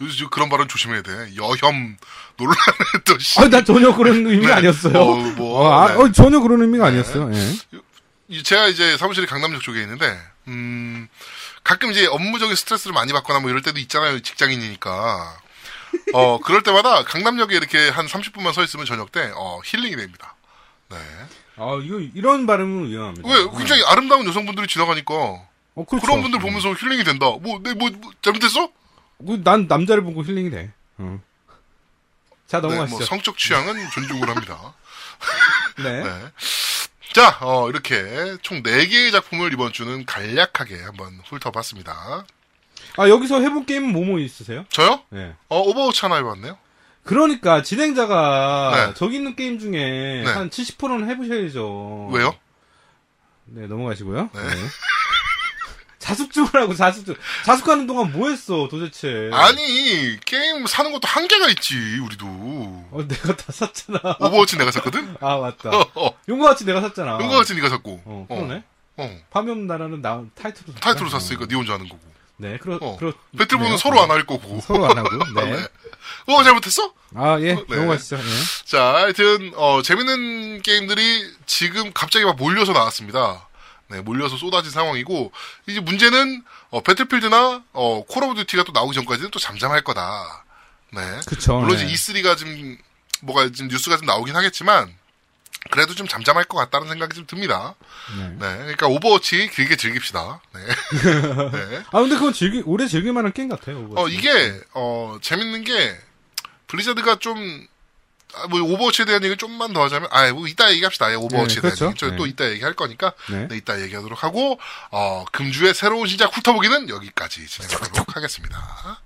요즘 0.00 0.12
지금 0.16 0.30
그런 0.30 0.48
발언 0.48 0.66
조심해야 0.68 1.02
돼. 1.02 1.10
여혐 1.36 1.96
논란에 2.36 2.58
또 3.04 3.18
씨. 3.18 3.40
아, 3.40 3.48
나 3.48 3.62
전혀 3.62 3.94
그런 3.94 4.16
의미가 4.26 4.48
네. 4.48 4.52
아니었어요. 4.54 4.98
어, 4.98 5.16
뭐, 5.36 5.60
어, 5.60 5.72
아, 5.72 5.88
네. 5.88 5.94
어, 5.94 6.12
전혀 6.12 6.40
그런 6.40 6.60
의미가 6.62 6.86
아니었어요. 6.86 7.30
예. 7.34 7.52
이- 8.28 8.42
제가 8.42 8.68
이제 8.68 8.96
사무실이 8.96 9.26
강남역 9.26 9.62
쪽에 9.62 9.80
있는데, 9.82 10.18
음, 10.48 11.08
가끔 11.62 11.90
이제 11.92 12.06
업무적인 12.06 12.56
스트레스를 12.56 12.92
많이 12.92 13.12
받거나 13.12 13.40
뭐 13.40 13.50
이럴 13.50 13.62
때도 13.62 13.78
있잖아요. 13.80 14.20
직장인이니까. 14.20 15.38
어, 16.12 16.38
그럴 16.42 16.62
때마다 16.62 17.04
강남역에 17.04 17.54
이렇게 17.56 17.88
한 17.88 18.06
30분만 18.06 18.52
서 18.52 18.64
있으면 18.64 18.84
저녁 18.84 19.12
때, 19.12 19.30
어, 19.36 19.60
힐링이 19.64 19.94
됩니다. 19.96 20.33
네. 20.94 21.26
아, 21.56 21.78
이거, 21.82 21.98
이런 22.14 22.46
발음은 22.46 22.88
위험합니다. 22.88 23.28
왜? 23.28 23.58
굉장히 23.58 23.82
아름다운 23.84 24.26
여성분들이 24.26 24.66
지나가니까, 24.66 25.14
어, 25.14 25.84
그렇죠. 25.84 26.06
그런 26.06 26.22
분들 26.22 26.40
보면서 26.40 26.72
힐링이 26.72 27.04
된다. 27.04 27.26
뭐, 27.40 27.60
내, 27.62 27.74
뭐, 27.74 27.90
뭐 27.90 28.12
잘못했어? 28.22 28.70
그, 29.24 29.40
난 29.44 29.66
남자를 29.68 30.02
보고 30.02 30.24
힐링이 30.24 30.50
돼. 30.50 30.72
어. 30.98 31.20
자, 32.46 32.60
네, 32.60 32.68
넘어가시죠. 32.68 32.96
뭐, 32.98 33.06
성적 33.06 33.38
취향은 33.38 33.90
존중을 33.90 34.28
합니다. 34.28 34.74
네. 35.82 36.02
네. 36.02 36.10
자, 37.12 37.38
어, 37.40 37.68
이렇게 37.70 38.36
총 38.42 38.62
4개의 38.62 39.12
작품을 39.12 39.52
이번 39.52 39.72
주는 39.72 40.04
간략하게 40.04 40.82
한번 40.82 41.20
훑어봤습니다. 41.24 42.26
아, 42.96 43.08
여기서 43.08 43.40
해본 43.40 43.66
게임은 43.66 43.92
뭐뭐 43.92 44.18
있으세요? 44.18 44.64
저요? 44.68 45.02
네. 45.10 45.34
어, 45.48 45.60
오버워치 45.60 46.00
하나 46.02 46.16
해봤네요. 46.16 46.58
그러니까, 47.04 47.62
진행자가, 47.62 48.86
네. 48.88 48.94
저기 48.94 49.16
있는 49.16 49.36
게임 49.36 49.58
중에 49.58 50.22
네. 50.24 50.24
한 50.24 50.50
70%는 50.50 51.08
해보셔야죠. 51.10 52.08
왜요? 52.12 52.34
네, 53.46 53.66
넘어가시고요. 53.66 54.30
네. 54.32 54.40
네. 54.42 54.54
자숙중을 55.98 56.50
하고 56.54 56.74
자숙중. 56.74 57.14
자숙하는 57.46 57.86
동안 57.86 58.12
뭐 58.12 58.28
했어, 58.28 58.68
도대체? 58.70 59.30
아니, 59.32 60.18
게임 60.24 60.66
사는 60.66 60.92
것도 60.92 61.06
한계가 61.08 61.48
있지, 61.48 61.76
우리도. 61.98 62.26
어, 62.26 63.04
내가 63.08 63.34
다 63.36 63.52
샀잖아. 63.52 63.98
오버워치 64.20 64.58
내가 64.58 64.70
샀거든? 64.70 65.16
아, 65.20 65.38
맞다. 65.38 65.70
어, 65.70 65.90
어. 65.94 66.10
용과같이 66.28 66.66
내가 66.66 66.80
샀잖아. 66.82 67.18
용과같이 67.20 67.54
네가 67.54 67.70
샀고. 67.70 68.02
어, 68.04 68.26
그러네. 68.28 68.64
어. 68.96 69.18
밤이 69.30 69.50
없는 69.50 69.66
나라는 69.66 70.02
나 70.02 70.22
타이틀로 70.34 70.72
샀잖아. 70.72 70.80
타이틀로 70.80 71.08
샀으니까 71.10 71.46
네 71.46 71.54
혼자 71.54 71.72
하는 71.74 71.88
거고. 71.88 72.13
네, 72.36 72.58
그렇, 72.58 72.78
어. 72.80 72.96
그렇. 72.96 73.12
배틀본은 73.38 73.70
네요. 73.70 73.76
서로 73.78 74.00
안 74.02 74.10
할 74.10 74.26
거고. 74.26 74.60
서로 74.60 74.86
안 74.90 74.98
하고. 74.98 75.10
네. 75.34 75.44
네. 75.52 75.68
어, 76.26 76.42
잘못했어? 76.42 76.92
아, 77.14 77.38
예. 77.40 77.54
네. 77.54 77.64
넘어가시죠. 77.68 78.16
예. 78.16 78.22
자, 78.66 78.82
하여튼, 78.94 79.52
어, 79.56 79.82
재밌는 79.82 80.62
게임들이 80.62 81.32
지금 81.46 81.92
갑자기 81.92 82.24
막 82.24 82.36
몰려서 82.36 82.72
나왔습니다. 82.72 83.48
네, 83.88 84.00
몰려서 84.00 84.36
쏟아진 84.36 84.70
상황이고, 84.72 85.30
이제 85.68 85.78
문제는, 85.80 86.42
어, 86.70 86.80
배틀필드나, 86.82 87.62
어, 87.72 88.04
콜 88.08 88.24
오브 88.24 88.34
듀티가 88.34 88.64
또 88.64 88.72
나오기 88.72 88.94
전까지는 88.94 89.30
또 89.30 89.38
잠잠할 89.38 89.82
거다. 89.82 90.44
네. 90.92 91.02
그쵸. 91.26 91.58
물론 91.60 91.76
네. 91.76 91.84
이제 91.84 92.12
E3가 92.12 92.36
지금, 92.36 92.76
뭐가 93.20 93.48
지금 93.52 93.68
뉴스가 93.68 93.96
좀 93.96 94.06
나오긴 94.06 94.34
하겠지만, 94.34 94.92
그래도 95.70 95.94
좀 95.94 96.06
잠잠할 96.06 96.44
것 96.44 96.58
같다는 96.58 96.88
생각이 96.88 97.14
좀 97.14 97.26
듭니다. 97.26 97.74
네. 98.16 98.28
네. 98.38 98.56
그러니까 98.58 98.86
오버워치 98.86 99.50
길게 99.50 99.76
즐깁시다. 99.76 100.40
네. 100.52 100.60
네. 101.52 101.82
아, 101.90 102.00
근데 102.00 102.16
그건 102.16 102.32
즐기, 102.32 102.62
오래 102.66 102.86
즐길 102.86 103.12
만한 103.12 103.32
게임 103.32 103.48
같아요. 103.48 103.78
어, 103.78 103.80
오버워치. 103.80 104.14
이게, 104.14 104.60
어, 104.74 105.18
재밌는 105.22 105.64
게, 105.64 105.98
블리자드가 106.66 107.16
좀, 107.16 107.66
아, 108.34 108.46
뭐, 108.48 108.60
오버워치에 108.60 109.04
대한 109.06 109.24
얘기 109.24 109.36
좀만 109.36 109.72
더 109.72 109.82
하자면, 109.84 110.08
아, 110.12 110.30
뭐, 110.32 110.46
이따 110.46 110.70
얘기합시다. 110.70 111.10
예, 111.12 111.14
오버워치에 111.14 111.62
네, 111.62 111.74
대한 111.74 111.76
그렇죠. 111.94 112.06
얘기. 112.06 112.16
또 112.16 112.24
네. 112.24 112.30
이따 112.30 112.50
얘기할 112.50 112.74
거니까, 112.74 113.12
네. 113.30 113.48
네, 113.48 113.56
이따 113.56 113.80
얘기하도록 113.80 114.22
하고, 114.22 114.60
어, 114.90 115.24
금주의 115.32 115.72
새로운 115.72 116.06
시작 116.06 116.36
훑어보기는 116.36 116.88
여기까지 116.90 117.46
진행하도록 117.46 118.16
하겠습니다. 118.16 119.00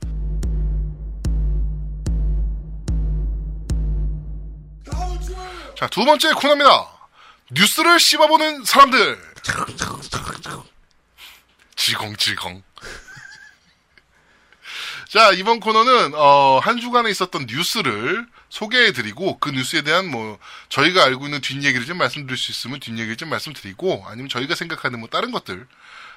자, 5.78 5.86
두 5.86 6.04
번째 6.04 6.32
코너입니다. 6.32 6.88
뉴스를 7.52 8.00
씹어보는 8.00 8.64
사람들. 8.64 9.16
지공지공. 11.76 12.64
자, 15.08 15.30
이번 15.30 15.60
코너는, 15.60 16.14
어, 16.16 16.58
한 16.58 16.80
주간에 16.80 17.08
있었던 17.10 17.46
뉴스를 17.48 18.26
소개해드리고, 18.48 19.38
그 19.38 19.50
뉴스에 19.50 19.82
대한 19.82 20.10
뭐, 20.10 20.40
저희가 20.68 21.04
알고 21.04 21.26
있는 21.26 21.40
뒷얘기를 21.40 21.86
좀 21.86 21.96
말씀드릴 21.98 22.36
수 22.36 22.50
있으면 22.50 22.80
뒷얘기를 22.80 23.16
좀 23.16 23.28
말씀드리고, 23.28 24.04
아니면 24.08 24.28
저희가 24.28 24.56
생각하는 24.56 24.98
뭐, 24.98 25.08
다른 25.08 25.30
것들, 25.30 25.64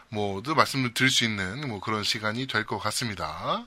뭐도 0.10 0.56
말씀을 0.56 0.96
드릴 0.96 1.12
수 1.12 1.24
있는 1.24 1.70
뭐 1.70 1.80
그런 1.80 2.04
시간이 2.04 2.48
될 2.48 2.66
것 2.66 2.80
같습니다. 2.80 3.64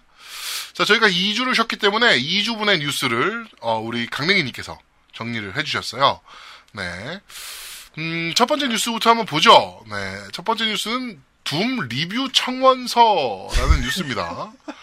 자, 0.73 0.85
저희가 0.85 1.09
2주를 1.09 1.55
쉬었기 1.55 1.77
때문에 1.77 2.19
2주분의 2.21 2.81
뉴스를, 2.81 3.47
어, 3.61 3.79
우리 3.79 4.07
강냉이님께서 4.07 4.77
정리를 5.15 5.57
해주셨어요. 5.57 6.21
네. 6.73 7.21
음, 7.99 8.33
첫 8.35 8.47
번째 8.47 8.69
뉴스부터 8.69 9.11
한번 9.11 9.27
보죠. 9.27 9.83
네. 9.89 10.19
첫 10.33 10.45
번째 10.45 10.67
뉴스는 10.67 11.23
둠 11.45 11.89
리뷰 11.89 12.31
청원서라는 12.33 13.81
뉴스입니다. 13.83 14.53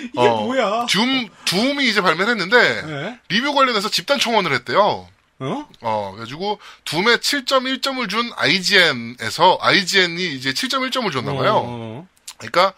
이게 0.00 0.28
뭐야? 0.28 0.86
둠, 0.86 1.28
둠이 1.44 1.88
이제 1.88 2.00
발매를 2.00 2.30
했는데, 2.30 2.82
네. 2.82 3.20
리뷰 3.28 3.52
관련해서 3.54 3.88
집단 3.90 4.18
청원을 4.18 4.52
했대요. 4.52 5.08
어? 5.40 5.68
어, 5.80 6.10
그래가지고, 6.12 6.60
둠에 6.84 7.16
7.1점을 7.16 8.08
준 8.08 8.30
IGN에서, 8.36 9.58
IGN이 9.60 10.34
이제 10.34 10.52
7.1점을 10.52 11.12
줬나봐요. 11.12 11.62
어, 11.64 12.08
그러니까, 12.38 12.74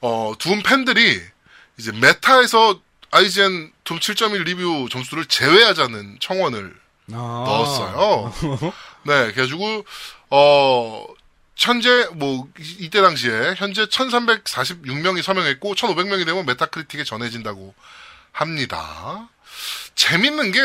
어, 0.00 0.32
둠 0.38 0.62
팬들이 0.62 1.20
이제 1.78 1.92
메타에서 1.92 2.80
IGN 3.14 3.70
둠 3.84 3.98
7.1 4.00 4.42
리뷰 4.44 4.88
점수를 4.90 5.24
제외하자는 5.26 6.18
청원을 6.20 6.74
아. 7.12 7.14
넣었어요. 7.46 8.32
네, 9.06 9.30
그래가지고, 9.32 9.84
어, 10.30 11.06
현재, 11.54 12.08
뭐, 12.14 12.48
이- 12.58 12.76
이때 12.80 13.00
당시에, 13.00 13.54
현재 13.56 13.84
1346명이 13.86 15.22
서명했고, 15.22 15.74
1500명이 15.76 16.26
되면 16.26 16.44
메타크리틱에 16.46 17.04
전해진다고 17.04 17.74
합니다. 18.32 19.28
재밌는 19.94 20.50
게, 20.50 20.60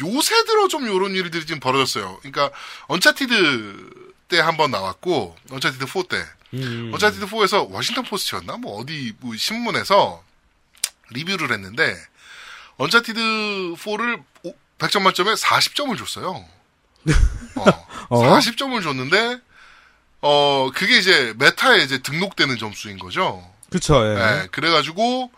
요새 0.00 0.44
들어 0.44 0.68
좀 0.68 0.86
요런 0.86 1.14
일들이 1.14 1.44
지금 1.44 1.60
벌어졌어요. 1.60 2.18
그러니까, 2.22 2.50
언차티드 2.86 3.90
때 4.28 4.40
한번 4.40 4.70
나왔고, 4.70 5.36
언차티드 5.50 5.84
4 5.86 6.02
때. 6.08 6.24
음. 6.54 6.90
언차티드 6.94 7.26
4에서 7.26 7.68
워싱턴 7.70 8.04
포스트였나? 8.04 8.56
뭐, 8.56 8.80
어디, 8.80 9.12
뭐 9.20 9.36
신문에서 9.36 10.22
리뷰를 11.14 11.52
했는데, 11.52 11.96
언차티드 12.76 13.18
4를 13.18 14.22
100점 14.78 15.00
만점에 15.00 15.32
40점을 15.32 15.96
줬어요. 15.96 16.44
어, 17.56 17.64
어? 18.10 18.38
40점을 18.38 18.82
줬는데, 18.82 19.38
어, 20.20 20.70
그게 20.74 20.98
이제 20.98 21.34
메타에 21.38 21.78
이제 21.82 21.98
등록되는 21.98 22.58
점수인 22.58 22.98
거죠. 22.98 23.50
그쵸, 23.70 24.04
예. 24.04 24.42
예, 24.42 24.48
그래가지고, 24.50 25.30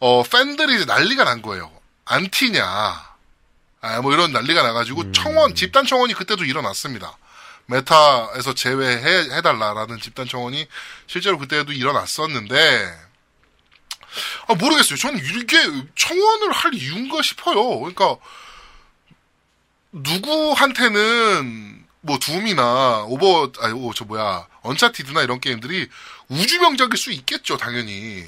어, 0.00 0.22
팬들이 0.24 0.74
이제 0.74 0.84
난리가 0.84 1.24
난 1.24 1.42
거예요. 1.42 1.70
안티냐. 2.04 3.12
아, 3.82 4.00
뭐 4.00 4.12
이런 4.12 4.32
난리가 4.32 4.62
나가지고 4.62 5.02
음. 5.02 5.12
청원, 5.12 5.54
집단 5.54 5.86
청원이 5.86 6.14
그때도 6.14 6.44
일어났습니다. 6.44 7.16
메타에서 7.66 8.54
제외해 8.54 9.30
해달라라는 9.36 10.00
집단 10.00 10.26
청원이 10.26 10.66
실제로 11.06 11.38
그때도 11.38 11.72
일어났었는데 11.72 12.94
아 14.48 14.54
모르겠어요. 14.54 14.96
저는 14.98 15.20
이게 15.20 15.56
청원을 15.96 16.52
할 16.52 16.74
이유인가 16.74 17.22
싶어요. 17.22 17.78
그러니까 17.80 18.16
누구한테는 19.92 21.84
뭐 22.00 22.18
둠이나 22.18 23.04
오버 23.06 23.50
아니 23.60 23.72
오, 23.74 23.92
저 23.94 24.04
뭐야 24.04 24.46
언차티드나 24.62 25.22
이런 25.22 25.40
게임들이 25.40 25.88
우주 26.28 26.60
명작일 26.60 26.96
수 26.96 27.12
있겠죠 27.12 27.56
당연히 27.56 28.24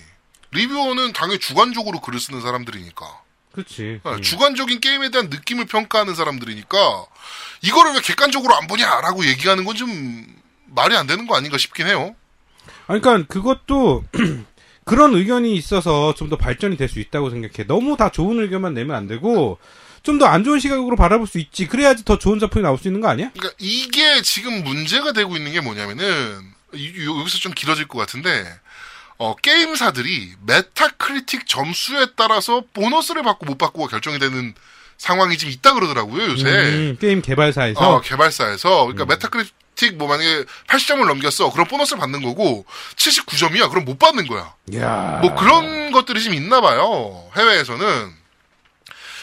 리뷰어는 0.52 1.12
당연히 1.12 1.40
주관적으로 1.40 2.00
글을 2.00 2.20
쓰는 2.20 2.40
사람들이니까 2.40 3.22
그렇지. 3.52 4.00
네, 4.04 4.20
주관적인 4.20 4.80
게임에 4.80 5.10
대한 5.10 5.28
느낌을 5.28 5.66
평가하는 5.66 6.14
사람들이니까 6.14 7.06
이거를 7.62 7.94
왜 7.94 8.00
객관적으로 8.00 8.54
안 8.54 8.66
보냐라고 8.66 9.26
얘기하는 9.26 9.64
건 9.64 9.74
좀 9.76 10.44
말이 10.74 10.96
안 10.96 11.06
되는 11.06 11.26
거 11.26 11.36
아닌가 11.36 11.56
싶긴 11.56 11.86
해요. 11.86 12.14
아니, 12.86 13.00
그러니까 13.00 13.32
그것도 13.32 14.04
그런 14.84 15.14
의견이 15.14 15.54
있어서 15.56 16.14
좀 16.14 16.28
더 16.28 16.36
발전이 16.36 16.76
될 16.76 16.88
수 16.88 17.00
있다고 17.00 17.30
생각해. 17.30 17.66
너무 17.66 17.96
다 17.96 18.10
좋은 18.10 18.38
의견만 18.40 18.74
내면 18.74 18.96
안 18.96 19.06
되고 19.08 19.58
좀 20.02 20.18
더 20.18 20.26
안 20.26 20.44
좋은 20.44 20.58
시각으로 20.60 20.96
바라볼 20.96 21.26
수 21.26 21.38
있지. 21.38 21.66
그래야지 21.66 22.04
더 22.04 22.18
좋은 22.18 22.38
작품이 22.38 22.62
나올 22.62 22.76
수 22.78 22.88
있는 22.88 23.00
거 23.00 23.08
아니야? 23.08 23.30
그러니까 23.32 23.54
이게 23.58 24.20
지금 24.22 24.62
문제가 24.64 25.12
되고 25.12 25.36
있는 25.36 25.52
게 25.52 25.60
뭐냐면은 25.60 26.40
여기서 26.74 27.38
좀 27.38 27.52
길어질 27.52 27.86
것 27.88 27.98
같은데 27.98 28.44
어, 29.16 29.34
게임사들이 29.36 30.32
메타크리틱 30.46 31.46
점수에 31.46 32.06
따라서 32.16 32.62
보너스를 32.74 33.22
받고 33.22 33.46
못 33.46 33.56
받고가 33.58 33.88
결정이 33.88 34.18
되는 34.18 34.54
상황이 34.98 35.38
지금 35.38 35.52
있다 35.52 35.72
그러더라고요 35.74 36.30
요새. 36.32 36.44
음, 36.48 36.96
게임 37.00 37.22
개발사에서 37.22 37.80
어, 37.80 38.00
개발사에서 38.00 38.82
그러니까 38.86 39.06
메타크리틱 39.06 39.54
뭐 39.94 40.08
만약에 40.08 40.44
80점을 40.68 41.04
넘겼어 41.06 41.50
그럼 41.52 41.66
보너스를 41.66 41.98
받는 42.00 42.22
거고 42.22 42.64
79점이야 42.96 43.70
그럼 43.70 43.84
못 43.84 43.98
받는 43.98 44.26
거야. 44.26 44.54
야. 44.76 45.18
뭐 45.20 45.34
그런 45.34 45.92
것들이 45.92 46.22
좀 46.22 46.34
있나 46.34 46.60
봐요. 46.60 47.30
해외에서는. 47.36 48.24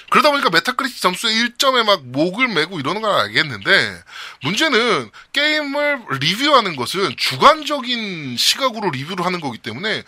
그러다 0.10 0.30
보니까 0.32 0.50
메타크리틱 0.50 1.00
점수의 1.00 1.34
1점에 1.36 1.86
막 1.86 2.02
목을 2.04 2.50
매고 2.50 2.82
이러는 2.82 3.02
건 3.02 3.18
알겠는데 3.18 4.04
문제는 4.44 5.10
게임을 5.32 6.02
리뷰하는 6.20 6.76
것은 6.76 7.16
주관적인 7.16 8.36
시각으로 8.38 8.90
리뷰를 8.90 9.26
하는 9.26 9.40
거기 9.40 9.58
때문에 9.58 10.04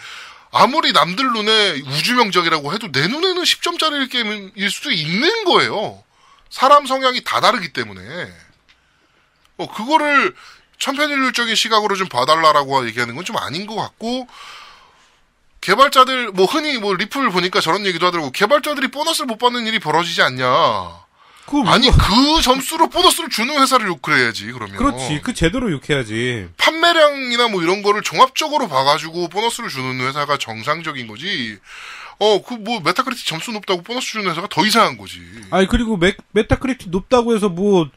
아무리 0.52 0.92
남들 0.92 1.26
눈에 1.32 1.82
우주명작이라고 1.88 2.74
해도 2.74 2.92
내 2.92 3.08
눈에는 3.08 3.42
10점짜리 3.42 4.12
게임일 4.12 4.70
수도 4.70 4.92
있는 4.92 5.46
거예요. 5.46 6.04
사람 6.50 6.86
성향이 6.86 7.24
다 7.24 7.40
다르기 7.40 7.72
때문에. 7.74 8.32
어, 9.58 9.68
그거를 9.72 10.34
천편일률적인 10.80 11.56
시각으로 11.56 11.96
좀 11.96 12.08
봐달라라고 12.10 12.86
얘기하는 12.88 13.16
건 13.16 13.24
좀 13.24 13.38
아닌 13.38 13.66
것 13.66 13.76
같고, 13.76 14.28
개발자들, 15.62 16.32
뭐, 16.32 16.46
흔히 16.46 16.78
뭐, 16.78 16.94
리플 16.94 17.30
보니까 17.30 17.62
저런 17.62 17.86
얘기도 17.86 18.08
하더라고. 18.08 18.32
개발자들이 18.32 18.90
보너스를 18.90 19.28
못 19.28 19.38
받는 19.38 19.66
일이 19.66 19.80
벌어지지 19.80 20.22
않냐. 20.22 20.46
아니, 21.68 21.90
누가- 21.90 22.08
그 22.08 22.42
점수로 22.42 22.90
보너스를 22.90 23.30
주는 23.30 23.58
회사를 23.62 23.88
욕을 23.88 24.18
해야지, 24.18 24.52
그러면. 24.52 24.76
그렇지. 24.76 25.22
그 25.24 25.34
제대로 25.34 25.72
욕해야지. 25.72 26.50
판매량이나 26.58 27.48
뭐 27.50 27.62
이런 27.64 27.82
거를 27.82 28.02
종합적으로 28.02 28.68
봐가지고 28.68 29.30
보너스를 29.30 29.70
주는 29.70 30.00
회사가 30.06 30.38
정상적인 30.38 31.08
거지. 31.08 31.58
어, 32.20 32.42
그 32.44 32.54
뭐, 32.56 32.80
메타크리틱 32.82 33.26
점수 33.26 33.52
높다고 33.52 33.82
보너스 33.84 34.08
주는 34.08 34.30
회사가 34.30 34.48
더 34.50 34.66
이상한 34.66 34.98
거지. 34.98 35.20
아니 35.52 35.68
그리고 35.68 35.96
메, 35.98 36.14
메타크리틱 36.32 36.90
높다고 36.92 37.36
해서 37.36 37.50
뭐 37.50 37.90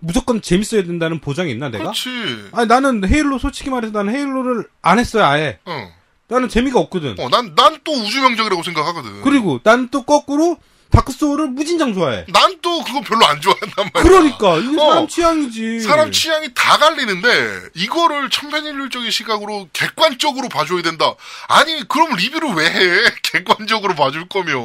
무조건 0.00 0.42
재밌어야 0.42 0.82
된다는 0.84 1.20
보장이 1.20 1.50
있나 1.52 1.68
내가? 1.68 1.84
그렇지. 1.84 2.08
아니 2.52 2.66
나는 2.66 3.06
헤일로 3.08 3.38
솔직히 3.38 3.70
말해서 3.70 3.92
나는 3.92 4.14
헤일로를 4.14 4.66
안 4.82 4.98
했어요 4.98 5.24
아예. 5.24 5.58
어. 5.64 5.88
나는 6.28 6.48
재미가 6.48 6.80
없거든. 6.80 7.14
어, 7.20 7.28
난, 7.28 7.54
난 7.54 7.78
또 7.84 7.92
우주명작이라고 7.92 8.62
생각하거든. 8.64 9.22
그리고 9.22 9.60
난 9.62 9.88
또 9.90 10.02
거꾸로 10.02 10.58
다크 10.90 11.12
소울을 11.12 11.48
무진장 11.48 11.94
좋아해. 11.94 12.24
난 12.32 12.56
또 12.62 12.82
그거 12.82 13.00
별로 13.02 13.24
안 13.26 13.40
좋아한단 13.40 13.90
말이야. 13.92 14.02
그러니까 14.10 14.56
이게 14.56 14.80
어. 14.80 14.90
사람 14.90 15.08
취향이지. 15.08 15.80
사람 15.80 16.10
취향이 16.12 16.54
다 16.54 16.78
갈리는데 16.78 17.60
이거를 17.74 18.30
천편일률적인 18.30 19.10
시각으로 19.10 19.68
객관적으로 19.72 20.48
봐줘야 20.48 20.82
된다. 20.82 21.14
아니 21.48 21.86
그럼 21.86 22.14
리뷰를 22.16 22.50
왜 22.54 22.70
해? 22.70 23.02
객관적으로 23.22 23.94
봐줄 23.94 24.28
거면 24.28 24.56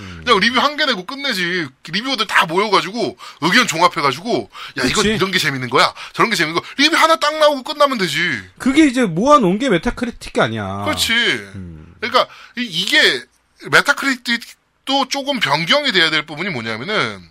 음. 0.00 0.22
그냥 0.24 0.40
리뷰 0.40 0.58
한 0.60 0.76
개 0.76 0.84
내고 0.86 1.04
끝내지. 1.06 1.68
리뷰어들 1.88 2.26
다 2.26 2.46
모여가지고 2.46 3.16
의견 3.42 3.66
종합해가지고 3.66 4.50
야 4.78 4.82
그치. 4.82 5.08
이런 5.14 5.30
게 5.30 5.38
재밌는 5.38 5.70
거야. 5.70 5.92
저런 6.12 6.30
게 6.30 6.36
재밌는 6.36 6.60
거. 6.60 6.66
리뷰 6.78 6.96
하나 6.96 7.16
딱 7.16 7.38
나오고 7.38 7.62
끝나면 7.62 7.98
되지. 7.98 8.18
그게 8.58 8.86
이제 8.86 9.04
모아놓은 9.04 9.58
게 9.58 9.68
메타크리틱이 9.68 10.42
아니야. 10.42 10.82
그렇지. 10.84 11.12
음. 11.12 11.94
그러니까 12.00 12.26
이- 12.58 12.62
이게 12.64 13.22
메타크리틱 13.70 14.40
도 14.84 15.06
조금 15.08 15.38
변경이 15.40 15.92
돼야 15.92 16.10
될 16.10 16.26
부분이 16.26 16.50
뭐냐면은 16.50 17.22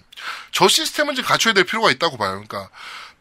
저 0.52 0.68
시스템은 0.68 1.16
좀 1.16 1.26
갖춰야 1.26 1.54
될 1.54 1.64
필요가 1.66 1.92
있다고 1.92 2.18
봐요. 2.18 2.32
그러니까 2.32 2.70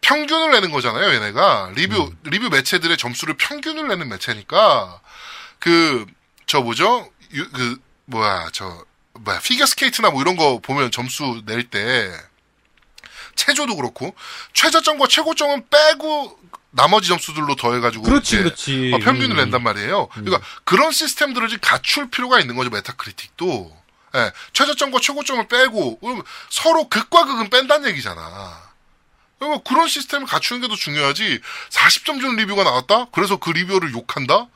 평균을 0.03 0.53
내는 0.53 0.71
거잖아요, 0.71 1.13
얘네가 1.15 1.73
리뷰 1.75 2.03
음. 2.05 2.17
리뷰 2.25 2.49
매체들의 2.49 2.97
점수를 2.97 3.35
평균을 3.37 3.89
내는 3.89 4.09
매체니까 4.09 5.01
그 5.59 6.07
저 6.47 6.61
뭐죠? 6.61 7.09
유- 7.35 7.49
그 7.53 7.77
뭐야 8.07 8.49
저 8.53 8.85
뭐야 9.21 9.39
피겨 9.39 9.67
스케이트나 9.67 10.11
뭐 10.11 10.21
이런 10.21 10.35
거 10.37 10.59
보면 10.59 10.91
점수 10.91 11.43
낼때 11.47 12.11
최저도 13.37 13.77
그렇고 13.77 14.15
최저점과 14.53 15.07
최고점은 15.07 15.69
빼고 15.71 16.39
나머지 16.73 17.07
점수들로 17.09 17.55
더해가지고 17.57 18.03
그렇지, 18.05 18.39
그렇지. 18.39 18.93
어, 18.95 18.99
평균을 18.99 19.37
음. 19.37 19.43
낸단 19.43 19.63
말이에요. 19.63 20.09
그러니까 20.09 20.41
그런 20.65 20.91
시스템들을 20.91 21.49
좀 21.49 21.59
갖출 21.63 22.11
필요가 22.11 22.41
있는 22.41 22.57
거죠 22.57 22.71
메타크리틱도. 22.71 23.80
예, 24.17 24.33
최저점과 24.53 24.99
최고점을 25.01 25.47
빼고 25.49 26.01
서로 26.49 26.89
극과 26.89 27.25
극은 27.27 27.51
뺀다는 27.51 27.89
얘기잖아. 27.91 28.71
그런 29.65 29.89
시스템을 29.89 30.27
갖추는 30.27 30.61
게 30.63 30.69
더 30.69 30.75
중요하지. 30.75 31.41
40점 31.71 32.21
주는 32.21 32.37
리뷰가 32.37 32.63
나왔다? 32.65 33.07
그래서 33.13 33.37
그 33.39 33.51
리뷰를 33.51 33.93
욕한다? 33.93 34.49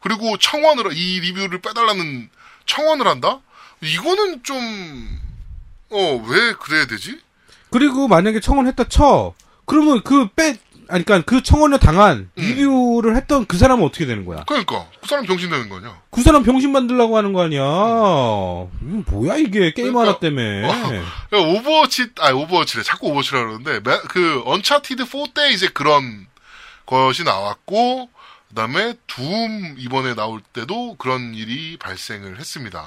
그리고 0.00 0.38
청원을, 0.38 0.96
이 0.96 1.20
리뷰를 1.20 1.60
빼달라는 1.60 2.30
청원을 2.66 3.06
한다? 3.06 3.40
이거는 3.82 4.42
좀, 4.44 5.20
어, 5.90 6.24
왜 6.26 6.52
그래야 6.54 6.86
되지? 6.86 7.20
그리고 7.70 8.08
만약에 8.08 8.40
청원했다 8.40 8.84
쳐. 8.88 9.34
그러면 9.66 10.02
그 10.02 10.28
빼, 10.28 10.56
아니, 10.90 11.04
그니까 11.04 11.24
그 11.24 11.42
청원을 11.42 11.78
당한 11.78 12.30
음. 12.36 12.42
리뷰를 12.42 13.16
했던 13.16 13.46
그 13.46 13.56
사람은 13.56 13.84
어떻게 13.84 14.06
되는 14.06 14.24
거야? 14.24 14.44
그러니까, 14.44 14.86
그 15.00 15.08
사람 15.08 15.24
병신 15.24 15.48
되는 15.50 15.68
거 15.68 15.76
아니야? 15.76 16.00
그 16.10 16.22
사람 16.22 16.42
병신 16.42 16.72
만들라고 16.72 17.16
하는 17.16 17.32
거 17.32 17.42
아니야? 17.42 17.60
이거 17.60 18.68
뭐야, 19.10 19.36
이게. 19.36 19.72
게임 19.72 19.92
그러니까, 19.92 20.00
하나 20.00 20.18
때문에. 20.18 20.62
야, 20.64 21.36
오버워치, 21.38 22.08
아, 22.20 22.32
오버워치래. 22.32 22.82
자꾸 22.82 23.08
오버워치라 23.08 23.40
그러는데, 23.40 23.80
매- 23.80 24.00
그, 24.08 24.42
언차티드 24.44 25.04
4 25.04 25.32
때 25.34 25.50
이제 25.52 25.68
그런 25.68 26.26
것이 26.86 27.24
나왔고, 27.24 28.10
그 28.48 28.54
다음에 28.54 28.94
둠 29.06 29.76
이번에 29.78 30.14
나올 30.14 30.40
때도 30.52 30.96
그런 30.96 31.34
일이 31.34 31.76
발생을 31.78 32.38
했습니다. 32.40 32.84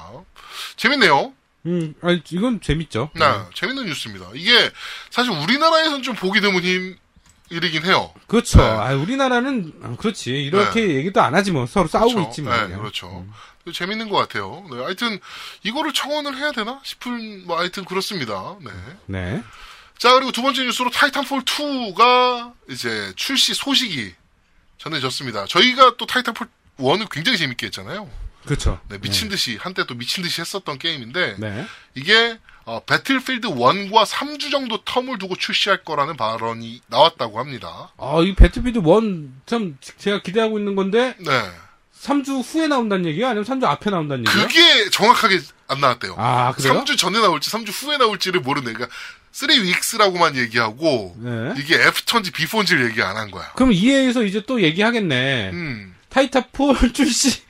재밌네요. 0.75 1.31
음, 1.65 1.93
아니, 2.01 2.21
이건 2.31 2.59
재밌죠. 2.59 3.09
네, 3.15 3.23
재밌는 3.53 3.85
뉴스입니다. 3.85 4.27
이게 4.35 4.51
사실 5.09 5.31
우리나라에서는 5.31 6.03
좀 6.03 6.15
보기 6.15 6.41
드문 6.41 6.61
힘, 6.61 6.97
일이긴 7.53 7.85
해요. 7.85 8.13
그렇죠. 8.27 8.57
네. 8.59 8.63
아, 8.63 8.93
우리나라는, 8.93 9.73
아, 9.83 9.95
그렇지. 9.97 10.31
이렇게 10.31 10.95
얘기도 10.95 11.21
안 11.21 11.35
하지 11.35 11.51
뭐. 11.51 11.65
서로 11.65 11.87
싸우고 11.87 12.13
그렇죠. 12.13 12.29
있지 12.29 12.41
뭐. 12.41 12.55
네. 12.55 12.75
그렇죠. 12.75 13.25
재밌는 13.71 14.09
것 14.09 14.17
같아요. 14.17 14.65
네, 14.71 14.83
하여튼 14.83 15.19
이거를 15.63 15.93
청원을 15.93 16.37
해야 16.37 16.51
되나 16.51 16.81
싶은 16.83 17.47
뭐 17.47 17.57
하여튼 17.57 17.85
그렇습니다. 17.85 18.57
네. 18.61 18.71
네. 19.05 19.43
자 19.97 20.13
그리고 20.15 20.31
두 20.31 20.41
번째 20.41 20.63
뉴스로 20.63 20.89
타이탄폴 20.89 21.45
2가 21.45 22.53
이제 22.69 23.13
출시 23.15 23.53
소식이 23.53 24.13
전해졌습니다. 24.79 25.45
저희가 25.45 25.95
또 25.97 26.05
타이탄폴 26.05 26.47
1을 26.77 27.09
굉장히 27.09 27.37
재밌게 27.37 27.67
했잖아요. 27.67 28.09
그렇죠. 28.45 28.81
네, 28.89 28.97
미친 28.97 29.29
듯이 29.29 29.55
한때 29.55 29.85
또 29.85 29.95
미친 29.95 30.23
듯이 30.23 30.41
했었던 30.41 30.77
게임인데 30.77 31.35
네. 31.37 31.65
이게 31.95 32.37
어, 32.65 32.81
배틀필드 32.85 33.47
1과 33.49 34.05
3주 34.05 34.49
정도 34.51 34.83
텀을 34.83 35.19
두고 35.19 35.35
출시할 35.35 35.83
거라는 35.83 36.15
발언이 36.15 36.81
나왔다고 36.87 37.39
합니다. 37.39 37.91
아, 37.97 38.21
이 38.23 38.33
배틀필드 38.35 38.79
1, 38.79 39.29
참, 39.45 39.77
제가 39.97 40.21
기대하고 40.21 40.57
있는 40.59 40.75
건데, 40.75 41.15
네. 41.19 41.31
3주 42.01 42.41
후에 42.43 42.67
나온다는 42.67 43.05
얘기야? 43.05 43.29
아니면 43.29 43.45
3주 43.45 43.63
앞에 43.65 43.89
나온다는 43.89 44.25
얘기야? 44.27 44.47
그게 44.47 44.89
정확하게 44.89 45.39
안 45.67 45.79
나왔대요. 45.79 46.15
아, 46.17 46.51
그래요? 46.53 46.73
3주 46.83 46.97
전에 46.97 47.19
나올지 47.19 47.49
3주 47.49 47.69
후에 47.71 47.97
나올지를 47.97 48.41
모르네. 48.41 48.73
그러니까 48.73 48.87
3 49.33 49.41
weeks라고만 49.41 50.35
얘기하고 50.37 51.15
네. 51.19 51.53
이게 51.57 51.75
after인지 51.75 52.31
before인지를 52.31 52.89
얘기 52.89 53.01
안 53.01 53.17
한 53.17 53.31
거야. 53.31 53.51
그럼 53.55 53.71
EA에서 53.73 54.23
이제 54.23 54.41
또 54.45 54.61
얘기하겠네. 54.61 55.49
음. 55.53 55.92
타이탄폴 56.13 56.93
출시 56.93 57.41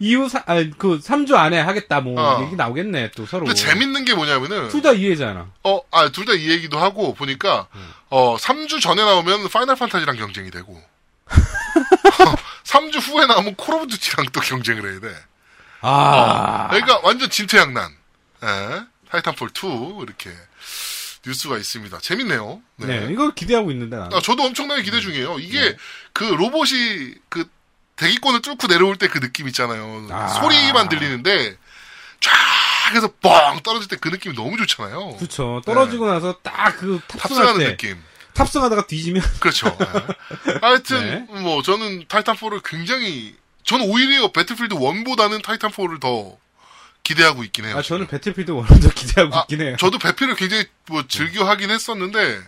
이후 0.00 0.26
사, 0.28 0.42
아니, 0.46 0.70
그 0.78 0.98
3주 0.98 1.34
안에 1.34 1.60
하겠다 1.60 2.00
뭐 2.00 2.18
어. 2.20 2.44
얘기 2.44 2.56
나오겠네 2.56 3.10
또 3.14 3.26
서로. 3.26 3.44
근데 3.44 3.54
재밌는 3.60 4.04
게 4.06 4.14
뭐냐면은 4.14 4.68
둘 4.68 4.80
다 4.80 4.92
EA잖아. 4.92 5.50
어, 5.64 5.80
아, 5.90 6.08
둘 6.08 6.24
다 6.24 6.48
EA기도 6.48 6.78
하고 6.78 7.12
보니까 7.14 7.68
어, 8.08 8.36
3주 8.38 8.80
전에 8.80 9.04
나오면 9.04 9.48
파이널 9.50 9.76
판타지랑 9.76 10.16
경쟁이 10.16 10.50
되고 10.50 10.82
3주 12.64 13.00
후에 13.00 13.26
나오면 13.26 13.54
콜 13.56 13.74
오브 13.74 13.86
듀티랑 13.88 14.26
또 14.32 14.40
경쟁을 14.40 14.92
해야 14.92 15.00
돼. 15.00 15.14
아. 15.82 16.68
그러니까 16.70 17.00
완전 17.02 17.28
진퇴양난. 17.30 17.90
예. 18.44 18.82
타이탄폴 19.10 19.50
2 19.50 20.02
이렇게 20.02 20.30
뉴스가 21.26 21.56
있습니다. 21.58 21.98
재밌네요. 21.98 22.60
네. 22.76 23.08
이거 23.10 23.30
기대하고 23.34 23.70
있는데 23.72 23.96
나는. 23.96 24.16
아, 24.16 24.20
저도 24.20 24.42
엄청나게 24.44 24.82
기대 24.82 25.00
중이에요. 25.00 25.38
이게 25.40 25.76
그 26.12 26.24
로봇이 26.24 27.14
그 27.28 27.48
대기권을 27.96 28.42
뚫고 28.42 28.66
내려올 28.68 28.96
때 28.96 29.08
그 29.08 29.20
느낌 29.20 29.46
있잖아요. 29.48 30.06
아. 30.10 30.28
소리만 30.28 30.88
들리는데 30.88 31.56
쫙 32.20 32.32
해서 32.94 33.10
뻥 33.20 33.60
떨어질 33.62 33.88
때 33.88 33.96
그 33.96 34.08
느낌이 34.08 34.34
너무 34.34 34.56
좋잖아요. 34.56 35.16
그렇죠. 35.16 35.60
떨어지고 35.64 36.06
나서 36.06 36.34
딱 36.42 36.76
그 36.78 37.00
탑승하는 37.08 37.58
때 37.58 37.68
느낌. 37.70 38.02
탑승하다가 38.34 38.86
뒤지면 38.86 39.22
그렇죠. 39.40 39.76
예. 39.80 40.58
하여튼 40.60 41.26
네. 41.30 41.40
뭐 41.40 41.62
저는 41.62 42.04
타이탄4를 42.06 42.60
굉장히 42.64 43.34
저는 43.64 43.88
오히려 43.88 44.30
배틀필드 44.30 44.74
1보다는 44.74 45.42
타이탄4를 45.42 45.98
더 46.00 46.36
기대하고 47.02 47.44
있긴 47.44 47.64
해요. 47.64 47.78
아 47.78 47.82
저는 47.82 48.06
배틀필드 48.08 48.50
원더 48.50 48.90
기대하고 48.90 49.34
아, 49.34 49.40
있긴 49.42 49.62
해요. 49.62 49.76
저도 49.78 49.98
배필을 49.98 50.34
굉장히 50.36 50.66
뭐 50.88 51.02
즐겨 51.08 51.48
하긴 51.48 51.70
했었는데 51.70 52.40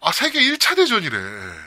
아 0.00 0.10
세계 0.12 0.40
1차 0.40 0.74
대전이래. 0.74 1.16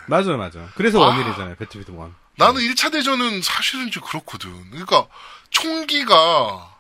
맞아 0.07 0.32
맞아. 0.36 0.67
그래서 0.76 1.01
아. 1.01 1.07
원일이잖아요. 1.07 1.55
배틀필드 1.55 1.91
원. 1.91 2.13
나는 2.38 2.61
1차 2.61 2.91
대전은 2.91 3.41
사실은 3.41 3.91
좀 3.91 4.03
그렇거든. 4.03 4.51
그러니까 4.71 5.07
총기가 5.49 6.75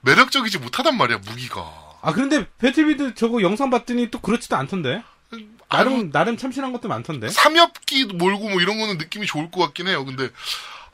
매력적이지 0.00 0.58
못하단 0.58 0.96
말이야 0.96 1.18
무기가. 1.18 1.60
아 2.02 2.12
그런데 2.12 2.46
배틀필드 2.58 3.14
저거 3.14 3.42
영상 3.42 3.70
봤더니 3.70 4.10
또 4.10 4.20
그렇지도 4.20 4.56
않던데. 4.56 5.02
나름 5.68 6.12
나름 6.12 6.36
참신한 6.36 6.72
것도 6.72 6.88
많던데. 6.88 7.28
삼엽기 7.28 8.04
몰고 8.14 8.48
뭐 8.48 8.60
이런 8.60 8.78
거는 8.78 8.98
느낌이 8.98 9.26
좋을 9.26 9.50
것 9.50 9.60
같긴 9.60 9.88
해요. 9.88 10.04
근데 10.04 10.30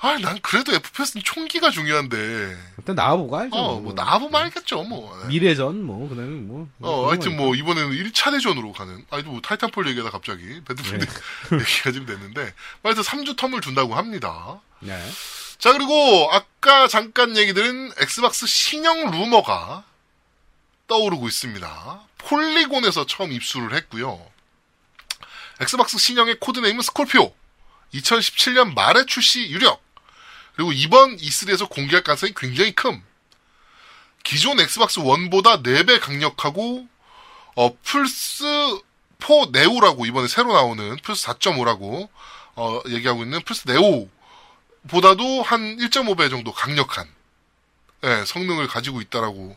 아 0.05 0.19
난 0.19 0.37
그래도 0.43 0.73
FPS는 0.75 1.23
총기가 1.25 1.71
중요한데. 1.71 2.17
일단 2.79 2.97
나와보고 2.97 3.37
알죠. 3.39 3.57
어, 3.57 3.81
뭐 3.81 3.93
나보면 3.93 4.35
알겠죠, 4.43 4.83
뭐. 4.83 5.17
미래전 5.29 5.85
뭐 5.85 6.09
그 6.09 6.17
다음에 6.17 6.29
뭐. 6.41 6.69
어, 6.81 7.09
하여튼 7.09 7.37
뭐 7.37 7.55
이번에는 7.55 7.91
1차 7.93 8.33
대전으로 8.33 8.73
가는. 8.73 9.05
아니 9.11 9.23
뭐 9.23 9.41
타이탄폴 9.41 9.87
얘기하다 9.89 10.11
갑자기 10.11 10.61
배틀필드 10.65 11.07
네. 11.07 11.13
얘기가 11.61 11.93
좀 11.93 12.07
됐는데. 12.07 12.53
하여튼 12.83 13.03
3주 13.05 13.37
term을 13.37 13.63
둔다고 13.63 13.95
합니다. 13.95 14.61
네. 14.81 15.01
자, 15.59 15.73
그리고 15.73 16.29
아까 16.33 16.89
잠깐 16.89 17.37
얘기 17.37 17.55
드린 17.55 17.93
엑스박스 18.01 18.49
신형 18.49 19.13
루머가 19.13 19.85
떠오르고 20.89 21.29
있습니다. 21.29 22.01
폴리곤에서 22.19 23.07
처음 23.07 23.31
입수를 23.31 23.73
했고요. 23.77 24.21
엑스박스 25.61 25.97
신형의 25.99 26.41
code 26.41 26.56
name은 26.56 26.83
스콜피오. 26.83 27.33
2017년 27.95 28.75
말에 28.75 29.07
출시 29.07 29.49
유력. 29.51 29.81
그리고 30.55 30.73
이번 30.73 31.17
E3에서 31.17 31.69
공개할 31.69 32.03
가능성이 32.03 32.33
굉장히 32.37 32.73
큼. 32.73 33.03
기존 34.23 34.61
엑스박스 34.61 35.01
1보다 35.01 35.63
4배 35.63 36.01
강력하고 36.01 36.87
어, 37.57 37.77
플스 37.83 38.45
4 39.21 39.51
네오라고 39.53 40.07
이번에 40.07 40.29
새로 40.29 40.53
나오는 40.53 40.97
플스 41.03 41.27
4.5라고 41.27 42.09
어, 42.55 42.81
얘기하고 42.89 43.23
있는 43.23 43.41
플스 43.43 43.67
네오 43.67 44.09
보다도 44.89 45.43
한 45.43 45.77
1.5배 45.79 46.31
정도 46.31 46.53
강력한 46.53 47.09
예, 48.05 48.25
성능을 48.27 48.67
가지고 48.67 49.01
있다라고 49.01 49.57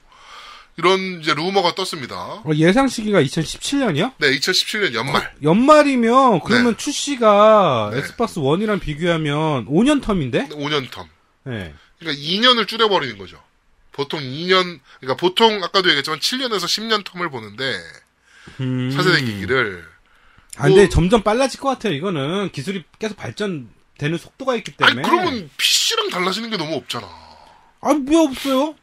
이런 0.78 1.22
이제 1.22 1.34
루머가 1.34 1.74
떴습니다. 1.76 2.16
어, 2.18 2.44
예상 2.56 2.88
시기가 2.90 3.22
2017년이요? 3.22 4.14
네, 4.18 4.32
2017년 4.38 4.94
연말. 4.94 5.32
연말이면 5.42 6.42
그러면 6.42 6.76
출시가 6.78 7.92
네. 7.94 8.00
엑스박스 8.00 8.40
1이랑 8.42 8.82
비교하면 8.82 9.68
5년 9.68 10.02
term인데? 10.02 10.50
5년 10.52 10.90
term. 10.90 11.08
네. 11.46 11.74
그러니까 12.00 12.22
2년을 12.22 12.68
줄여버리는 12.68 13.18
거죠. 13.18 13.42
보통 13.94 14.20
2년, 14.20 14.80
그러니까 15.00 15.16
보통 15.18 15.64
아까도 15.64 15.88
얘기했지만 15.90 16.20
7년에서 16.20 16.66
10년 16.66 17.04
term을 17.06 17.32
보는데 17.32 17.78
음. 18.60 18.92
차세대 18.94 19.22
기기를 19.24 19.86
아, 20.58 20.64
근데 20.64 20.82
뭐- 20.82 20.90
점점 20.90 21.22
빨라질 21.24 21.60
것 21.62 21.70
같아요. 21.70 21.94
이거는 21.94 22.52
기술이 22.52 22.84
계속 23.00 23.16
발전되는 23.16 24.18
속도가 24.20 24.56
있기 24.58 24.74
아니 24.82 24.96
때문에. 24.96 25.08
그러면 25.10 25.50
PC랑 25.56 26.10
달라지는 26.10 26.50
게 26.50 26.58
너무 26.58 26.76
없잖아. 26.76 27.08
아, 27.08 27.90
왜 28.08 28.18
없어요? 28.18 28.76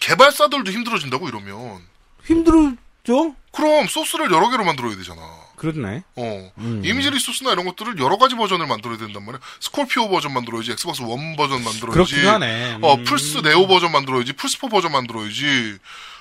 개발사들도 0.00 0.70
힘들어진다고 0.70 1.28
이러면 1.28 1.82
힘들죠? 2.24 3.34
그럼 3.52 3.86
소스를 3.88 4.30
여러 4.30 4.50
개로 4.50 4.64
만들어야 4.64 4.96
되잖아. 4.96 5.20
그렇네. 5.56 6.02
어. 6.16 6.52
음. 6.58 6.82
이미지 6.84 7.10
resource나 7.10 7.52
이런 7.52 7.66
것들을 7.66 7.98
여러 7.98 8.16
가지 8.16 8.34
버전을 8.34 8.66
만들어야 8.66 8.96
된단 8.96 9.24
말이야. 9.24 9.40
스콜피오 9.60 10.08
버전 10.08 10.32
만들어야지, 10.32 10.72
엑스박스 10.72 11.02
원 11.02 11.36
버전 11.36 11.62
만들어야지. 11.62 11.90
그렇긴 11.90 12.26
하네. 12.26 12.78
어, 12.80 12.94
음. 12.94 13.04
플스 13.04 13.38
네오 13.38 13.66
버전 13.66 13.92
만들어야지, 13.92 14.32
플스4 14.32 14.70
버전 14.70 14.92
만들어야지. 14.92 15.76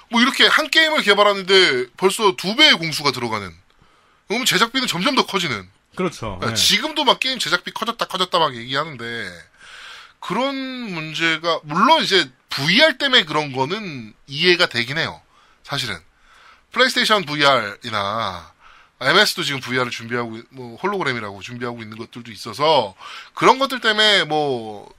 뭐 0.10 0.22
이렇게 0.22 0.46
한 0.46 0.70
게임을 0.70 1.04
개발하는데 1.04 1.88
벌써 1.96 2.36
두 2.36 2.56
배의 2.56 2.74
공수가 2.74 3.12
들어가는. 3.12 3.50
그러면 4.28 4.46
제작비는 4.46 4.88
점점 4.88 5.16
더 5.16 5.26
커지는. 5.26 5.70
그렇죠. 5.96 6.40
아, 6.42 6.48
네. 6.48 6.54
지금도 6.54 7.04
막 7.04 7.20
게임 7.20 7.40
제작비 7.40 7.72
커졌다 7.72 8.04
커졌다 8.06 8.38
막 8.40 8.56
얘기하는데 8.56 9.30
그런 10.20 10.56
문제가 10.56 11.60
물론 11.64 12.04
이제 12.04 12.30
VR 12.50 12.98
때문에 12.98 13.24
그런 13.26 13.52
거는 13.52 14.14
이해가 14.28 14.68
되긴 14.68 14.98
해요. 14.98 15.22
사실은 15.64 15.98
플레이스테이션 16.72 17.26
VR이나 17.26 18.52
MS도 19.02 19.44
지금 19.44 19.60
VR을 19.62 19.92
준비하고 19.92 20.38
있- 20.38 20.46
뭐 20.50 20.76
홀로그램이라고 20.78 21.42
준비하고 21.42 21.82
있는 21.82 21.98
것들도 21.98 22.32
있어서 22.32 22.96
그런 23.34 23.58
것들 23.60 23.80
때문에 23.80 24.26
뭐 24.26 24.92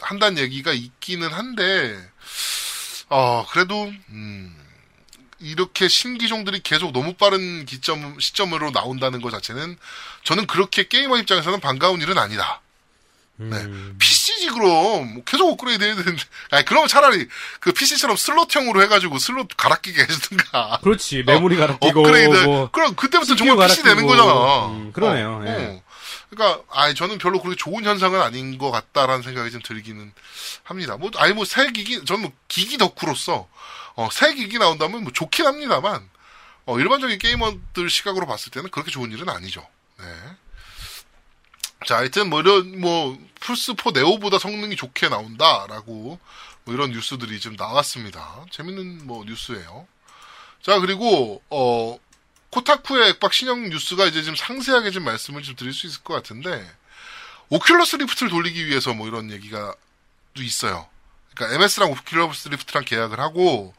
한다는 0.00 0.38
얘기가 0.38 0.72
있기는 0.72 1.28
한데 1.32 1.98
어 3.08 3.46
그래도 3.50 3.90
음 4.10 4.54
이렇게 5.40 5.88
신기종들이 5.88 6.60
계속 6.62 6.92
너무 6.92 7.14
빠른 7.14 7.64
기점 7.64 8.18
시점으로 8.20 8.70
나온다는 8.70 9.20
것 9.22 9.30
자체는 9.30 9.78
저는 10.24 10.46
그렇게 10.46 10.86
게이머 10.86 11.16
입장에서는 11.18 11.60
반가운 11.60 12.00
일은 12.02 12.18
아니다. 12.18 12.60
네. 13.40 13.56
음. 13.56 13.94
PC지 13.98 14.48
그럼 14.48 15.14
뭐 15.14 15.24
계속 15.24 15.48
업그레이드 15.50 15.84
해야 15.84 15.94
되는데 15.94 16.22
아니 16.50 16.64
그러면 16.64 16.88
차라리 16.88 17.28
그 17.60 17.72
PC처럼 17.72 18.16
슬롯형으로 18.16 18.82
해가지고 18.82 19.18
슬롯 19.18 19.48
갈아 19.56 19.76
끼게 19.76 20.02
해주든가 20.02 20.80
그렇지. 20.82 21.22
메모리 21.24 21.56
갈아 21.56 21.78
끼고 21.78 22.00
업그레이드 22.00 22.36
뭐 22.44 22.70
그럼 22.70 22.94
그때부터 22.96 23.36
정말 23.36 23.68
PC 23.68 23.82
되는 23.84 24.06
갈아 24.06 24.22
끼고. 24.22 24.34
거잖아 24.34 24.66
음, 24.66 24.92
그러네요. 24.92 25.42
어, 25.42 25.44
예. 25.46 25.50
어. 25.66 25.82
그러니까 26.30 26.62
아니 26.72 26.94
저는 26.94 27.18
별로 27.18 27.40
그렇게 27.40 27.56
좋은 27.56 27.84
현상은 27.84 28.20
아닌 28.20 28.58
것 28.58 28.70
같다라는 28.70 29.22
생각이 29.22 29.50
좀 29.50 29.62
들기는 29.62 30.12
합니다 30.64 30.96
뭐 30.98 31.10
아니 31.16 31.32
뭐 31.32 31.44
새 31.46 31.70
기기 31.70 32.04
저는 32.04 32.22
뭐 32.22 32.32
기기 32.48 32.76
덕후로서 32.76 33.48
어, 33.94 34.08
새 34.12 34.34
기기 34.34 34.58
나온다면 34.58 35.04
뭐 35.04 35.12
좋긴 35.12 35.46
합니다만 35.46 36.06
어, 36.66 36.78
일반적인 36.78 37.18
게이머들 37.18 37.88
시각으로 37.88 38.26
봤을 38.26 38.50
때는 38.52 38.70
그렇게 38.70 38.90
좋은 38.90 39.10
일은 39.12 39.28
아니죠 39.30 39.66
네. 39.98 40.04
자, 41.86 41.98
하여튼 41.98 42.28
뭐 42.28 42.40
이런 42.40 42.80
뭐 42.80 43.18
플스4 43.40 43.94
네오보다 43.94 44.38
성능이 44.38 44.76
좋게 44.76 45.08
나온다라고 45.08 46.18
뭐 46.64 46.74
이런 46.74 46.90
뉴스들이 46.90 47.38
좀 47.40 47.54
나왔습니다. 47.56 48.44
재밌는 48.50 49.06
뭐 49.06 49.24
뉴스예요. 49.24 49.86
자, 50.62 50.80
그리고 50.80 51.42
어 51.50 51.98
코타쿠의 52.50 53.10
액박 53.10 53.32
신형 53.32 53.68
뉴스가 53.70 54.06
이제 54.06 54.22
좀 54.22 54.34
상세하게 54.34 54.90
좀 54.90 55.04
말씀을 55.04 55.42
좀 55.42 55.54
드릴 55.54 55.72
수 55.72 55.86
있을 55.86 56.02
것 56.02 56.14
같은데 56.14 56.68
오큘러스 57.50 57.98
리프트를 57.98 58.30
돌리기 58.30 58.66
위해서 58.66 58.92
뭐 58.92 59.06
이런 59.06 59.30
얘기가 59.30 59.74
또 60.34 60.42
있어요. 60.42 60.88
그러니까 61.34 61.56
MS랑 61.56 61.92
오큘러스 61.94 62.50
리프트랑 62.50 62.84
계약을 62.84 63.20
하고 63.20 63.74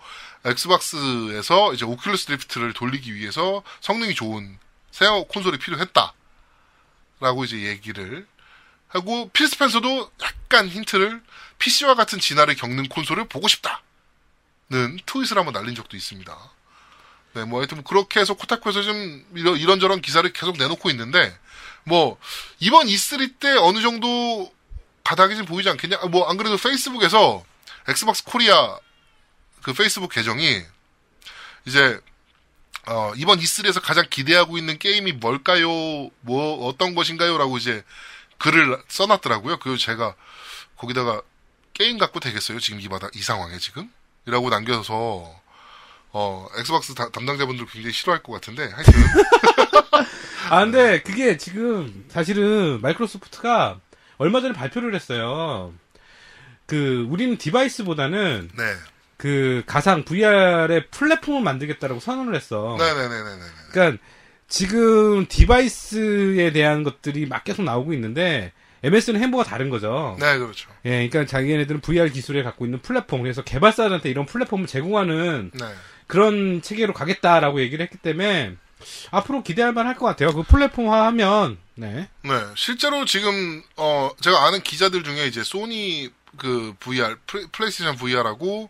엑스박스에서 0.45 1.73
이제 1.73 1.85
오큘러스 1.85 2.31
리프트를 2.31 2.73
돌리기 2.73 3.13
위해서 3.13 3.61
성능이 3.81 4.15
좋은 4.15 4.57
새 4.91 5.05
콘솔이 5.29 5.57
필요했다. 5.57 6.13
라고 7.19 7.43
이제 7.43 7.57
얘기를 7.57 8.27
하고 8.87 9.29
필 9.29 9.47
스펜서도 9.47 10.11
약간 10.21 10.67
힌트를 10.67 11.21
PC와 11.59 11.95
같은 11.95 12.19
진화를 12.19 12.55
겪는 12.55 12.87
콘솔을 12.89 13.27
보고 13.27 13.47
싶다는 13.47 13.79
트윗을 15.05 15.37
한번 15.37 15.53
날린 15.53 15.75
적도 15.75 15.95
있습니다. 15.97 16.35
네, 17.33 17.43
뭐 17.45 17.59
하여튼 17.59 17.83
그렇게 17.83 18.19
해서 18.19 18.33
코타쿠에서 18.33 18.81
좀 18.81 19.25
이런, 19.35 19.57
이런저런 19.57 20.01
기사를 20.01 20.31
계속 20.33 20.57
내놓고 20.57 20.89
있는데 20.89 21.37
뭐 21.83 22.17
이번 22.59 22.87
E3 22.87 23.39
때 23.39 23.51
어느 23.57 23.81
정도 23.81 24.51
바닥이 25.03 25.35
좀 25.35 25.45
보이지 25.45 25.69
않겠냐? 25.69 25.97
뭐 26.07 26.29
안 26.29 26.37
그래도 26.37 26.57
페이스북에서 26.57 27.43
엑스박스 27.87 28.23
코리아 28.23 28.77
그 29.61 29.73
페이스북 29.73 30.11
계정이 30.11 30.63
이제 31.65 31.99
어, 32.89 33.13
이번 33.15 33.39
E3에서 33.39 33.81
가장 33.81 34.05
기대하고 34.09 34.57
있는 34.57 34.79
게임이 34.79 35.13
뭘까요? 35.13 35.69
뭐, 36.21 36.67
어떤 36.67 36.95
것인가요? 36.95 37.37
라고 37.37 37.57
이제 37.57 37.83
글을 38.39 38.81
써놨더라고요. 38.87 39.59
그리고 39.59 39.77
제가, 39.77 40.15
거기다가 40.77 41.21
게임 41.73 41.97
갖고 41.97 42.19
되겠어요? 42.19 42.59
지금 42.59 42.81
이 42.81 42.87
바닥 42.89 43.09
이 43.13 43.21
상황에 43.21 43.57
지금? 43.57 43.89
이라고 44.25 44.49
남겨서 44.49 45.33
어 46.11 46.47
엑스박스 46.57 46.93
다- 46.93 47.09
담당자분들 47.09 47.65
굉장히 47.67 47.93
싫어할 47.93 48.21
것 48.23 48.33
같은데 48.33 48.67
하여튼 48.67 48.93
아, 50.49 50.63
근데 50.63 51.01
그게 51.01 51.37
지금 51.37 52.05
사실은 52.09 52.81
마이크로소프트가 52.81 53.79
얼마 54.17 54.41
전에 54.41 54.53
발표를 54.53 54.93
했어요. 54.95 55.73
그, 56.65 57.05
우리는 57.09 57.37
device보다는 57.37 58.51
네. 58.57 58.63
그 59.19 59.63
가상 59.65 60.05
VR의 60.05 60.87
플랫폼을 60.91 61.41
만들겠다라고 61.41 61.99
선언을 61.99 62.35
했어. 62.35 62.77
네네네네네. 62.79 63.41
그러니까 63.69 64.01
지금 64.47 65.25
device에 65.27 66.51
대한 66.53 66.83
것들이 66.83 67.25
막 67.25 67.43
계속 67.43 67.63
나오고 67.63 67.91
있는데 67.93 68.53
MS는 68.81 69.19
행보가 69.21 69.43
다른 69.43 69.69
거죠. 69.69 70.15
네, 70.21 70.37
그렇죠. 70.37 70.69
예, 70.85 71.09
그러니까 71.09 71.25
자기네들은 71.25 71.81
VR 71.81 72.09
기술에 72.13 72.43
갖고 72.43 72.63
있는 72.63 72.81
플랫폼, 72.81 73.21
그래서 73.21 73.43
개발사들한테 73.43 74.09
이런 74.09 74.25
플랫폼을 74.25 74.67
제공하는 74.67 75.51
네. 75.53 75.65
그런 76.07 76.61
체계로 76.61 76.93
가겠다라고 76.93 77.59
얘기를 77.59 77.83
했기 77.83 77.97
때문에 77.97 78.55
앞으로 79.11 79.43
기대할 79.43 79.73
만할 79.73 79.95
것 79.97 80.05
같아요. 80.05 80.31
그 80.33 80.43
플랫폼화하면 80.43 81.57
네. 81.75 82.07
네, 82.23 82.31
실제로 82.55 83.03
지금 83.03 83.61
어 83.75 84.09
제가 84.21 84.45
아는 84.47 84.61
기자들 84.61 85.03
중에 85.03 85.27
이제 85.27 85.43
소니 85.43 86.09
그 86.37 86.73
VR 86.79 87.17
플레- 87.27 87.47
플레이스테이션 87.51 87.97
VR하고 87.97 88.69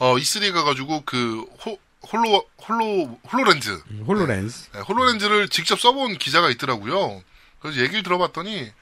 어 0.00 0.16
E3 0.16 0.52
가가지고 0.52 1.02
그 1.04 1.44
호, 1.64 1.78
홀로 2.10 2.44
홀로 2.66 3.18
홀로렌즈 3.30 3.82
홀로렌즈. 4.06 4.70
네, 4.72 4.80
홀로렌즈를 4.80 5.48
직접 5.50 5.78
써본 5.78 6.16
기자가 6.16 6.48
있더라고요. 6.50 7.22
그래서 7.60 7.80
얘기를 7.80 8.02
들어봤더니 8.02 8.72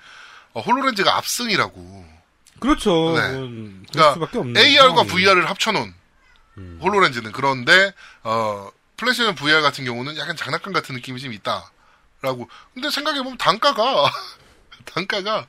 어, 0.55 0.61
홀로렌즈가 0.61 1.17
압승이라고. 1.17 2.07
그렇죠. 2.61 3.15
네. 3.17 3.83
그러니까 3.91 4.15
AR과 4.57 5.05
상황이에요. 5.05 5.05
VR을 5.07 5.51
합쳐놓은 5.51 5.93
홀로렌즈는 6.81 7.33
그런데 7.33 7.93
어 8.23 8.71
플레이스테이션 8.97 9.35
VR 9.35 9.61
같은 9.61 9.85
경우는 9.85 10.17
약간 10.19 10.37
장난감 10.37 10.73
같은 10.73 10.95
느낌이 10.95 11.21
좀 11.21 11.33
있다라고. 11.33 12.49
근데 12.75 12.91
생각해 12.91 13.23
보면 13.23 13.39
단가가 13.39 14.13
단가가 14.87 15.47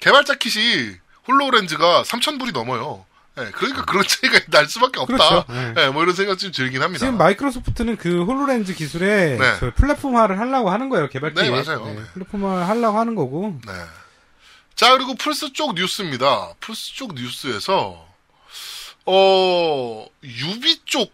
개발자 0.00 0.34
kit이 0.34 0.94
홀로렌즈가 1.26 2.02
3,000불이 2.02 2.52
넘어요. 2.52 3.05
예, 3.38 3.50
그러니까 3.50 3.84
그런 3.84 4.04
차이가 4.06 4.40
날 4.48 4.66
수밖에 4.66 5.00
없다. 5.00 5.16
그렇죠. 5.16 5.44
네. 5.48 5.74
예, 5.76 5.88
뭐 5.88 6.02
이런 6.02 6.14
생각 6.14 6.38
좀 6.38 6.52
들긴 6.52 6.82
합니다. 6.82 7.00
지금 7.00 7.18
마이크로소프트는 7.18 7.96
그 7.96 8.24
홀로렌즈 8.24 8.74
기술에 8.74 9.36
네. 9.38 9.56
저 9.60 9.72
플랫폼화를 9.74 10.38
하려고 10.38 10.70
하는 10.70 10.88
거예요. 10.88 11.08
개발팀. 11.08 11.42
네, 11.42 11.50
맞아요. 11.50 11.84
네. 11.86 12.02
플랫폼화 12.14 12.66
하려고 12.68 12.98
하는 12.98 13.14
거고. 13.14 13.60
네. 13.66 13.72
자, 14.74 14.92
그리고 14.92 15.14
플스 15.14 15.52
쪽 15.52 15.74
뉴스입니다. 15.74 16.54
플스 16.60 16.94
쪽 16.94 17.14
뉴스에서, 17.14 18.06
어, 19.06 20.06
유비 20.22 20.84
쪽 20.84 21.12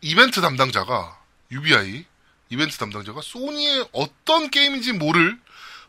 이벤트 0.00 0.40
담당자가, 0.40 1.18
UBI 1.50 2.04
이벤트 2.50 2.78
담당자가 2.78 3.20
소니의 3.22 3.88
어떤 3.92 4.50
게임인지 4.50 4.94
모를 4.94 5.38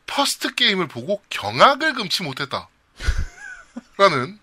first 0.07 0.55
게임을 0.55 0.87
보고 0.87 1.21
경악을 1.29 1.93
금치 1.93 2.23
못했다. 2.23 2.67
라는 3.97 4.39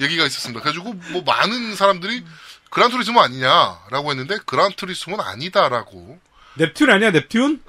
얘기가 0.00 0.24
있었습니다. 0.26 0.60
그래가지고 0.60 0.94
뭐 1.12 1.22
많은 1.22 1.74
사람들이 1.74 2.24
그란투리스모 2.70 3.20
아니냐라고 3.20 4.10
했는데 4.10 4.38
그란투리스모는 4.46 5.24
아니다라고. 5.24 6.18
넵튠 6.56 6.90
아니야, 6.90 7.10
넵튠? 7.10 7.60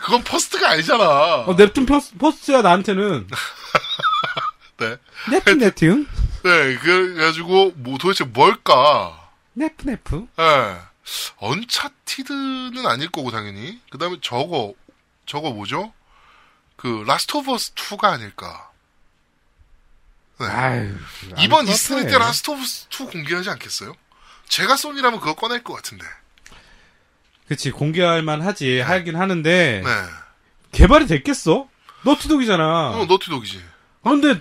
그건 0.00 0.22
first가 0.24 0.70
아니잖아. 0.70 1.04
어, 1.04 1.56
넵튠 1.56 1.86
퍼스, 1.86 2.16
first야, 2.16 2.62
나한테는. 2.62 3.28
네. 4.78 4.96
넵튠, 5.26 5.60
넵튠? 5.60 6.06
네, 6.44 6.76
그래가지고, 6.78 7.72
뭐, 7.76 7.98
도대체 7.98 8.24
뭘까? 8.24 9.30
네프, 9.54 9.84
네프. 9.86 10.26
예. 10.38 10.76
언차티드는 11.38 12.86
아닐 12.86 13.10
거고, 13.10 13.30
당연히. 13.30 13.80
그 13.90 13.98
다음에 13.98 14.16
저거, 14.20 14.74
저거 15.24 15.50
뭐죠? 15.50 15.92
그, 16.76 17.04
라스트 17.06 17.36
오브 17.38 17.52
어스 17.52 17.74
2가 17.74 18.04
아닐까. 18.04 18.65
네. 20.38 20.46
아유. 20.46 20.94
이번 21.38 21.66
E3 21.66 22.08
때. 22.10 22.18
라스트 22.18 22.50
오브 22.50 22.60
어스 22.62 22.86
2 22.92 23.06
공개하지 23.06 23.50
않겠어요? 23.50 23.94
제가 24.48 24.76
소니라면 24.76 25.20
그거 25.20 25.34
꺼낼 25.34 25.62
것 25.64 25.74
같은데. 25.74 26.04
그치, 27.48 27.70
공개할 27.70 28.22
만 28.22 28.42
하지, 28.42 28.80
하긴 28.80 29.16
하는데. 29.16 29.82
네. 29.84 30.04
개발이 30.72 31.06
됐겠어? 31.06 31.68
너티독이잖아. 32.04 32.90
어, 32.90 33.06
너티독이지. 33.06 33.62
아, 34.02 34.10
근데, 34.10 34.40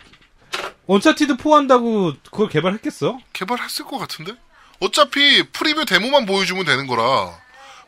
언차티드 0.87 1.37
4 1.41 1.55
한다고 1.55 2.13
그걸 2.25 2.49
개발했겠어? 2.49 3.17
개발했을 3.33 3.85
것 3.85 3.97
같은데? 3.97 4.33
어차피 4.79 5.43
프리뷰 5.51 5.85
데모만 5.85 6.25
보여주면 6.25 6.65
되는 6.65 6.85
거라 6.85 7.39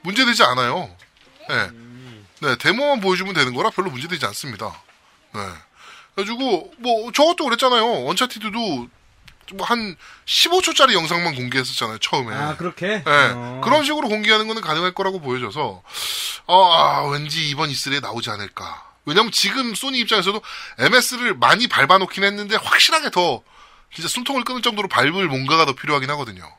문제되지 0.02 0.44
않아요. 0.44 0.90
네. 1.50 1.70
네, 2.42 2.58
데모만 2.58 3.02
보여주면 3.02 3.34
되는 3.34 3.54
거라 3.54 3.70
별로 3.70 3.90
문제되지 3.92 4.26
않습니다. 4.28 4.82
네. 5.34 5.42
그래가지고, 6.18 6.74
뭐, 6.80 7.12
저것도 7.12 7.46
그랬잖아요. 7.46 8.04
원차티드도 8.06 8.88
뭐한 9.54 9.96
15초짜리 10.26 10.94
영상만 10.94 11.36
공개했었잖아요, 11.36 12.00
처음에. 12.00 12.36
아, 12.36 12.58
그렇게? 12.58 13.04
네. 13.04 13.04
어. 13.06 13.62
그런 13.64 13.86
식으로 13.86 14.08
공개하는 14.10 14.48
거는 14.48 14.62
가능할 14.64 14.94
거라고 14.94 15.22
보여져서, 15.22 15.84
어, 16.48 16.72
아, 16.74 17.08
왠지 17.10 17.48
이번 17.50 17.70
E3에 17.70 18.02
나오지 18.02 18.32
않을까. 18.32 18.84
왜냐면 19.06 19.32
지금 19.32 19.76
소니 19.76 20.00
입장에서도 20.00 20.42
MS를 20.80 21.36
많이 21.36 21.68
밟아놓긴 21.68 22.24
했는데, 22.24 22.56
확실하게 22.56 23.12
더, 23.12 23.44
진짜 23.94 24.10
숨통을 24.10 24.44
끊을 24.44 24.62
정도로 24.64 24.88
밟을 24.88 25.28
뭔가가 25.28 25.66
더 25.66 25.74
필요하긴 25.74 26.10
하거든요. 26.10 26.52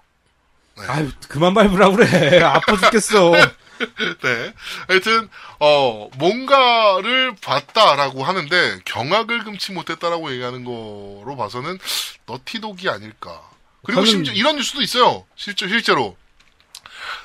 아유, 0.86 1.11
그만 1.28 1.52
밟으라 1.52 1.90
그래. 1.90 2.40
아파 2.42 2.76
죽겠어. 2.76 3.32
네. 4.22 4.55
하여튼, 4.89 5.29
어, 5.61 6.09
뭔가를 6.16 7.35
봤다라고 7.37 8.24
하는데, 8.24 8.81
경악을 8.85 9.45
금치 9.45 9.72
못했다라고 9.72 10.33
얘기하는 10.33 10.64
거로 10.64 11.37
봐서는, 11.37 11.79
너티독이 12.26 12.89
아닐까. 12.89 13.49
그리고 13.85 14.03
저는- 14.03 14.07
심지어 14.07 14.35
이런 14.35 14.57
뉴스도 14.57 14.83
있어요. 14.83 15.24
실제, 15.37 15.68
실제로. 15.68 16.16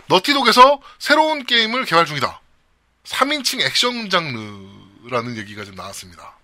너티독에서 0.07 0.81
새로운 0.99 1.45
게임을 1.45 1.85
개발 1.85 2.05
중이다. 2.05 2.39
3인칭 3.05 3.61
액션 3.61 4.09
장르라는 4.09 5.37
얘기가 5.37 5.65
좀 5.65 5.75
나왔습니다. 5.75 6.37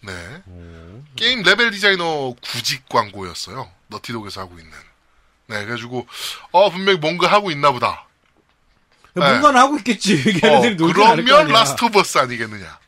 네. 0.00 0.12
게임 1.16 1.42
레벨 1.42 1.70
디자이너 1.72 2.34
구직 2.42 2.88
광고였어요. 2.88 3.70
너티독에서 3.88 4.42
하고 4.42 4.58
있는. 4.58 4.72
네, 5.48 5.64
그래가지고, 5.64 6.06
어, 6.52 6.70
분명히 6.70 6.98
뭔가 6.98 7.30
하고 7.30 7.50
있나 7.50 7.72
보다. 7.72 8.05
뭔가는 9.20 9.60
하고 9.60 9.76
있겠지. 9.78 10.14
어, 10.44 10.60
걔네들이 10.60 10.76
거 10.76 10.92
그러면. 10.92 11.48
라스트 11.48 11.84
오브 11.84 11.98
어스 12.00 12.18
아니겠느냐. 12.18 12.78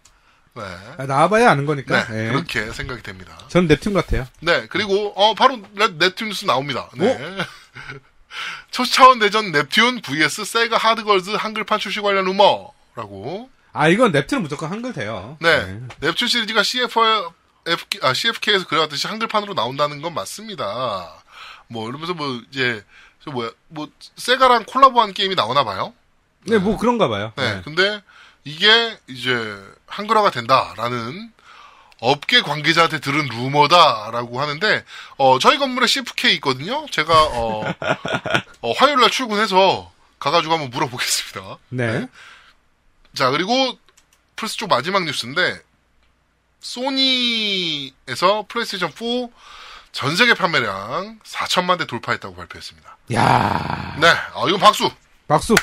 네. 0.54 0.62
아, 0.98 1.04
나와봐야 1.06 1.50
아는 1.52 1.62
네, 1.64 1.66
거니까. 1.66 2.00
예. 2.10 2.28
그렇게 2.28 2.72
생각이 2.72 3.02
됩니다. 3.02 3.38
전 3.48 3.68
넵튠 3.68 3.94
같아요. 3.94 4.26
네, 4.40 4.66
그리고, 4.68 5.12
어, 5.14 5.34
바로 5.34 5.56
넷- 5.74 5.98
넷튠스 5.98 6.46
나옵니다. 6.46 6.88
네. 6.94 7.12
어? 7.14 7.44
초차원 8.70 9.18
대전 9.20 9.52
넵튠 9.52 10.02
vs 10.02 10.44
세가 10.44 10.76
하드걸즈 10.76 11.30
한글판 11.30 11.78
출시 11.78 12.00
관련 12.00 12.24
루머라고. 12.26 13.50
아, 13.72 13.88
이건 13.88 14.12
넵튠은 14.12 14.40
무조건 14.40 14.70
한글 14.70 14.92
돼요. 14.92 15.36
네. 15.40 15.80
넵튠 16.00 16.28
시리즈가 16.28 16.62
CF, 16.62 17.00
FK, 17.66 18.00
아, 18.02 18.12
CFK에서 18.12 18.66
그래왔듯이 18.66 19.06
한글판으로 19.06 19.54
나온다는 19.54 20.02
건 20.02 20.14
맞습니다. 20.14 21.14
뭐, 21.68 21.88
이러면서 21.88 22.14
뭐, 22.14 22.40
이제, 22.50 22.84
저 23.24 23.30
뭐야, 23.30 23.50
뭐, 23.68 23.88
세가랑 24.16 24.64
콜라보한 24.66 25.12
게임이 25.14 25.34
나오나 25.34 25.64
봐요. 25.64 25.92
네, 26.44 26.58
뭐 26.58 26.76
그런가 26.76 27.08
봐요. 27.08 27.32
네. 27.36 27.54
네. 27.54 27.62
근데 27.64 28.02
이게 28.44 28.98
이제 29.08 29.34
한글화가 29.86 30.30
된다라는 30.30 31.32
업계 32.00 32.42
관계자한테 32.42 33.00
들은 33.00 33.26
루머다라고 33.26 34.40
하는데 34.40 34.84
어 35.16 35.38
저희 35.38 35.58
건물에 35.58 35.86
CFK 35.86 36.34
있거든요. 36.34 36.86
제가 36.90 37.24
어, 37.24 37.64
어, 38.62 38.72
화요일 38.72 39.00
날 39.00 39.10
출근해서 39.10 39.90
가가지고 40.20 40.54
한번 40.54 40.70
물어보겠습니다. 40.70 41.58
네. 41.70 42.06
자 43.14 43.30
그리고 43.30 43.76
플스 44.36 44.56
쪽 44.56 44.68
마지막 44.68 45.04
뉴스인데 45.04 45.60
소니에서 46.60 48.46
플레이스테이션 48.48 48.90
4 48.92 49.28
전 49.90 50.14
세계 50.16 50.34
판매량 50.34 51.18
4천만 51.24 51.78
대 51.78 51.86
돌파했다고 51.86 52.36
발표했습니다. 52.36 52.96
야 53.14 53.96
네, 53.98 54.06
아, 54.06 54.44
이건 54.46 54.60
박수. 54.60 54.90
박수. 55.26 55.54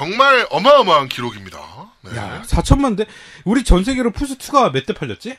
정말 0.00 0.46
어마어마한 0.50 1.08
기록입니다. 1.08 1.58
네. 2.02 2.14
야 2.18 2.42
4천만 2.42 2.98
대. 2.98 3.06
우리 3.44 3.64
전 3.64 3.82
세계로 3.82 4.10
플스 4.10 4.36
2가 4.36 4.70
몇 4.70 4.84
대 4.84 4.92
팔렸지? 4.92 5.38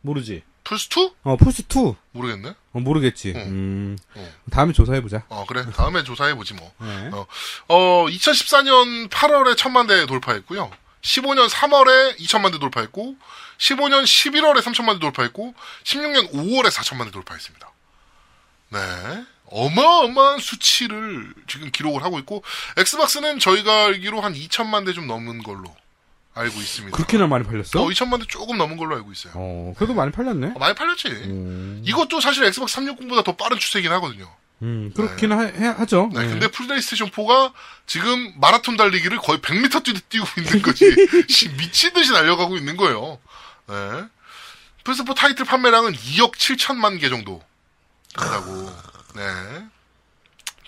모르지. 0.00 0.42
플스 0.64 0.88
2? 0.88 1.12
어, 1.22 1.36
플스 1.36 1.64
2. 1.68 1.94
모르겠네. 2.12 2.54
어, 2.72 2.80
모르겠지. 2.80 3.34
응. 3.36 3.42
음. 3.42 3.98
어. 4.14 4.26
다음에 4.50 4.72
조사해 4.72 5.02
보자. 5.02 5.24
어, 5.28 5.44
그래. 5.46 5.66
다음에 5.76 6.02
조사해 6.02 6.34
보지 6.34 6.54
뭐. 6.54 6.72
네. 6.78 7.10
어, 7.12 7.26
어, 7.68 8.06
2014년 8.08 9.10
8월에 9.10 9.54
천만 9.58 9.86
대 9.86 10.06
돌파했고요. 10.06 10.70
15년 11.02 11.50
3월에 11.50 12.16
2천만 12.20 12.52
대 12.52 12.58
돌파했고, 12.58 13.16
15년 13.58 14.04
11월에 14.04 14.62
3천만 14.62 14.94
대 14.94 15.00
돌파했고 15.00 15.54
16년 15.84 16.32
5월에 16.32 16.70
4천만 16.70 17.04
대 17.04 17.10
돌파했습니다. 17.10 17.70
네. 18.70 18.78
어마어마한 19.50 20.38
수치를 20.38 21.32
지금 21.46 21.70
기록을 21.70 22.02
하고 22.02 22.18
있고 22.20 22.42
엑스박스는 22.76 23.38
저희가 23.38 23.86
알기로 23.86 24.20
한 24.20 24.34
2천만 24.34 24.84
대 24.86 24.92
좀 24.92 25.06
넘는 25.06 25.42
걸로 25.42 25.74
알고 26.34 26.58
있습니다. 26.60 26.96
그렇게나 26.96 27.26
많이 27.26 27.44
팔렸어? 27.44 27.80
어, 27.82 27.86
2천만 27.88 28.20
대 28.20 28.26
조금 28.28 28.56
넘은 28.56 28.76
걸로 28.76 28.94
알고 28.96 29.10
있어요. 29.12 29.32
어, 29.36 29.74
그래도 29.76 29.94
많이 29.94 30.12
팔렸네. 30.12 30.52
어, 30.54 30.58
많이 30.58 30.74
팔렸지. 30.74 31.08
음, 31.08 31.82
이것도 31.84 32.20
사실 32.20 32.44
엑스박스 32.44 32.76
360보다 32.76 33.24
더 33.24 33.36
빠른 33.36 33.58
추세이긴 33.58 33.90
하거든요. 33.92 34.28
음, 34.62 34.92
그렇긴 34.94 35.32
하, 35.32 35.42
해- 35.42 35.66
하죠. 35.68 36.10
네, 36.12 36.20
네. 36.22 36.28
근데 36.28 36.48
플레이스테이션 36.48 37.10
4가 37.10 37.52
지금 37.86 38.32
마라톤 38.40 38.76
달리기를 38.76 39.18
거의 39.18 39.38
100m 39.40 39.82
뛰, 39.84 39.94
뛰고 40.08 40.26
있는 40.38 40.62
거지. 40.62 40.84
씨, 41.28 41.48
미친 41.56 41.92
듯이 41.94 42.12
달려가고 42.12 42.56
있는 42.56 42.76
거예요. 42.76 43.18
네. 43.68 43.74
플스4 44.84 45.14
타이틀 45.16 45.44
판매량은 45.46 45.94
2억 45.94 46.32
7천만 46.34 47.00
개 47.00 47.08
정도 47.08 47.42
된다고. 48.16 48.70
네. 49.14 49.22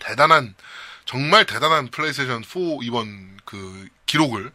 대단한, 0.00 0.54
정말 1.04 1.46
대단한 1.46 1.88
플레이스테이션 1.90 2.42
4 2.42 2.60
이번 2.82 3.38
그 3.44 3.88
기록을 4.06 4.52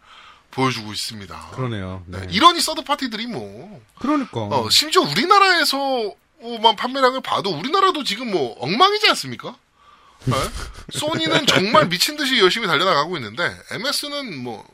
보여주고 0.52 0.92
있습니다. 0.92 1.52
그러네요. 1.52 2.04
네. 2.08 2.20
네, 2.20 2.28
이러니 2.32 2.62
서드 2.62 2.84
파티들이 2.84 3.28
뭐, 3.28 3.84
그러니까. 4.00 4.42
어, 4.42 4.70
심지어 4.70 5.02
우리나라에서만 5.04 6.76
판매량을 6.78 7.22
봐도 7.22 7.52
우리나라도 7.52 8.04
지금 8.04 8.32
뭐 8.32 8.58
엉망이지 8.60 9.08
않습니까? 9.10 9.56
네? 10.26 10.34
소니는 10.92 11.46
정말 11.46 11.88
미친 11.88 12.18
듯이 12.18 12.40
열심히 12.40 12.68
달려나가고 12.68 13.18
있는데 13.18 13.56
MS는 13.72 14.38
뭐 14.38 14.68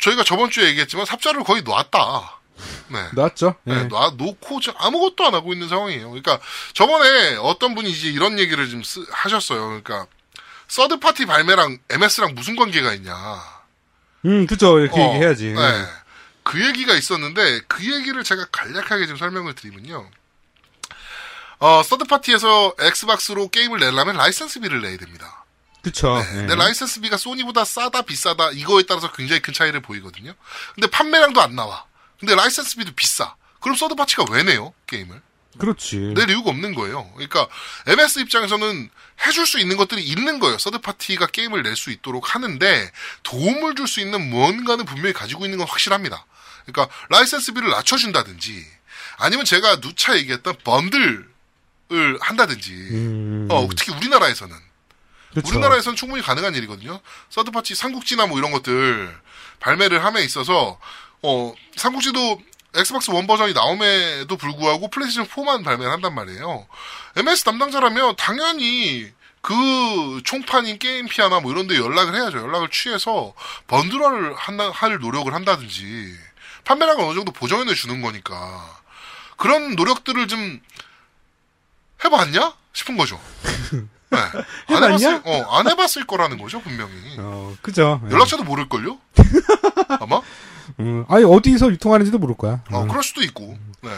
저희가 0.00 0.24
저번 0.24 0.50
주에 0.50 0.66
얘기했지만 0.68 1.06
삽자를 1.06 1.44
거의 1.44 1.62
놨다. 1.62 2.40
네. 2.88 3.08
나왔죠? 3.14 3.56
네, 3.64 3.74
네. 3.74 3.84
놔 3.84 4.12
놓고 4.16 4.60
지금 4.60 4.74
아무것도 4.78 5.24
안 5.26 5.34
하고 5.34 5.52
있는 5.52 5.68
상황이에요. 5.68 6.08
그러니까 6.10 6.38
저번에 6.74 7.36
어떤 7.36 7.74
분이 7.74 7.90
이제 7.90 8.08
이런 8.08 8.38
얘기를 8.38 8.68
좀 8.68 8.82
쓰- 8.82 9.06
하셨어요. 9.10 9.66
그러니까 9.66 10.06
서드 10.68 10.98
파티 11.00 11.26
발매랑 11.26 11.78
MS랑 11.90 12.34
무슨 12.34 12.56
관계가 12.56 12.94
있냐. 12.94 13.14
음, 14.24 14.46
그죠. 14.46 14.78
이렇게 14.78 15.00
어, 15.00 15.08
얘기해야지. 15.08 15.52
네. 15.52 15.84
그 16.44 16.64
얘기가 16.66 16.94
있었는데 16.94 17.60
그 17.68 17.84
얘기를 17.94 18.22
제가 18.24 18.46
간략하게 18.52 19.06
좀 19.06 19.16
설명을 19.16 19.54
드리면요. 19.54 20.08
어, 21.58 21.82
서드 21.84 22.04
파티에서 22.04 22.74
엑스박스로 22.80 23.48
게임을 23.48 23.78
내려면 23.80 24.16
라이센스비를 24.16 24.80
내야 24.82 24.96
됩니다. 24.96 25.44
그쵸. 25.82 26.14
네. 26.18 26.24
네. 26.24 26.36
근데 26.38 26.54
라이센스비가 26.56 27.16
소니보다 27.16 27.64
싸다 27.64 28.02
비싸다 28.02 28.50
이거에 28.52 28.82
따라서 28.88 29.10
굉장히 29.12 29.40
큰 29.42 29.52
차이를 29.54 29.80
보이거든요. 29.80 30.32
근데 30.74 30.88
판매량도 30.88 31.40
안 31.40 31.54
나와. 31.54 31.84
근데 32.22 32.36
라이센스비도 32.36 32.92
비싸. 32.94 33.34
그럼 33.60 33.76
서드파티가 33.76 34.26
왜 34.30 34.44
내요? 34.44 34.72
게임을? 34.86 35.20
그렇지. 35.58 35.96
낼 36.14 36.30
이유가 36.30 36.50
없는 36.50 36.72
거예요. 36.76 37.10
그러니까 37.14 37.48
MS 37.88 38.20
입장에서는 38.20 38.90
해줄 39.26 39.44
수 39.44 39.58
있는 39.58 39.76
것들이 39.76 40.00
있는 40.04 40.38
거예요. 40.38 40.56
서드 40.56 40.78
파티가 40.78 41.26
게임을 41.26 41.62
낼 41.64 41.74
수 41.74 41.90
있도록 41.90 42.34
하는데 42.36 42.92
도움을 43.24 43.74
줄 43.74 43.88
수 43.88 43.98
있는 44.00 44.30
무언가는 44.30 44.84
분명히 44.84 45.12
가지고 45.12 45.44
있는 45.46 45.58
건 45.58 45.66
확실합니다. 45.66 46.24
그러니까 46.64 46.94
라이센스비를 47.10 47.68
낮춰준다든지 47.70 48.64
아니면 49.18 49.44
제가 49.44 49.80
누차 49.80 50.16
얘기했던 50.16 50.58
번들을 50.62 51.26
한다든지 52.20 52.72
음, 52.72 53.48
어, 53.50 53.68
특히 53.76 53.92
우리나라에서는 53.94 54.56
그쵸. 55.34 55.48
우리나라에서는 55.48 55.96
충분히 55.96 56.22
가능한 56.22 56.54
일이거든요. 56.54 57.00
third 57.30 57.52
party 57.52 57.74
삼국지나 57.74 58.26
뭐 58.26 58.38
이런 58.38 58.52
것들 58.52 59.12
발매를 59.58 60.04
함에 60.04 60.22
있어서 60.22 60.78
어 61.22 61.54
삼국지도 61.76 62.40
엑스박스 62.74 63.10
원 63.10 63.26
버전이 63.26 63.52
나옴에도 63.52 64.36
불구하고 64.36 64.88
플레이스테이션 64.88 65.26
4만 65.26 65.64
발매를 65.64 65.92
한단 65.92 66.14
말이에요. 66.14 66.66
MS 67.16 67.44
담당자라면 67.44 68.16
당연히 68.16 69.12
그 69.42 70.22
총판인 70.24 70.78
게임피아나 70.78 71.40
뭐 71.40 71.52
이런 71.52 71.66
데 71.66 71.76
연락을 71.76 72.14
해야죠. 72.14 72.38
연락을 72.38 72.70
취해서 72.70 73.34
번들화를 73.66 74.34
한다, 74.34 74.70
할 74.70 74.98
노력을 74.98 75.32
한다든지 75.32 76.16
판매량을 76.64 77.04
어느 77.04 77.14
정도 77.14 77.32
보정해 77.32 77.74
주는 77.74 78.00
거니까 78.00 78.80
그런 79.36 79.74
노력들을 79.74 80.28
좀 80.28 80.60
해봤냐 82.04 82.54
싶은 82.72 82.96
거죠. 82.96 83.20
네. 84.10 84.18
안? 84.68 84.84
해봤을, 84.84 85.22
어, 85.24 85.56
안 85.58 85.68
해봤을 85.68 86.06
거라는 86.06 86.38
거죠, 86.38 86.60
분명히. 86.60 86.92
어, 87.18 87.56
그죠. 87.62 88.00
네. 88.04 88.12
연락처도 88.12 88.44
모를걸요? 88.44 88.98
아마? 90.00 90.20
음, 90.80 91.04
아니, 91.08 91.24
어디서 91.24 91.70
유통하는지도 91.70 92.18
모를 92.18 92.36
거야. 92.36 92.62
어, 92.70 92.82
음. 92.82 92.88
그럴 92.88 93.02
수도 93.02 93.22
있고. 93.22 93.56
네. 93.82 93.90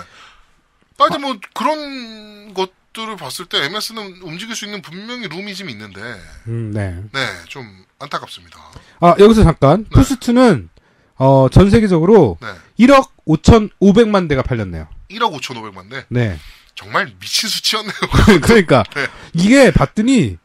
하여튼 0.98 1.20
뭐, 1.20 1.36
그런 1.54 2.54
것들을 2.54 3.16
봤을 3.16 3.46
때 3.46 3.64
MS는 3.64 4.20
움직일 4.22 4.54
수 4.54 4.64
있는 4.64 4.82
분명히 4.82 5.28
룸이 5.28 5.54
좀 5.54 5.68
있는데, 5.70 6.00
음, 6.46 6.72
네. 6.72 7.02
네, 7.12 7.26
좀 7.48 7.84
안타깝습니다. 7.98 8.58
아, 9.00 9.14
여기서 9.18 9.42
잠깐. 9.42 9.84
네. 9.84 10.00
플스2는, 10.00 10.68
어, 11.16 11.48
전 11.50 11.70
세계적으로 11.70 12.38
네. 12.40 12.48
1억 12.86 13.10
5,500만 13.26 14.28
대가 14.28 14.42
팔렸네요. 14.42 14.88
1억 15.10 15.38
5,500만데, 15.40 16.04
네. 16.08 16.38
정말 16.74 17.12
미친 17.20 17.48
수치였네요. 17.48 17.94
그러니까, 18.42 18.84
네. 18.94 19.06
이게 19.32 19.70
봤더니, 19.72 20.38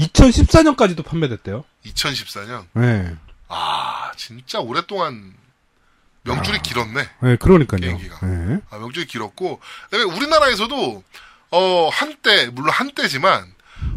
2014년까지도 0.00 1.04
판매됐대요. 1.04 1.64
2014년. 1.86 2.66
네. 2.74 3.14
아, 3.48 4.12
진짜 4.16 4.60
오랫동안 4.60 5.34
명줄이 6.24 6.60
길었네. 6.62 7.08
네, 7.22 7.36
그러니까요. 7.36 7.80
비행기가. 7.80 8.26
네. 8.26 8.58
아, 8.70 8.78
명줄이 8.78 9.06
길었고, 9.06 9.60
그다음에 9.90 10.04
우리나라에서도, 10.14 11.02
어, 11.50 11.88
한때, 11.92 12.46
물론 12.46 12.70
한때지만, 12.70 13.52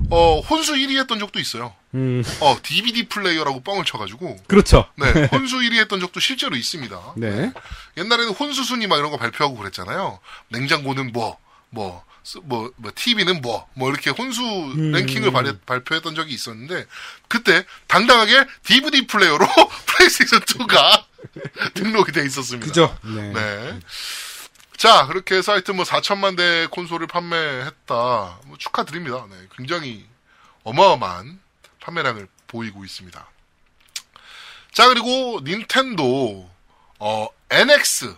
어, 0.09 0.39
혼수 0.39 0.73
1위 0.73 0.99
했던 0.99 1.19
적도 1.19 1.39
있어요. 1.39 1.73
음, 1.93 2.23
어, 2.41 2.57
DVD 2.61 3.07
플레이어라고 3.07 3.61
뻥을 3.61 3.85
쳐가지고, 3.85 4.37
그렇죠. 4.47 4.87
네, 4.97 5.05
혼수 5.31 5.57
1위 5.57 5.79
했던 5.79 5.99
적도 5.99 6.19
실제로 6.19 6.55
있습니다. 6.55 6.99
네. 7.17 7.51
옛날에는 7.97 8.33
혼수 8.33 8.63
순위 8.63 8.87
막 8.87 8.97
이런 8.97 9.11
거 9.11 9.17
발표하고 9.17 9.55
그랬잖아요. 9.57 10.19
냉장고는 10.49 11.11
뭐, 11.11 11.37
뭐, 11.69 12.03
스- 12.23 12.39
뭐, 12.43 12.71
뭐, 12.77 12.91
TV는 12.93 13.41
뭐, 13.41 13.67
뭐, 13.73 13.89
이렇게 13.89 14.09
혼수 14.09 14.41
음. 14.43 14.91
랭킹을 14.91 15.31
발, 15.31 15.57
발표했던 15.65 16.15
적이 16.15 16.33
있었는데, 16.33 16.85
그때 17.27 17.65
당당하게 17.87 18.45
DVD 18.63 19.07
플레이어로 19.07 19.45
플레이스테이션 19.85 20.39
2가 20.41 21.03
등록이 21.75 22.11
돼 22.11 22.25
있었습니다. 22.25 22.65
그죠. 22.67 22.97
네. 23.03 23.33
네. 23.33 23.79
자, 24.77 25.05
그렇게 25.07 25.35
해서 25.35 25.53
하여튼 25.53 25.75
뭐 25.77 25.85
4천만 25.85 26.35
대 26.35 26.67
콘솔을 26.69 27.07
판매했다. 27.07 27.93
뭐 28.45 28.57
축하드립니다. 28.57 29.25
네, 29.29 29.37
굉장히 29.55 30.05
어마어마한 30.63 31.39
판매량을 31.79 32.27
보이고 32.47 32.83
있습니다. 32.83 33.25
자, 34.73 34.87
그리고 34.89 35.39
닌텐도, 35.43 36.49
어, 36.99 37.27
NX에 37.49 38.09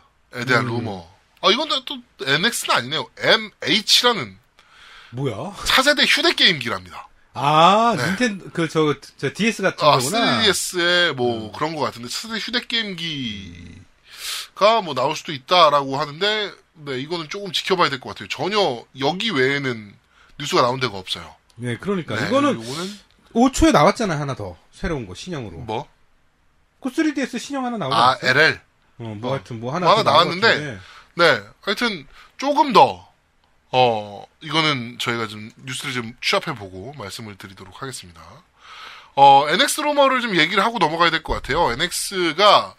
대한 0.48 0.66
음. 0.66 0.68
루머. 0.68 1.08
아, 1.48 1.52
이건 1.52 1.70
또 1.86 1.98
NX는 2.26 2.76
아니네요. 2.76 3.08
MH라는 3.18 4.38
뭐야? 5.12 5.56
차세대 5.66 6.04
휴대게임기랍니다. 6.06 7.08
아, 7.34 7.96
네. 7.98 8.06
닌텐도, 8.08 8.50
그, 8.52 8.68
저, 8.68 8.96
저, 9.18 9.32
DS 9.32 9.62
같은 9.62 9.88
아, 9.88 9.92
거구나. 9.98 10.42
3DS에 10.42 11.12
음. 11.12 11.16
뭐 11.16 11.52
그런 11.52 11.76
것 11.76 11.82
같은데 11.82 12.10
차세대 12.10 12.40
휴대게임기가 12.40 14.82
뭐 14.84 14.94
나올 14.96 15.16
수도 15.16 15.32
있다라고 15.32 15.98
하는데 15.98 16.52
네 16.74 17.00
이거는 17.00 17.30
조금 17.30 17.52
지켜봐야 17.52 17.90
될 17.90 18.00
것 18.00 18.10
같아요. 18.10 18.28
전혀 18.28 18.84
여기 19.00 19.30
외에는 19.32 19.96
뉴스가 20.40 20.62
나온 20.62 20.80
데가 20.80 20.98
없어요. 20.98 21.36
네, 21.56 21.78
그러니까. 21.78 22.16
네, 22.16 22.28
이거는 22.28 22.56
요거는 22.56 23.00
5초에 23.34 23.72
나왔잖아요, 23.72 24.20
하나 24.20 24.36
더. 24.36 24.58
새로운 24.72 25.08
거, 25.08 25.16
신형으로. 25.16 25.58
뭐? 25.60 25.88
그 26.82 26.90
3DS 26.90 27.40
신형 27.40 27.66
하나 27.66 27.78
나오지 27.78 27.96
아? 27.96 28.18
LL. 28.30 28.62
어, 29.00 29.16
뭐 29.20 29.32
어. 29.32 29.34
하여튼 29.34 29.60
뭐 29.60 29.74
하나, 29.74 29.88
뭐 29.88 29.96
하나 29.98 30.12
나왔는데. 30.12 30.80
네, 31.18 31.42
하여튼 31.62 32.08
조금 32.38 32.74
더 32.74 33.08
어, 33.72 34.24
이거는 34.42 34.98
저희가 35.00 35.28
좀 35.28 35.50
뉴스를 35.66 35.94
좀 35.94 36.14
취합해 36.22 36.54
보고 36.56 36.94
말씀을 36.98 37.36
드리도록 37.38 37.82
하겠습니다. 37.82 38.22
어, 39.16 39.48
NX 39.50 39.82
루머를 39.82 40.22
좀 40.22 40.36
얘기를 40.36 40.64
하고 40.64 40.78
넘어가야 40.78 41.10
될 41.10 41.24
것 41.24 41.34
같아요. 41.34 41.72
NX가 41.72 42.76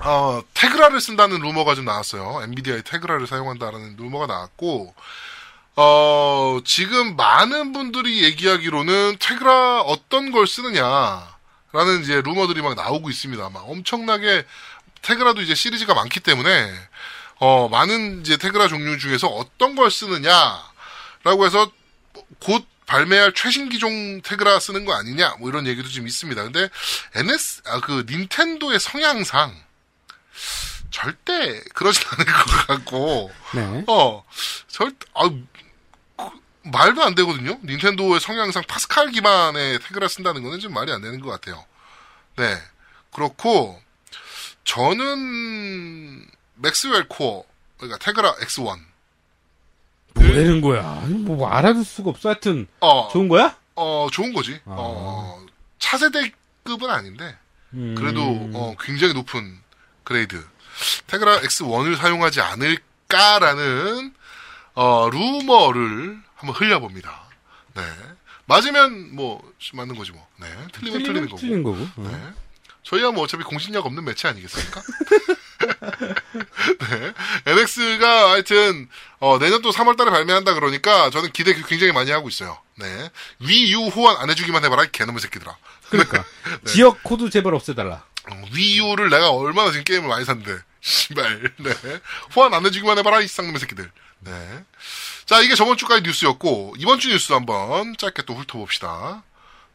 어, 0.00 0.42
테그라를 0.54 1.00
쓴다는 1.00 1.38
루머가 1.40 1.76
좀 1.76 1.84
나왔어요. 1.84 2.42
엔비디아의 2.42 2.82
테그라를 2.82 3.28
사용한다라는 3.28 3.96
루머가 3.96 4.26
나왔고 4.26 4.92
어, 5.76 6.58
지금 6.64 7.14
많은 7.14 7.72
분들이 7.72 8.24
얘기하기로는 8.24 9.18
테그라 9.20 9.82
어떤 9.82 10.32
걸 10.32 10.48
쓰느냐라는 10.48 12.02
이제 12.02 12.20
루머들이 12.22 12.60
막 12.62 12.74
나오고 12.74 13.08
있습니다. 13.08 13.50
막 13.50 13.70
엄청나게 13.70 14.44
테그라도 15.02 15.40
이제 15.42 15.54
시리즈가 15.54 15.94
많기 15.94 16.18
때문에 16.18 16.74
어, 17.38 17.68
많은 17.68 18.20
이제 18.20 18.36
테그라 18.36 18.68
종류 18.68 18.98
중에서 18.98 19.28
어떤 19.28 19.74
걸 19.76 19.90
쓰느냐라고 19.90 21.46
해서 21.46 21.70
곧 22.40 22.64
발매할 22.86 23.32
최신 23.34 23.68
기종 23.68 24.22
테그라 24.22 24.58
쓰는 24.60 24.84
거 24.84 24.94
아니냐 24.94 25.36
뭐 25.38 25.48
이런 25.50 25.66
얘기도 25.66 25.88
좀 25.88 26.06
있습니다. 26.06 26.42
근데 26.42 26.68
NS 27.14 27.62
아 27.66 27.80
그 27.80 28.04
닌텐도의 28.08 28.80
성향상 28.80 29.54
절대 30.90 31.62
그러진 31.74 32.02
않을 32.12 32.24
것 32.24 32.66
같고, 32.66 33.30
네. 33.54 33.84
어, 33.88 34.24
절, 34.68 34.92
아, 35.14 35.28
그, 35.28 36.24
말도 36.62 37.02
안 37.02 37.14
되거든요. 37.14 37.58
닌텐도의 37.62 38.20
성향상 38.20 38.64
파스칼 38.66 39.10
기반의 39.10 39.78
태그를 39.80 40.08
쓴다는 40.08 40.42
거는 40.42 40.60
좀 40.60 40.72
말이 40.72 40.90
안 40.92 41.02
되는 41.02 41.20
것 41.20 41.30
같아요. 41.30 41.64
네. 42.36 42.56
그렇고, 43.12 43.80
저는, 44.64 46.26
맥스웰 46.60 47.06
코어, 47.08 47.44
그러니까 47.78 47.98
테그라 47.98 48.34
X1. 48.36 48.78
뭐라는 50.14 50.60
거야? 50.60 50.82
뭐 51.08 51.48
알아둘 51.48 51.84
수가 51.84 52.10
없어. 52.10 52.30
하여튼 52.30 52.66
어, 52.80 53.08
좋은 53.12 53.28
거야? 53.28 53.56
어, 53.74 54.08
좋은 54.10 54.32
거지. 54.32 54.54
아. 54.64 54.74
어, 54.76 55.46
차세대급은 55.78 56.90
아닌데, 56.90 57.36
음. 57.74 57.94
그래도, 57.96 58.22
어, 58.54 58.74
굉장히 58.80 59.14
높은 59.14 59.58
그레이드. 60.04 60.44
테그라 61.06 61.40
X1을 61.40 61.96
사용하지 61.96 62.40
않을까라는, 62.40 64.14
어, 64.74 65.08
루머를 65.10 66.20
한번 66.34 66.56
흘려봅니다. 66.56 67.28
네. 67.74 67.82
맞으면, 68.46 69.14
뭐, 69.14 69.42
맞는 69.74 69.94
거지 69.96 70.10
뭐. 70.12 70.26
네. 70.40 70.46
틀리면 70.72 71.02
틀리는 71.02 71.28
거고. 71.28 71.36
틀린 71.40 71.62
거고. 71.62 71.76
어. 71.96 72.08
네. 72.08 72.32
저희야 72.82 73.10
뭐 73.10 73.24
어차피 73.24 73.44
공신력 73.44 73.84
없는 73.84 74.04
매체 74.04 74.28
아니겠습니까? 74.28 74.80
네. 76.78 77.12
NX가 77.46 78.32
하여튼, 78.32 78.88
어, 79.20 79.38
내년 79.38 79.62
또 79.62 79.70
3월 79.70 79.96
달에 79.96 80.10
발매한다 80.10 80.54
그러니까 80.54 81.10
저는 81.10 81.32
기대 81.32 81.54
굉장히 81.54 81.92
많이 81.92 82.10
하고 82.10 82.28
있어요. 82.28 82.58
네. 82.76 83.10
위유 83.40 83.86
호환 83.86 84.16
안 84.16 84.30
해주기만 84.30 84.64
해봐라, 84.64 84.84
이 84.84 84.88
개놈의 84.92 85.20
새끼들아. 85.20 85.56
그러니까 85.90 86.24
네. 86.62 86.72
지역 86.72 87.02
코드 87.02 87.28
제발 87.30 87.54
없애달라. 87.54 88.04
어, 88.30 88.42
위유를 88.52 89.10
내가 89.10 89.30
얼마나 89.30 89.70
지금 89.70 89.84
게임을 89.84 90.08
많이 90.08 90.24
샀는데. 90.24 90.58
씨발. 90.80 91.52
네. 91.58 91.72
호환 92.36 92.54
안 92.54 92.64
해주기만 92.64 92.98
해봐라, 92.98 93.20
이 93.20 93.28
쌍놈의 93.28 93.58
새끼들. 93.60 93.90
네. 94.20 94.64
자, 95.26 95.40
이게 95.40 95.54
저번 95.54 95.76
주까지 95.76 96.02
뉴스였고, 96.02 96.74
이번 96.78 96.98
주 96.98 97.08
뉴스 97.08 97.32
한번 97.32 97.96
짧게 97.96 98.22
또 98.22 98.34
훑어봅시다. 98.34 99.22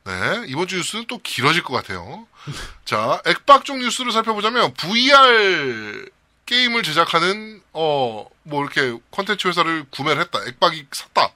네. 0.06 0.44
이번 0.48 0.68
주 0.68 0.76
뉴스는 0.78 1.06
또 1.08 1.18
길어질 1.20 1.64
것 1.64 1.74
같아요. 1.74 2.28
자, 2.86 3.22
액박 3.26 3.64
쪽 3.66 3.78
뉴스를 3.78 4.12
살펴보자면, 4.12 4.74
VR 4.74 6.10
게임을 6.46 6.84
제작하는, 6.84 7.62
어, 7.72 8.26
뭐 8.44 8.64
이렇게 8.64 8.98
콘텐츠 9.12 9.48
회사를 9.48 9.86
구매를 9.90 10.22
했다. 10.24 10.40
액박이 10.46 10.88
샀다. 10.92 11.32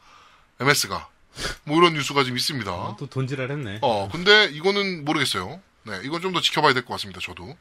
MS가. 0.60 1.08
뭐 1.64 1.78
이런 1.78 1.94
뉴스가 1.94 2.24
지금 2.24 2.36
있습니다. 2.38 2.72
어, 2.72 2.96
또 3.00 3.08
돈지랄 3.08 3.50
했네. 3.52 3.80
어, 3.84 4.10
근데 4.12 4.46
이거는 4.46 5.06
모르겠어요. 5.06 5.62
네, 5.84 6.02
이건 6.04 6.22
좀 6.22 6.34
더 6.34 6.42
지켜봐야 6.42 6.74
될 6.74 6.84
것 6.84 6.94
같습니다, 6.96 7.22
저도. 7.22 7.56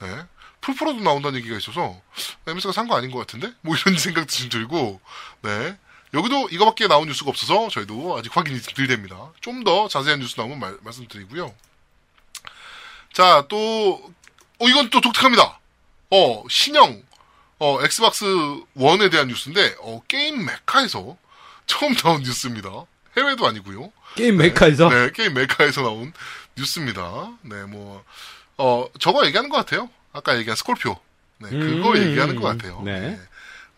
네. 0.00 0.24
풀프로도 0.62 1.00
나온다는 1.00 1.38
얘기가 1.38 1.56
있어서, 1.58 2.00
MS가 2.46 2.72
산 2.72 2.88
거 2.88 2.96
아닌 2.96 3.10
것 3.12 3.18
같은데? 3.18 3.52
뭐 3.60 3.76
이런 3.76 3.94
생각도 3.98 4.26
좀 4.32 4.48
들고, 4.48 5.00
네. 5.42 5.78
여기도 6.14 6.48
이거밖에 6.50 6.88
나온 6.88 7.06
뉴스가 7.06 7.30
없어서 7.30 7.68
저희도 7.68 8.18
아직 8.18 8.36
확인이 8.36 8.60
덜 8.60 8.86
됩니다. 8.86 9.30
좀 9.40 9.64
더 9.64 9.88
자세한 9.88 10.20
뉴스 10.20 10.34
나오면 10.38 10.58
말, 10.58 10.76
말씀드리고요. 10.82 11.54
자, 13.12 13.44
또, 13.48 14.12
어, 14.58 14.68
이건 14.68 14.90
또 14.90 15.00
독특합니다. 15.00 15.58
어, 16.10 16.44
신형, 16.48 17.02
어, 17.58 17.78
엑스박스 17.82 18.24
1에 18.76 19.10
대한 19.10 19.28
뉴스인데, 19.28 19.76
어, 19.80 20.00
게임 20.08 20.44
메카에서 20.46 21.16
처음 21.66 21.94
나온 21.94 22.22
뉴스입니다. 22.22 22.68
해외도 23.16 23.46
아니고요. 23.46 23.92
게임 24.16 24.36
메카에서 24.38 24.88
네, 24.88 25.10
게임 25.12 25.34
메카에서 25.34 25.82
나온 25.82 26.12
뉴스입니다. 26.56 27.32
네, 27.42 27.64
뭐, 27.64 28.04
어, 28.58 28.86
저거 28.98 29.26
얘기하는 29.26 29.50
것 29.50 29.56
같아요. 29.58 29.90
아까 30.12 30.36
얘기한 30.38 30.56
스콜피오. 30.56 30.96
네, 31.38 31.50
그거 31.50 31.90
음, 31.90 31.96
얘기하는 31.96 32.36
것 32.36 32.42
같아요. 32.42 32.82
네. 32.84 33.18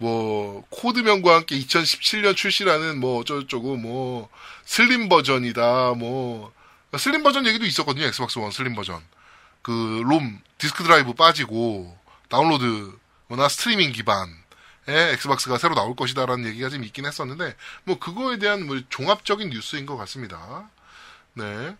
뭐, 0.03 0.64
코드명과 0.70 1.36
함께 1.36 1.57
2017년 1.61 2.34
출시라는 2.34 2.98
뭐, 2.98 3.20
어쩌고저쩌고, 3.20 3.76
뭐, 3.76 4.28
슬림 4.64 5.09
버전이다, 5.09 5.94
뭐, 5.94 6.53
슬림 6.98 7.22
버전 7.22 7.46
얘기도 7.46 7.64
있었거든요. 7.64 8.07
엑스박스 8.07 8.40
원 8.40 8.50
슬림 8.50 8.74
버전. 8.74 9.00
그, 9.62 10.03
롬, 10.05 10.40
디스크 10.59 10.82
드라이브 10.82 11.12
빠지고, 11.14 11.96
다운로드나 12.28 13.48
스트리밍 13.48 13.92
기반의 13.92 14.34
엑스박스가 14.88 15.57
새로 15.59 15.76
나올 15.76 15.94
것이다라는 15.94 16.46
얘기가 16.48 16.68
좀 16.68 16.82
있긴 16.82 17.07
했었는데, 17.07 17.55
뭐, 17.84 18.00
그거에 18.00 18.38
대한 18.40 18.66
뭐 18.66 18.80
종합적인 18.88 19.50
뉴스인 19.50 19.86
것 19.86 19.96
같습니다. 19.98 20.68
네. 21.34 21.76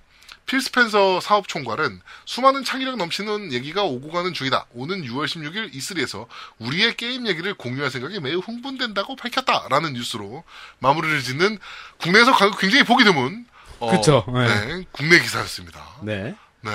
필 0.47 0.61
스펜서 0.61 1.20
사업 1.20 1.49
총괄은 1.49 2.01
수많은 2.24 2.64
창의력 2.64 2.97
넘치는 2.97 3.53
얘기가 3.53 3.84
오고 3.84 4.11
가는 4.11 4.34
중이다. 4.34 4.66
오는 4.74 5.03
6월 5.03 5.26
16일 5.26 5.72
E3에서 5.72 6.26
우리의 6.59 6.97
게임 6.97 7.26
얘기를 7.26 7.55
공유할 7.55 7.90
생각이 7.90 8.20
매우 8.20 8.38
흥분된다고 8.40 9.16
밝혔다 9.16 9.68
라는 9.70 9.95
뉴스로 9.95 10.45
마무리를 10.80 11.22
짓는 11.22 11.59
국내에서 11.99 12.32
가- 12.32 12.51
굉장히 12.59 12.84
보기 12.84 13.05
드문 13.05 13.47
어, 13.78 13.90
그쵸, 13.90 14.24
네. 14.32 14.47
네, 14.47 14.84
국내 14.93 15.18
기사였습니다. 15.20 15.80
네. 16.03 16.34
네. 16.61 16.70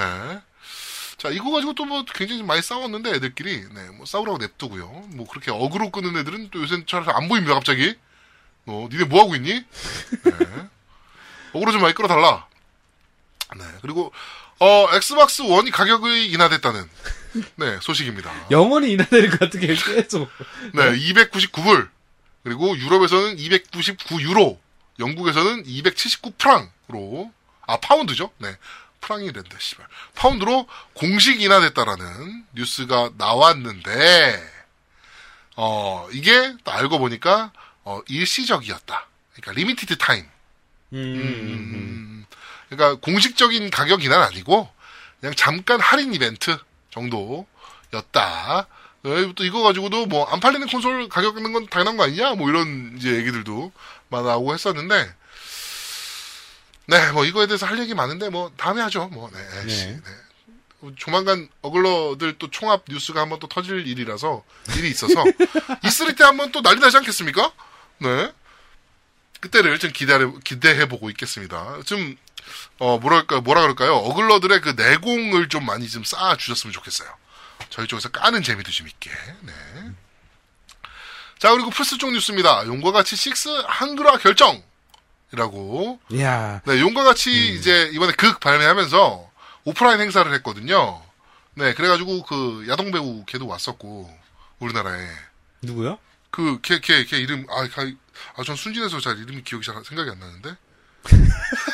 자, 1.18 1.30
이거 1.30 1.52
가지고 1.52 1.74
또 1.74 1.86
뭐 1.86 2.04
굉장히 2.14 2.44
많이 2.44 2.62
싸웠는데 2.62 3.12
애들끼리 3.16 3.62
네, 3.74 3.90
뭐 3.96 4.06
싸우라고 4.06 4.38
냅두고요. 4.40 4.88
뭐 5.14 5.26
그렇게 5.28 5.52
어그로 5.52 5.90
끄는 5.92 6.18
애들은 6.18 6.50
또 6.52 6.62
요새 6.62 6.84
잘 6.86 7.04
안 7.10 7.28
보입니다, 7.28 7.54
갑자기. 7.54 7.96
어, 8.66 8.88
니네 8.92 9.06
뭐 9.06 9.22
하고 9.22 9.36
있니? 9.36 9.50
네. 9.54 10.32
어그로 11.54 11.72
좀 11.72 11.82
많이 11.82 11.94
끌어달라. 11.94 12.46
네. 13.56 13.64
그리고 13.82 14.12
어, 14.60 14.88
엑스박스 14.94 15.44
원이 15.44 15.72
가격이 15.72 16.32
인하됐다는 16.32 16.90
네, 17.56 17.80
소식입니다. 17.82 18.48
영원히 18.52 18.92
인하될 18.92 19.30
것 19.30 19.40
같은 19.40 19.60
게 19.60 19.68
계속. 19.68 20.30
네, 20.74 20.98
299불. 20.98 21.90
그리고 22.44 22.78
유럽에서는 22.78 23.38
299 23.38 24.22
유로. 24.22 24.60
영국에서는 25.00 25.64
279 25.66 26.32
프랑으로. 26.38 27.32
아, 27.68 27.78
파운드죠? 27.78 28.32
네. 28.38 28.56
프랑이랜다, 29.02 29.58
씨발. 29.60 29.86
파운드로 30.16 30.68
공식 30.94 31.42
인하됐다라는 31.42 32.46
뉴스가 32.54 33.12
나왔는데, 33.18 34.42
어, 35.56 36.08
이게 36.12 36.54
또 36.64 36.72
알고 36.72 36.98
보니까, 36.98 37.52
어, 37.84 38.02
일시적이었다. 38.08 39.08
그러니까 39.34 39.52
limited 39.52 39.98
time. 39.98 40.26
음. 40.94 40.98
음, 40.98 42.26
그러니까 42.70 43.00
공식적인 43.02 43.70
가격 43.70 44.04
인하는 44.04 44.26
아니고 44.26 44.70
그냥 45.20 45.34
잠깐 45.36 45.80
할인 45.80 46.14
이벤트 46.14 46.58
정도였다. 46.92 48.68
에, 49.06 49.34
또 49.36 49.44
이거 49.46 49.62
가지고도 49.62 50.06
뭐 50.08 50.28
안 50.32 50.40
팔리는 50.40 50.68
콘솔 50.68 51.08
가격 51.10 51.38
있는 51.38 51.54
건 51.54 51.68
당연한 51.68 51.98
거 51.98 52.04
아니냐? 52.04 52.34
뭐 52.36 52.50
이런 52.50 52.96
이제 52.98 53.16
얘기들도 53.16 53.72
많아오고 54.10 54.54
했었는데 54.54 55.14
네, 56.88 57.12
뭐 57.12 57.26
이거에 57.26 57.48
대해서 57.48 57.66
할 57.66 57.80
얘기 57.80 57.94
많은데 57.94 58.30
뭐 58.30 58.52
다음에 58.58 58.82
하죠. 58.82 59.08
뭐 59.10 59.30
네. 59.32 59.70
씨, 59.70 59.86
네. 59.88 60.02
네. 60.04 60.92
조만간 60.96 61.50
어글러들 61.62 62.38
또 62.38 62.50
총합 62.50 62.84
뉴스가 62.88 63.22
한번 63.22 63.40
또 63.40 63.48
터질 63.48 63.86
일이라서 63.88 64.44
일이 64.78 64.90
있어서 64.90 65.24
이슬이 65.84 66.16
때 66.16 66.24
한번 66.24 66.52
또 66.52 66.62
난리 66.62 66.80
나지 66.80 66.96
않겠습니까? 66.98 67.52
네. 68.00 68.32
그때를 69.40 69.80
좀 69.80 69.92
기대해 69.92 70.26
기대해 70.44 70.88
보고 70.88 71.10
있겠습니다. 71.10 71.80
좀 71.86 72.16
어, 72.80 72.98
뭐랄까, 73.00 73.42
뭐라 73.42 73.62
그럴까요? 73.62 73.96
어글러들의 73.96 74.62
그 74.62 74.70
내공을 74.70 75.50
좀 75.50 75.66
많이 75.66 75.88
좀 75.90 76.04
쌓아 76.04 76.36
주셨으면 76.38 76.74
좋겠어요. 76.74 77.10
저희 77.70 77.88
쪽에서 77.88 78.10
까는 78.10 78.44
재미도 78.44 78.72
좀 78.72 78.88
있게, 78.88 79.10
네. 79.42 79.54
자, 81.40 81.52
그리고 81.52 81.70
플스 81.70 81.98
쪽 81.98 82.12
뉴스입니다. 82.12 82.66
용과 82.66 82.92
같이 82.92 83.16
6 83.16 83.36
한글화 83.68 84.18
결정 84.18 84.64
이라고. 85.32 86.00
이야. 86.10 86.62
네, 86.66 86.80
용과 86.80 87.04
같이 87.04 87.54
이제 87.54 87.90
이번에 87.94 88.14
극 88.14 88.40
발매하면서 88.40 89.30
오프라인 89.66 90.00
행사를 90.02 90.32
했거든요. 90.36 91.04
네, 91.56 91.74
그래가지고 91.74 92.24
그 92.24 92.66
야동 92.70 92.92
배우 92.92 93.26
걔도 93.26 93.46
왔었고, 93.48 94.10
우리나라에. 94.60 95.08
누구요? 95.62 96.00
그, 96.32 96.60
걔, 96.62 96.80
걔, 96.80 97.04
걔 97.06 97.18
이름, 97.18 97.46
아, 97.50 97.68
가- 97.68 97.84
아, 98.36 98.44
전 98.44 98.56
순진해서 98.56 99.00
잘 99.00 99.18
이름이 99.18 99.44
기억이 99.44 99.66
잘 99.66 99.76
생각이 99.84 100.10
안 100.10 100.20
나는데. 100.20 100.56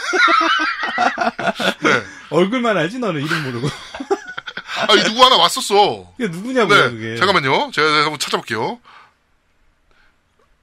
네. 1.82 2.04
얼굴만 2.30 2.78
알지 2.78 3.00
너는 3.00 3.22
이름 3.22 3.44
모르고. 3.44 3.68
아, 4.90 4.94
이 4.96 5.04
누구 5.04 5.24
하나 5.24 5.38
왔었어. 5.38 6.14
그게 6.18 6.28
누구냐고요, 6.30 6.90
네. 6.90 6.90
그게. 6.92 7.18
잠깐만요. 7.18 7.72
제가 7.72 8.04
한번 8.04 8.20
찾아볼게요. 8.20 8.80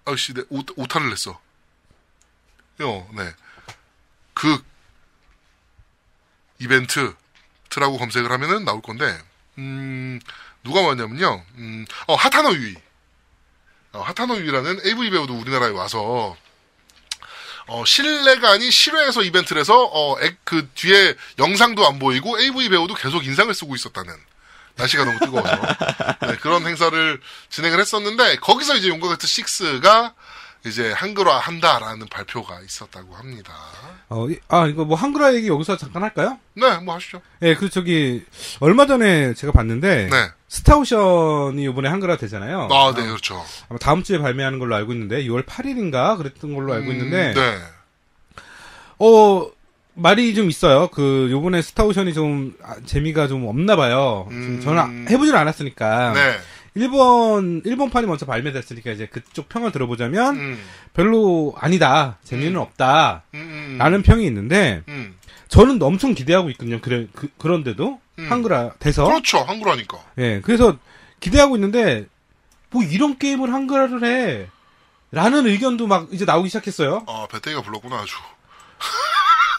아씨, 0.04 0.34
내 0.34 0.42
오, 0.50 0.60
오타를 0.76 1.08
냈어. 1.10 1.40
요, 2.80 3.08
네. 3.14 3.32
그, 4.34 4.62
이벤트, 6.58 7.14
트라고 7.68 7.98
검색을 7.98 8.30
하면은 8.30 8.64
나올 8.64 8.82
건데, 8.82 9.16
음, 9.58 10.18
누가 10.64 10.80
왔냐면요. 10.80 11.44
음, 11.56 11.86
어, 12.06 12.14
하타노 12.14 12.52
유이. 12.54 12.74
어, 13.92 14.02
하타노 14.02 14.36
유이라는 14.36 14.80
AV 14.86 15.10
배우도 15.10 15.34
우리나라에 15.38 15.70
와서, 15.70 16.36
어, 17.70 17.84
실내가 17.84 18.50
아닌 18.50 18.68
실외에서 18.68 19.22
이벤트를 19.22 19.60
해서, 19.60 19.84
어, 19.92 20.20
액, 20.20 20.38
그 20.42 20.68
뒤에 20.74 21.14
영상도 21.38 21.86
안 21.86 22.00
보이고 22.00 22.36
AV 22.36 22.68
배우도 22.68 22.94
계속 22.94 23.24
인상을 23.24 23.54
쓰고 23.54 23.76
있었다는 23.76 24.12
날씨가 24.74 25.04
너무 25.04 25.20
뜨거워서. 25.20 25.56
네, 26.26 26.36
그런 26.40 26.66
행사를 26.66 27.20
진행을 27.48 27.78
했었는데, 27.78 28.36
거기서 28.38 28.74
이제 28.74 28.88
용과 28.88 29.06
같은 29.06 29.28
6가 29.28 30.14
이제 30.66 30.92
한글화 30.92 31.38
한다라는 31.38 32.06
발표가 32.08 32.60
있었다고 32.60 33.14
합니다. 33.14 33.54
어, 34.10 34.28
이- 34.28 34.38
아, 34.48 34.66
이거 34.66 34.84
뭐 34.84 34.96
한글화 34.96 35.34
얘기 35.34 35.48
여기서 35.48 35.76
잠깐 35.78 36.02
할까요? 36.02 36.38
네, 36.54 36.76
뭐 36.78 36.94
하시죠. 36.96 37.22
예, 37.42 37.54
그 37.54 37.70
저기 37.70 38.24
얼마 38.60 38.86
전에 38.86 39.32
제가 39.34 39.52
봤는데 39.52 40.08
네. 40.10 40.28
스타오션이 40.48 41.62
이번에 41.64 41.88
한글화 41.88 42.16
되잖아요. 42.18 42.68
아, 42.70 42.92
네, 42.94 43.06
그렇죠. 43.06 43.42
아마 43.68 43.78
다음 43.78 44.02
주에 44.02 44.18
발매하는 44.18 44.58
걸로 44.58 44.74
알고 44.76 44.92
있는데 44.92 45.24
6월 45.24 45.46
8일인가 45.46 46.18
그랬던 46.18 46.54
걸로 46.54 46.74
알고 46.74 46.90
있는데 46.92 47.28
음, 47.30 47.34
네. 47.34 47.58
어 48.98 49.50
말이 49.94 50.34
좀 50.34 50.48
있어요. 50.50 50.88
그 50.88 51.28
요번에 51.30 51.62
스타오션이 51.62 52.14
좀 52.14 52.54
아, 52.62 52.76
재미가 52.84 53.28
좀 53.28 53.46
없나 53.46 53.76
봐요. 53.76 54.26
좀 54.28 54.36
음. 54.36 54.60
저는 54.62 55.06
해보질 55.10 55.34
않았으니까 55.36 56.12
네. 56.12 56.38
일본 56.74 57.62
일본판이 57.64 58.06
먼저 58.06 58.26
발매됐으니까 58.26 58.92
이제 58.92 59.06
그쪽 59.06 59.48
평을 59.48 59.72
들어보자면 59.72 60.36
음, 60.36 60.58
별로 60.94 61.54
아니다 61.58 62.18
재미는 62.22 62.58
없다 62.60 63.24
음, 63.34 63.38
음, 63.38 63.78
라는 63.78 64.02
평이 64.02 64.24
있는데 64.26 64.82
음. 64.88 65.16
저는 65.48 65.82
엄청 65.82 66.14
기대하고 66.14 66.50
있거든요. 66.50 66.80
그래 66.80 67.08
그, 67.14 67.28
그런데도 67.38 68.00
음. 68.20 68.26
한글화 68.30 68.74
돼서 68.78 69.04
그렇죠. 69.04 69.38
한글화니까. 69.38 69.98
예 70.18 70.40
그래서 70.44 70.78
기대하고 71.18 71.56
있는데 71.56 72.06
뭐 72.70 72.82
이런 72.84 73.18
게임을 73.18 73.52
한글화를 73.52 74.04
해 74.04 74.46
라는 75.12 75.46
의견도 75.46 75.86
막 75.88 76.08
이제 76.12 76.24
나오기 76.24 76.48
시작했어요. 76.48 77.04
아, 77.08 77.26
배때기가 77.32 77.62
불렀구나, 77.62 77.96
아주. 77.96 78.14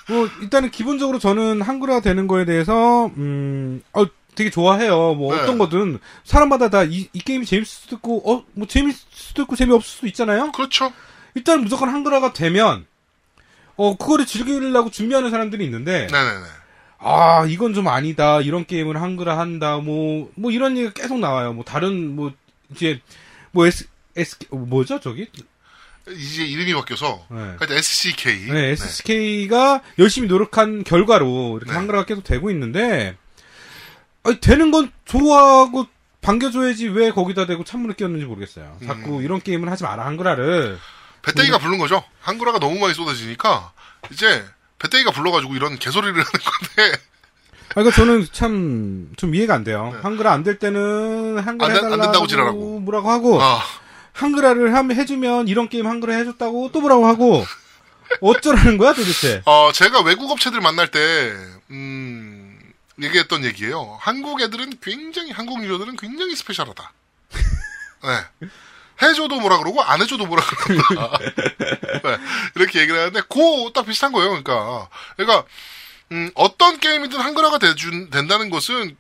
뭐 0.09 0.29
일단은 0.41 0.71
기본적으로 0.71 1.19
저는 1.19 1.61
한글화 1.61 2.01
되는 2.01 2.27
거에 2.27 2.45
대해서 2.45 3.07
음 3.17 3.81
어, 3.93 4.05
되게 4.35 4.49
좋아해요. 4.49 5.13
뭐 5.15 5.35
네. 5.35 5.41
어떤 5.41 5.57
거든 5.57 5.99
사람마다 6.23 6.69
다이 6.69 7.09
게임이 7.13 7.45
재밌을 7.45 7.65
수도 7.65 7.95
있고 7.97 8.21
어 8.25 8.43
뭐 8.53 8.67
재밌을 8.67 8.99
수도 9.11 9.43
있고 9.43 9.55
재미없을 9.55 9.89
수도 9.89 10.07
있잖아요. 10.07 10.51
그렇죠. 10.51 10.91
일단 11.35 11.61
무조건 11.61 11.89
한글화가 11.89 12.33
되면 12.33 12.85
어 13.75 13.95
그거를 13.97 14.25
즐기려고 14.25 14.89
준비하는 14.89 15.31
사람들이 15.31 15.63
있는데 15.65 16.07
네네네. 16.11 16.45
아 16.99 17.45
이건 17.47 17.73
좀 17.73 17.87
아니다 17.87 18.41
이런 18.41 18.65
게임을 18.65 19.01
한글화 19.01 19.37
한다 19.37 19.77
뭐뭐 19.77 20.51
이런 20.51 20.77
얘기가 20.77 20.93
계속 20.93 21.19
나와요. 21.19 21.53
뭐 21.53 21.63
다른 21.63 22.15
뭐 22.15 22.31
이제 22.71 23.01
뭐 23.51 23.65
S 23.65 23.87
S 24.15 24.37
뭐죠 24.49 24.99
저기 24.99 25.27
이제 26.09 26.43
이름이 26.43 26.73
바뀌어서, 26.73 27.27
네. 27.29 27.37
하여튼 27.37 27.77
SCK. 27.77 28.47
네, 28.51 28.69
SK가 28.71 29.81
열심히 29.99 30.27
노력한 30.27 30.83
결과로 30.83 31.57
이렇게 31.57 31.71
네. 31.71 31.77
한글화가 31.77 32.05
계속 32.05 32.23
되고 32.23 32.49
있는데, 32.49 33.15
아니, 34.23 34.39
되는 34.39 34.71
건 34.71 34.91
좋아하고 35.05 35.87
반겨줘야지 36.21 36.89
왜 36.89 37.11
거기다 37.11 37.45
대고 37.47 37.63
찬물을 37.63 37.95
끼웠는지 37.95 38.25
모르겠어요. 38.25 38.77
자꾸 38.85 39.17
음. 39.17 39.23
이런 39.23 39.41
게임을 39.41 39.69
하지 39.71 39.83
마라, 39.83 40.05
한글화를. 40.05 40.77
배때기가 41.23 41.57
부른 41.59 41.77
거죠. 41.79 42.03
한글화가 42.21 42.59
너무 42.59 42.79
많이 42.79 42.93
쏟아지니까, 42.93 43.71
이제, 44.11 44.43
배때기가 44.79 45.11
불러가지고 45.11 45.55
이런 45.55 45.77
개소리를 45.79 46.13
하는 46.21 46.23
건데, 46.31 46.97
아, 47.69 47.73
그러니까 47.75 47.95
저는 47.95 48.27
참, 48.31 49.09
좀 49.17 49.33
이해가 49.33 49.53
안 49.55 49.63
돼요. 49.63 49.91
네. 49.93 49.99
한글화 50.01 50.31
안 50.31 50.43
될 50.43 50.59
때는 50.59 51.39
한글화 51.39 51.69
안 51.69 51.73
된- 51.73 51.85
안 51.85 51.91
해달라고 51.93 52.01
된다고 52.03 52.27
지랄하고. 52.27 52.79
뭐라고 52.81 53.09
하고, 53.09 53.41
아, 53.41 53.61
한글화를 54.13 54.75
하면 54.75 54.97
해주면 54.97 55.47
이런 55.47 55.69
게임 55.69 55.87
한글화 55.87 56.15
해줬다고 56.17 56.71
또 56.71 56.81
뭐라고 56.81 57.07
하고, 57.07 57.43
어쩌라는 58.19 58.77
거야 58.77 58.93
도대체? 58.93 59.41
어, 59.45 59.71
제가 59.73 60.01
외국 60.01 60.29
업체들 60.31 60.59
만날 60.59 60.89
때, 60.89 61.33
음, 61.71 62.30
얘기했던 63.03 63.45
얘기예요. 63.45 63.97
한국 64.01 64.41
애들은 64.41 64.79
굉장히, 64.81 65.31
한국 65.31 65.63
유저들은 65.63 65.97
굉장히 65.97 66.35
스페셜하다. 66.35 66.93
네. 68.03 68.47
해줘도 69.01 69.39
뭐라 69.39 69.57
그러고, 69.57 69.81
안 69.81 70.01
해줘도 70.01 70.25
뭐라 70.25 70.43
그런다. 70.43 71.17
네. 72.03 72.17
이렇게 72.55 72.79
얘기를 72.81 72.99
하는데, 72.99 73.21
고, 73.27 73.71
딱 73.73 73.85
비슷한 73.85 74.11
거예요. 74.11 74.29
그러니까. 74.29 74.89
그러니까, 75.17 75.47
음, 76.11 76.29
어떤 76.35 76.79
게임이든 76.79 77.19
한글화가 77.19 77.57
돼준, 77.57 78.09
된다는 78.09 78.49
것은 78.49 78.95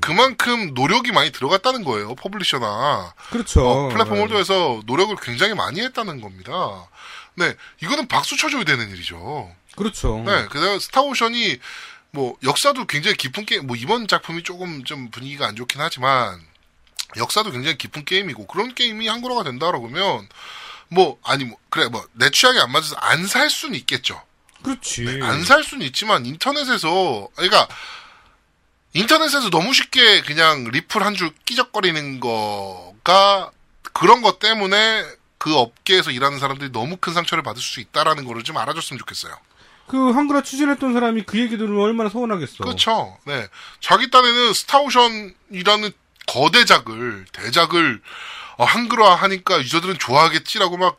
그만큼 0.00 0.72
노력이 0.74 1.10
많이 1.10 1.32
들어갔다는 1.32 1.82
거예요. 1.82 2.14
publisher나. 2.14 3.14
그렇죠. 3.30 3.68
어, 3.68 3.88
플랫폼 3.88 4.18
holder에서 4.18 4.82
노력을 4.86 5.14
굉장히 5.22 5.54
많이 5.54 5.80
했다는 5.80 6.20
겁니다. 6.20 6.86
네, 7.34 7.54
이거는 7.82 8.06
박수 8.06 8.36
쳐줘야 8.36 8.64
되는 8.64 8.88
일이죠. 8.90 9.50
그렇죠. 9.76 10.22
네, 10.26 10.46
그다음 10.48 10.78
스타오션이 10.78 11.58
뭐 12.12 12.36
역사도 12.42 12.86
굉장히 12.86 13.16
깊은 13.16 13.46
게임, 13.46 13.66
뭐 13.66 13.76
이번 13.76 14.08
작품이 14.08 14.42
조금 14.42 14.84
좀 14.84 15.10
분위기가 15.10 15.46
안 15.46 15.56
좋긴 15.56 15.80
하지만 15.80 16.40
역사도 17.16 17.50
굉장히 17.52 17.76
깊은 17.78 18.04
게임이고 18.04 18.46
그런 18.46 18.74
게임이 18.74 19.06
한글화가 19.08 19.44
된다 19.44 19.66
그러면 19.66 20.28
뭐 20.88 21.18
아니 21.22 21.44
뭐 21.44 21.56
그래 21.70 21.88
뭐 21.88 22.04
내 22.14 22.30
취향에 22.30 22.58
안 22.58 22.70
맞아서 22.72 22.96
안 22.96 23.26
살 23.26 23.48
수는 23.50 23.76
있겠죠. 23.80 24.20
그렇지. 24.62 25.04
네, 25.04 25.22
안살 25.22 25.64
수는 25.64 25.86
있지만 25.86 26.26
인터넷에서 26.26 27.28
그러니까 27.34 27.66
인터넷에서 28.92 29.50
너무 29.50 29.72
쉽게 29.72 30.22
그냥 30.22 30.64
리플 30.64 31.02
한 31.04 31.14
줄 31.14 31.32
끼적거리는 31.46 32.18
거가 32.20 33.50
그런 33.92 34.20
것 34.22 34.38
때문에 34.40 35.04
그 35.38 35.56
업계에서 35.56 36.10
일하는 36.10 36.38
사람들이 36.38 36.70
너무 36.72 36.96
큰 36.96 37.14
상처를 37.14 37.42
받을 37.42 37.62
수 37.62 37.80
있다라는 37.80 38.24
거를 38.24 38.42
좀 38.42 38.56
알아줬으면 38.58 38.98
좋겠어요. 38.98 39.34
그 39.90 40.10
한글화 40.10 40.42
추진했던 40.42 40.92
사람이 40.92 41.22
그 41.22 41.38
얘기 41.38 41.58
들으면 41.58 41.82
얼마나 41.82 42.08
서운하겠어. 42.08 42.62
그렇죠. 42.62 43.18
네. 43.24 43.48
자기 43.80 44.08
딴에는 44.10 44.52
스타오션이라는 44.52 45.90
거대작을 46.28 47.26
대작을 47.32 48.00
어, 48.56 48.64
한글화 48.64 49.16
하니까 49.16 49.58
유저들은 49.58 49.98
좋아하겠지라고 49.98 50.76
막 50.76 50.96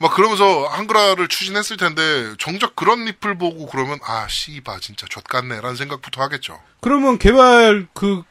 막 0.00 0.14
그러면서 0.14 0.66
한글화를 0.66 1.28
추진했을 1.28 1.76
텐데 1.76 2.34
정작 2.38 2.74
그런 2.74 3.04
리플 3.04 3.36
보고 3.36 3.66
그러면 3.66 3.98
아 4.02 4.26
씨바 4.28 4.78
진짜 4.80 5.06
좆같네라는 5.06 5.76
생각부터 5.76 6.22
하겠죠. 6.22 6.58
그러면 6.80 7.18
개발 7.18 7.86
그 7.92 8.22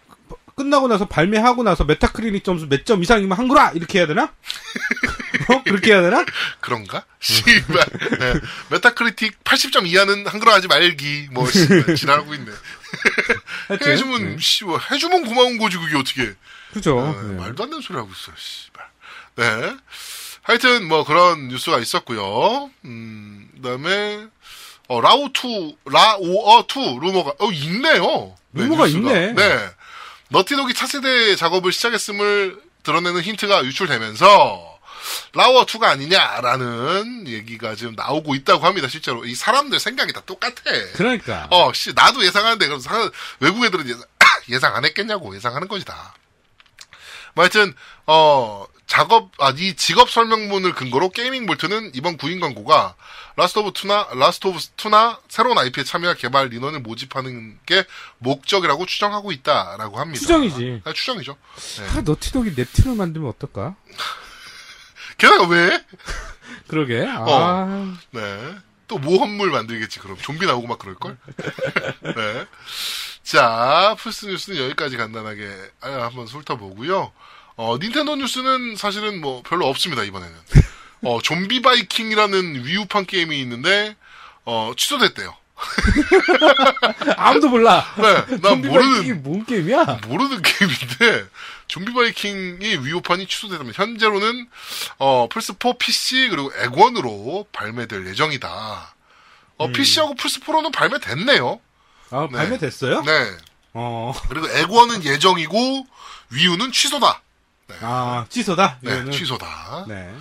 끝나고 0.60 0.88
나서 0.90 1.06
발매하고 1.08 1.64
나서 1.64 1.86
메타크리틱 1.86 2.44
점수 2.44 2.68
몇 2.68 2.84
점 2.86 3.02
이상이면 3.02 3.38
한글화 3.38 3.72
이렇게 3.76 4.00
해야 4.00 4.08
되나? 4.08 4.24
어? 5.50 5.64
그렇게 5.64 5.94
해야 5.94 6.02
되나? 6.02 6.26
그런가? 6.60 7.06
씨발. 7.20 7.86
네. 8.20 8.34
메타크리틱 8.72 9.44
80점 9.44 9.88
이하는 9.88 10.28
한글화 10.28 10.56
하지 10.56 10.68
말기. 10.68 11.28
뭐 11.32 11.50
씨발 11.50 11.96
지랄하고 11.96 12.34
있네. 12.34 12.52
하여튼, 13.70 13.92
해주면 13.92 14.30
네. 14.32 14.38
씨 14.40 14.66
뭐, 14.66 14.80
해주면 14.92 15.26
고마운 15.26 15.58
거지 15.58 15.78
그게 15.78 15.96
어떻게? 15.96 16.34
그죠. 16.74 17.16
네, 17.22 17.28
네. 17.30 17.34
말도 17.36 17.64
안 17.64 17.70
되는 17.70 17.82
소리 17.82 17.98
하고 17.98 18.10
있어, 18.12 18.32
씨발. 18.36 18.86
네. 19.36 19.76
하여튼, 20.44 20.88
뭐, 20.88 21.04
그런 21.06 21.48
뉴스가 21.50 21.78
있었고요 21.80 22.70
음, 22.86 23.48
그 23.56 23.62
다음에, 23.62 24.26
어, 24.88 25.02
라오2, 25.02 25.76
라오어2 25.86 27.00
루머가, 27.00 27.34
어, 27.40 27.52
있네요. 27.52 28.36
네, 28.52 28.64
루머가 28.64 28.86
뉴스가. 28.88 29.12
있네. 29.12 29.34
네. 29.34 29.70
너티독이 30.30 30.74
차세대 30.74 31.36
작업을 31.36 31.72
시작했음을 31.72 32.62
드러내는 32.84 33.22
힌트가 33.22 33.64
유출되면서, 33.66 34.80
라오어2가 35.34 35.84
아니냐라는 35.86 37.28
얘기가 37.28 37.76
지금 37.76 37.96
나오고 37.96 38.36
있다고 38.36 38.66
합니다, 38.66 38.88
실제로. 38.88 39.26
이 39.26 39.34
사람들 39.36 39.80
생각이 39.80 40.14
다 40.14 40.22
똑같아. 40.26 40.62
그러니까. 40.96 41.48
어, 41.52 41.74
씨, 41.74 41.94
나도 41.94 42.24
예상하는데, 42.24 42.66
그럼 42.68 42.80
사- 42.80 43.10
외국 43.40 43.66
애들은 43.66 43.88
예상, 43.88 44.04
예상 44.50 44.76
안 44.76 44.86
했겠냐고 44.86 45.36
예상하는 45.36 45.68
거지, 45.68 45.84
다. 45.86 46.14
뭐 47.34 47.44
하여튼, 47.44 47.74
어, 48.06 48.66
작업, 48.90 49.30
아, 49.38 49.54
이 49.56 49.76
직업 49.76 50.10
설명문을 50.10 50.74
근거로 50.74 51.10
게이밍 51.10 51.46
볼트는 51.46 51.92
이번 51.94 52.18
구인 52.18 52.40
광고가 52.40 52.96
라스트 53.36 53.60
오브 53.60 53.72
2나, 53.74 54.18
라스트 54.18 54.48
오브 54.48 54.58
2나 54.58 55.20
새로운 55.30 55.60
IP에 55.60 55.84
참여할 55.84 56.18
개발 56.18 56.52
인원을 56.52 56.80
모집하는 56.80 57.60
게 57.68 57.86
목적이라고 58.18 58.88
추정하고 58.88 59.32
있다라고 59.32 60.00
합니다. 60.00 60.20
추정이지. 60.20 60.82
아, 60.86 60.92
추정이죠. 60.92 61.38
네. 61.78 61.88
아, 61.88 62.02
너티독이 62.02 62.56
넵튠을 62.56 62.96
만들면 62.98 63.30
어떨까? 63.30 63.76
게다가 65.20 65.48
왜? 65.48 65.86
그러게. 66.68 67.06
아, 67.06 67.20
어. 67.20 67.94
네. 68.10 68.56
또 68.88 68.98
모험물 68.98 69.52
만들겠지, 69.52 70.00
그럼. 70.00 70.18
좀비 70.18 70.48
나오고 70.48 70.66
막 70.66 70.80
그럴걸? 70.80 71.16
네. 72.16 72.48
자, 73.22 73.96
플스 74.00 74.26
뉴스는 74.26 74.60
여기까지 74.64 74.98
간단하게 74.98 75.48
아, 75.82 75.90
한번 76.06 76.26
훑어보고요. 76.26 77.12
어, 77.62 77.78
닌텐도 77.78 78.16
뉴스는 78.16 78.78
사실은 78.78 79.20
뭐 79.20 79.44
별로 79.44 79.68
없습니다, 79.68 80.04
이번에는. 80.04 80.34
어, 81.04 81.20
좀비 81.22 81.62
바이킹이라는 81.62 82.64
위우판 82.64 83.06
게임이 83.06 83.38
있는데, 83.42 83.98
어, 84.46 84.72
취소됐대요. 84.78 85.36
아무도 87.18 87.50
몰라. 87.50 87.86
네, 87.98 88.38
난 88.38 88.62
모르는, 88.62 89.24
뭔 89.24 89.46
게임이야? 89.46 90.00
모르는 90.08 90.42
게임인데 90.42 91.28
좀비 91.68 91.94
바이킹이 91.94 92.78
위오판이 92.86 93.28
취소되면 93.28 93.74
현재로는 93.76 94.48
어, 95.00 95.28
플스4 95.30 95.78
PC 95.78 96.30
그리고 96.30 96.54
액원으로 96.64 97.46
발매될 97.52 98.08
예정이다. 98.08 98.96
어, 99.58 99.66
음. 99.66 99.74
PC하고 99.74 100.16
플스4로는 100.16 100.72
발매됐네요. 100.72 101.60
아, 102.12 102.28
네. 102.32 102.38
발매됐어요? 102.38 103.02
네. 103.02 103.32
어, 103.74 104.14
그리고 104.30 104.50
액원은 104.50 105.04
예정이고 105.04 105.86
위유는 106.30 106.72
취소다. 106.72 107.22
아, 107.82 108.26
취소다? 108.30 108.78
네, 108.82 108.92
이거는. 108.94 109.12
취소다. 109.12 109.86
네. 109.88 110.14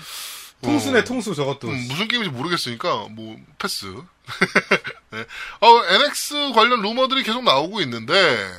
통수네, 0.62 1.00
어. 1.00 1.04
통수, 1.04 1.34
저것도. 1.34 1.68
음, 1.68 1.86
무슨 1.88 2.08
게임인지 2.08 2.34
모르겠으니까 2.36 3.06
뭐 3.10 3.36
패스. 3.58 3.86
네. 5.10 5.24
어, 5.60 5.84
NX 5.88 6.52
관련 6.54 6.82
루머들이 6.82 7.22
계속 7.22 7.44
나오고 7.44 7.80
있는데, 7.82 8.50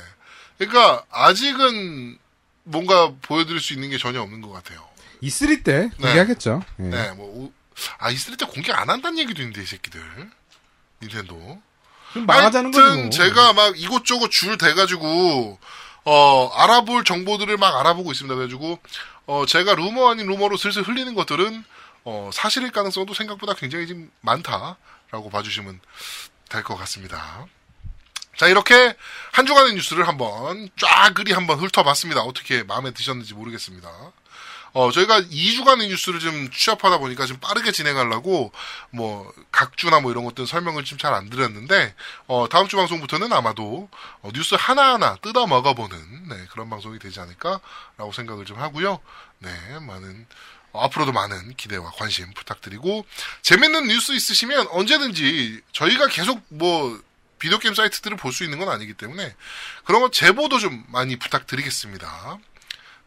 그러니까 0.58 1.04
아직은 1.10 2.18
뭔가 2.64 3.12
보여드릴 3.22 3.60
수 3.60 3.72
있는 3.74 3.90
게 3.90 3.98
전혀 3.98 4.20
없는 4.22 4.40
것 4.40 4.50
같아요. 4.50 4.86
E3 5.22 5.62
때 5.64 5.90
네. 5.98 6.08
얘기하겠죠. 6.08 6.62
예. 6.80 6.82
네, 6.84 7.10
뭐 7.12 7.26
오- 7.26 7.52
아 7.98 8.10
이슬 8.10 8.36
때 8.36 8.44
공개 8.46 8.72
안 8.72 8.88
한다는 8.90 9.18
얘기도 9.18 9.40
있는데 9.42 9.62
이 9.62 9.66
새끼들 9.66 10.00
닌텐도. 11.02 11.60
좀 12.12 12.26
망하자는 12.26 12.74
하여튼 12.74 13.00
뭐. 13.02 13.10
제가 13.10 13.52
막 13.52 13.78
이곳저곳 13.78 14.30
줄 14.30 14.58
대가지고 14.58 15.58
어 16.04 16.48
알아볼 16.54 17.04
정보들을 17.04 17.56
막 17.58 17.76
알아보고 17.80 18.12
있습니다. 18.12 18.34
그래가지고 18.34 18.78
어 19.26 19.44
제가 19.46 19.74
루머 19.74 20.10
아닌 20.10 20.26
루머로 20.26 20.56
슬슬 20.56 20.82
흘리는 20.82 21.14
것들은 21.14 21.64
어 22.04 22.30
사실일 22.32 22.72
가능성도 22.72 23.14
생각보다 23.14 23.54
굉장히 23.54 23.86
좀 23.86 24.10
많다라고 24.20 25.30
봐주시면 25.30 25.80
될 26.48 26.62
것 26.64 26.76
같습니다. 26.76 27.46
자 28.36 28.48
이렇게 28.48 28.96
한 29.32 29.44
주간의 29.46 29.74
뉴스를 29.74 30.08
한번 30.08 30.68
쫙그리 30.78 31.32
한번 31.32 31.58
훑어봤습니다. 31.58 32.22
어떻게 32.22 32.62
마음에 32.62 32.90
드셨는지 32.92 33.34
모르겠습니다. 33.34 33.88
어, 34.72 34.90
저희가 34.92 35.20
2주간의 35.22 35.88
뉴스를 35.88 36.20
좀 36.20 36.50
취합하다 36.50 36.98
보니까 36.98 37.26
좀 37.26 37.38
빠르게 37.38 37.72
진행하려고, 37.72 38.52
뭐, 38.90 39.32
각주나 39.50 40.00
뭐 40.00 40.12
이런 40.12 40.24
것들 40.24 40.46
설명을 40.46 40.84
좀 40.84 40.98
잘 40.98 41.12
안 41.14 41.28
드렸는데, 41.30 41.94
어, 42.26 42.48
다음 42.48 42.68
주 42.68 42.76
방송부터는 42.76 43.32
아마도, 43.32 43.88
어, 44.22 44.30
뉴스 44.34 44.54
하나하나 44.58 45.16
뜯어 45.22 45.46
먹어보는, 45.46 46.28
네, 46.28 46.46
그런 46.52 46.70
방송이 46.70 46.98
되지 46.98 47.18
않을까라고 47.20 48.12
생각을 48.12 48.44
좀 48.44 48.58
하고요. 48.58 49.00
네, 49.38 49.50
많은, 49.80 50.26
어, 50.72 50.84
앞으로도 50.84 51.10
많은 51.12 51.56
기대와 51.56 51.90
관심 51.96 52.32
부탁드리고, 52.34 53.04
재밌는 53.42 53.88
뉴스 53.88 54.12
있으시면 54.12 54.68
언제든지 54.70 55.62
저희가 55.72 56.06
계속 56.08 56.42
뭐, 56.48 57.00
비디오 57.40 57.58
게임 57.58 57.74
사이트들을 57.74 58.18
볼 58.18 58.32
수 58.32 58.44
있는 58.44 58.58
건 58.58 58.68
아니기 58.68 58.92
때문에, 58.94 59.34
그런 59.84 60.00
거 60.02 60.10
제보도 60.10 60.58
좀 60.58 60.84
많이 60.88 61.16
부탁드리겠습니다. 61.16 62.38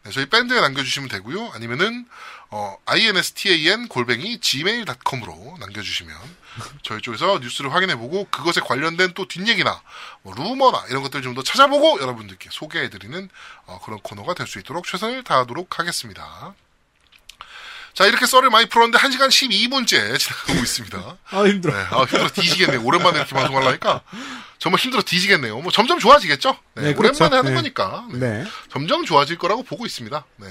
네, 0.04 0.10
저희 0.12 0.26
밴드에 0.26 0.60
남겨주시면 0.60 1.08
되고요. 1.08 1.50
아니면은 1.54 2.06
어, 2.50 2.76
instan 2.86 3.88
골뱅이 3.88 4.38
gmail.com으로 4.38 5.56
남겨주시면 5.60 6.16
저희 6.82 7.00
쪽에서 7.00 7.38
뉴스를 7.40 7.72
확인해보고 7.72 8.28
그것에 8.30 8.60
관련된 8.60 9.14
또 9.14 9.26
뒷얘기나 9.26 9.82
뭐 10.22 10.34
루머나 10.34 10.84
이런 10.90 11.02
것들 11.02 11.22
좀 11.22 11.34
더 11.34 11.42
찾아보고 11.42 12.00
여러분들께 12.00 12.48
소개해드리는 12.52 13.28
어, 13.66 13.80
그런 13.84 13.98
코너가 14.00 14.34
될 14.34 14.46
수 14.46 14.58
있도록 14.60 14.86
최선을 14.86 15.24
다하도록 15.24 15.78
하겠습니다. 15.78 16.54
자 17.94 18.06
이렇게 18.06 18.26
썰을 18.26 18.50
많이 18.50 18.66
풀었는데 18.68 18.98
1시간 18.98 19.28
12분째 19.28 20.18
지나가고 20.18 20.52
있습니다. 20.58 20.98
아, 21.30 21.44
힘들어. 21.46 21.72
네, 21.76 21.86
아, 21.90 22.00
힘들어 22.00 22.28
뒤지겠네요. 22.28 22.82
오랜만에 22.84 23.18
이렇게 23.18 23.34
방송하려니까 23.34 24.02
정말 24.58 24.80
힘들어 24.80 25.02
뒤지겠네요. 25.02 25.60
뭐 25.60 25.70
점점 25.72 25.98
좋아지겠죠? 25.98 26.56
네, 26.74 26.82
네, 26.82 26.94
그렇죠. 26.94 27.24
오랜만에 27.24 27.36
하는 27.36 27.50
네. 27.50 27.56
거니까 27.56 28.06
네. 28.12 28.18
네. 28.18 28.44
점점 28.70 29.04
좋아질 29.04 29.38
거라고 29.38 29.62
보고 29.62 29.84
있습니다. 29.86 30.24
네. 30.36 30.46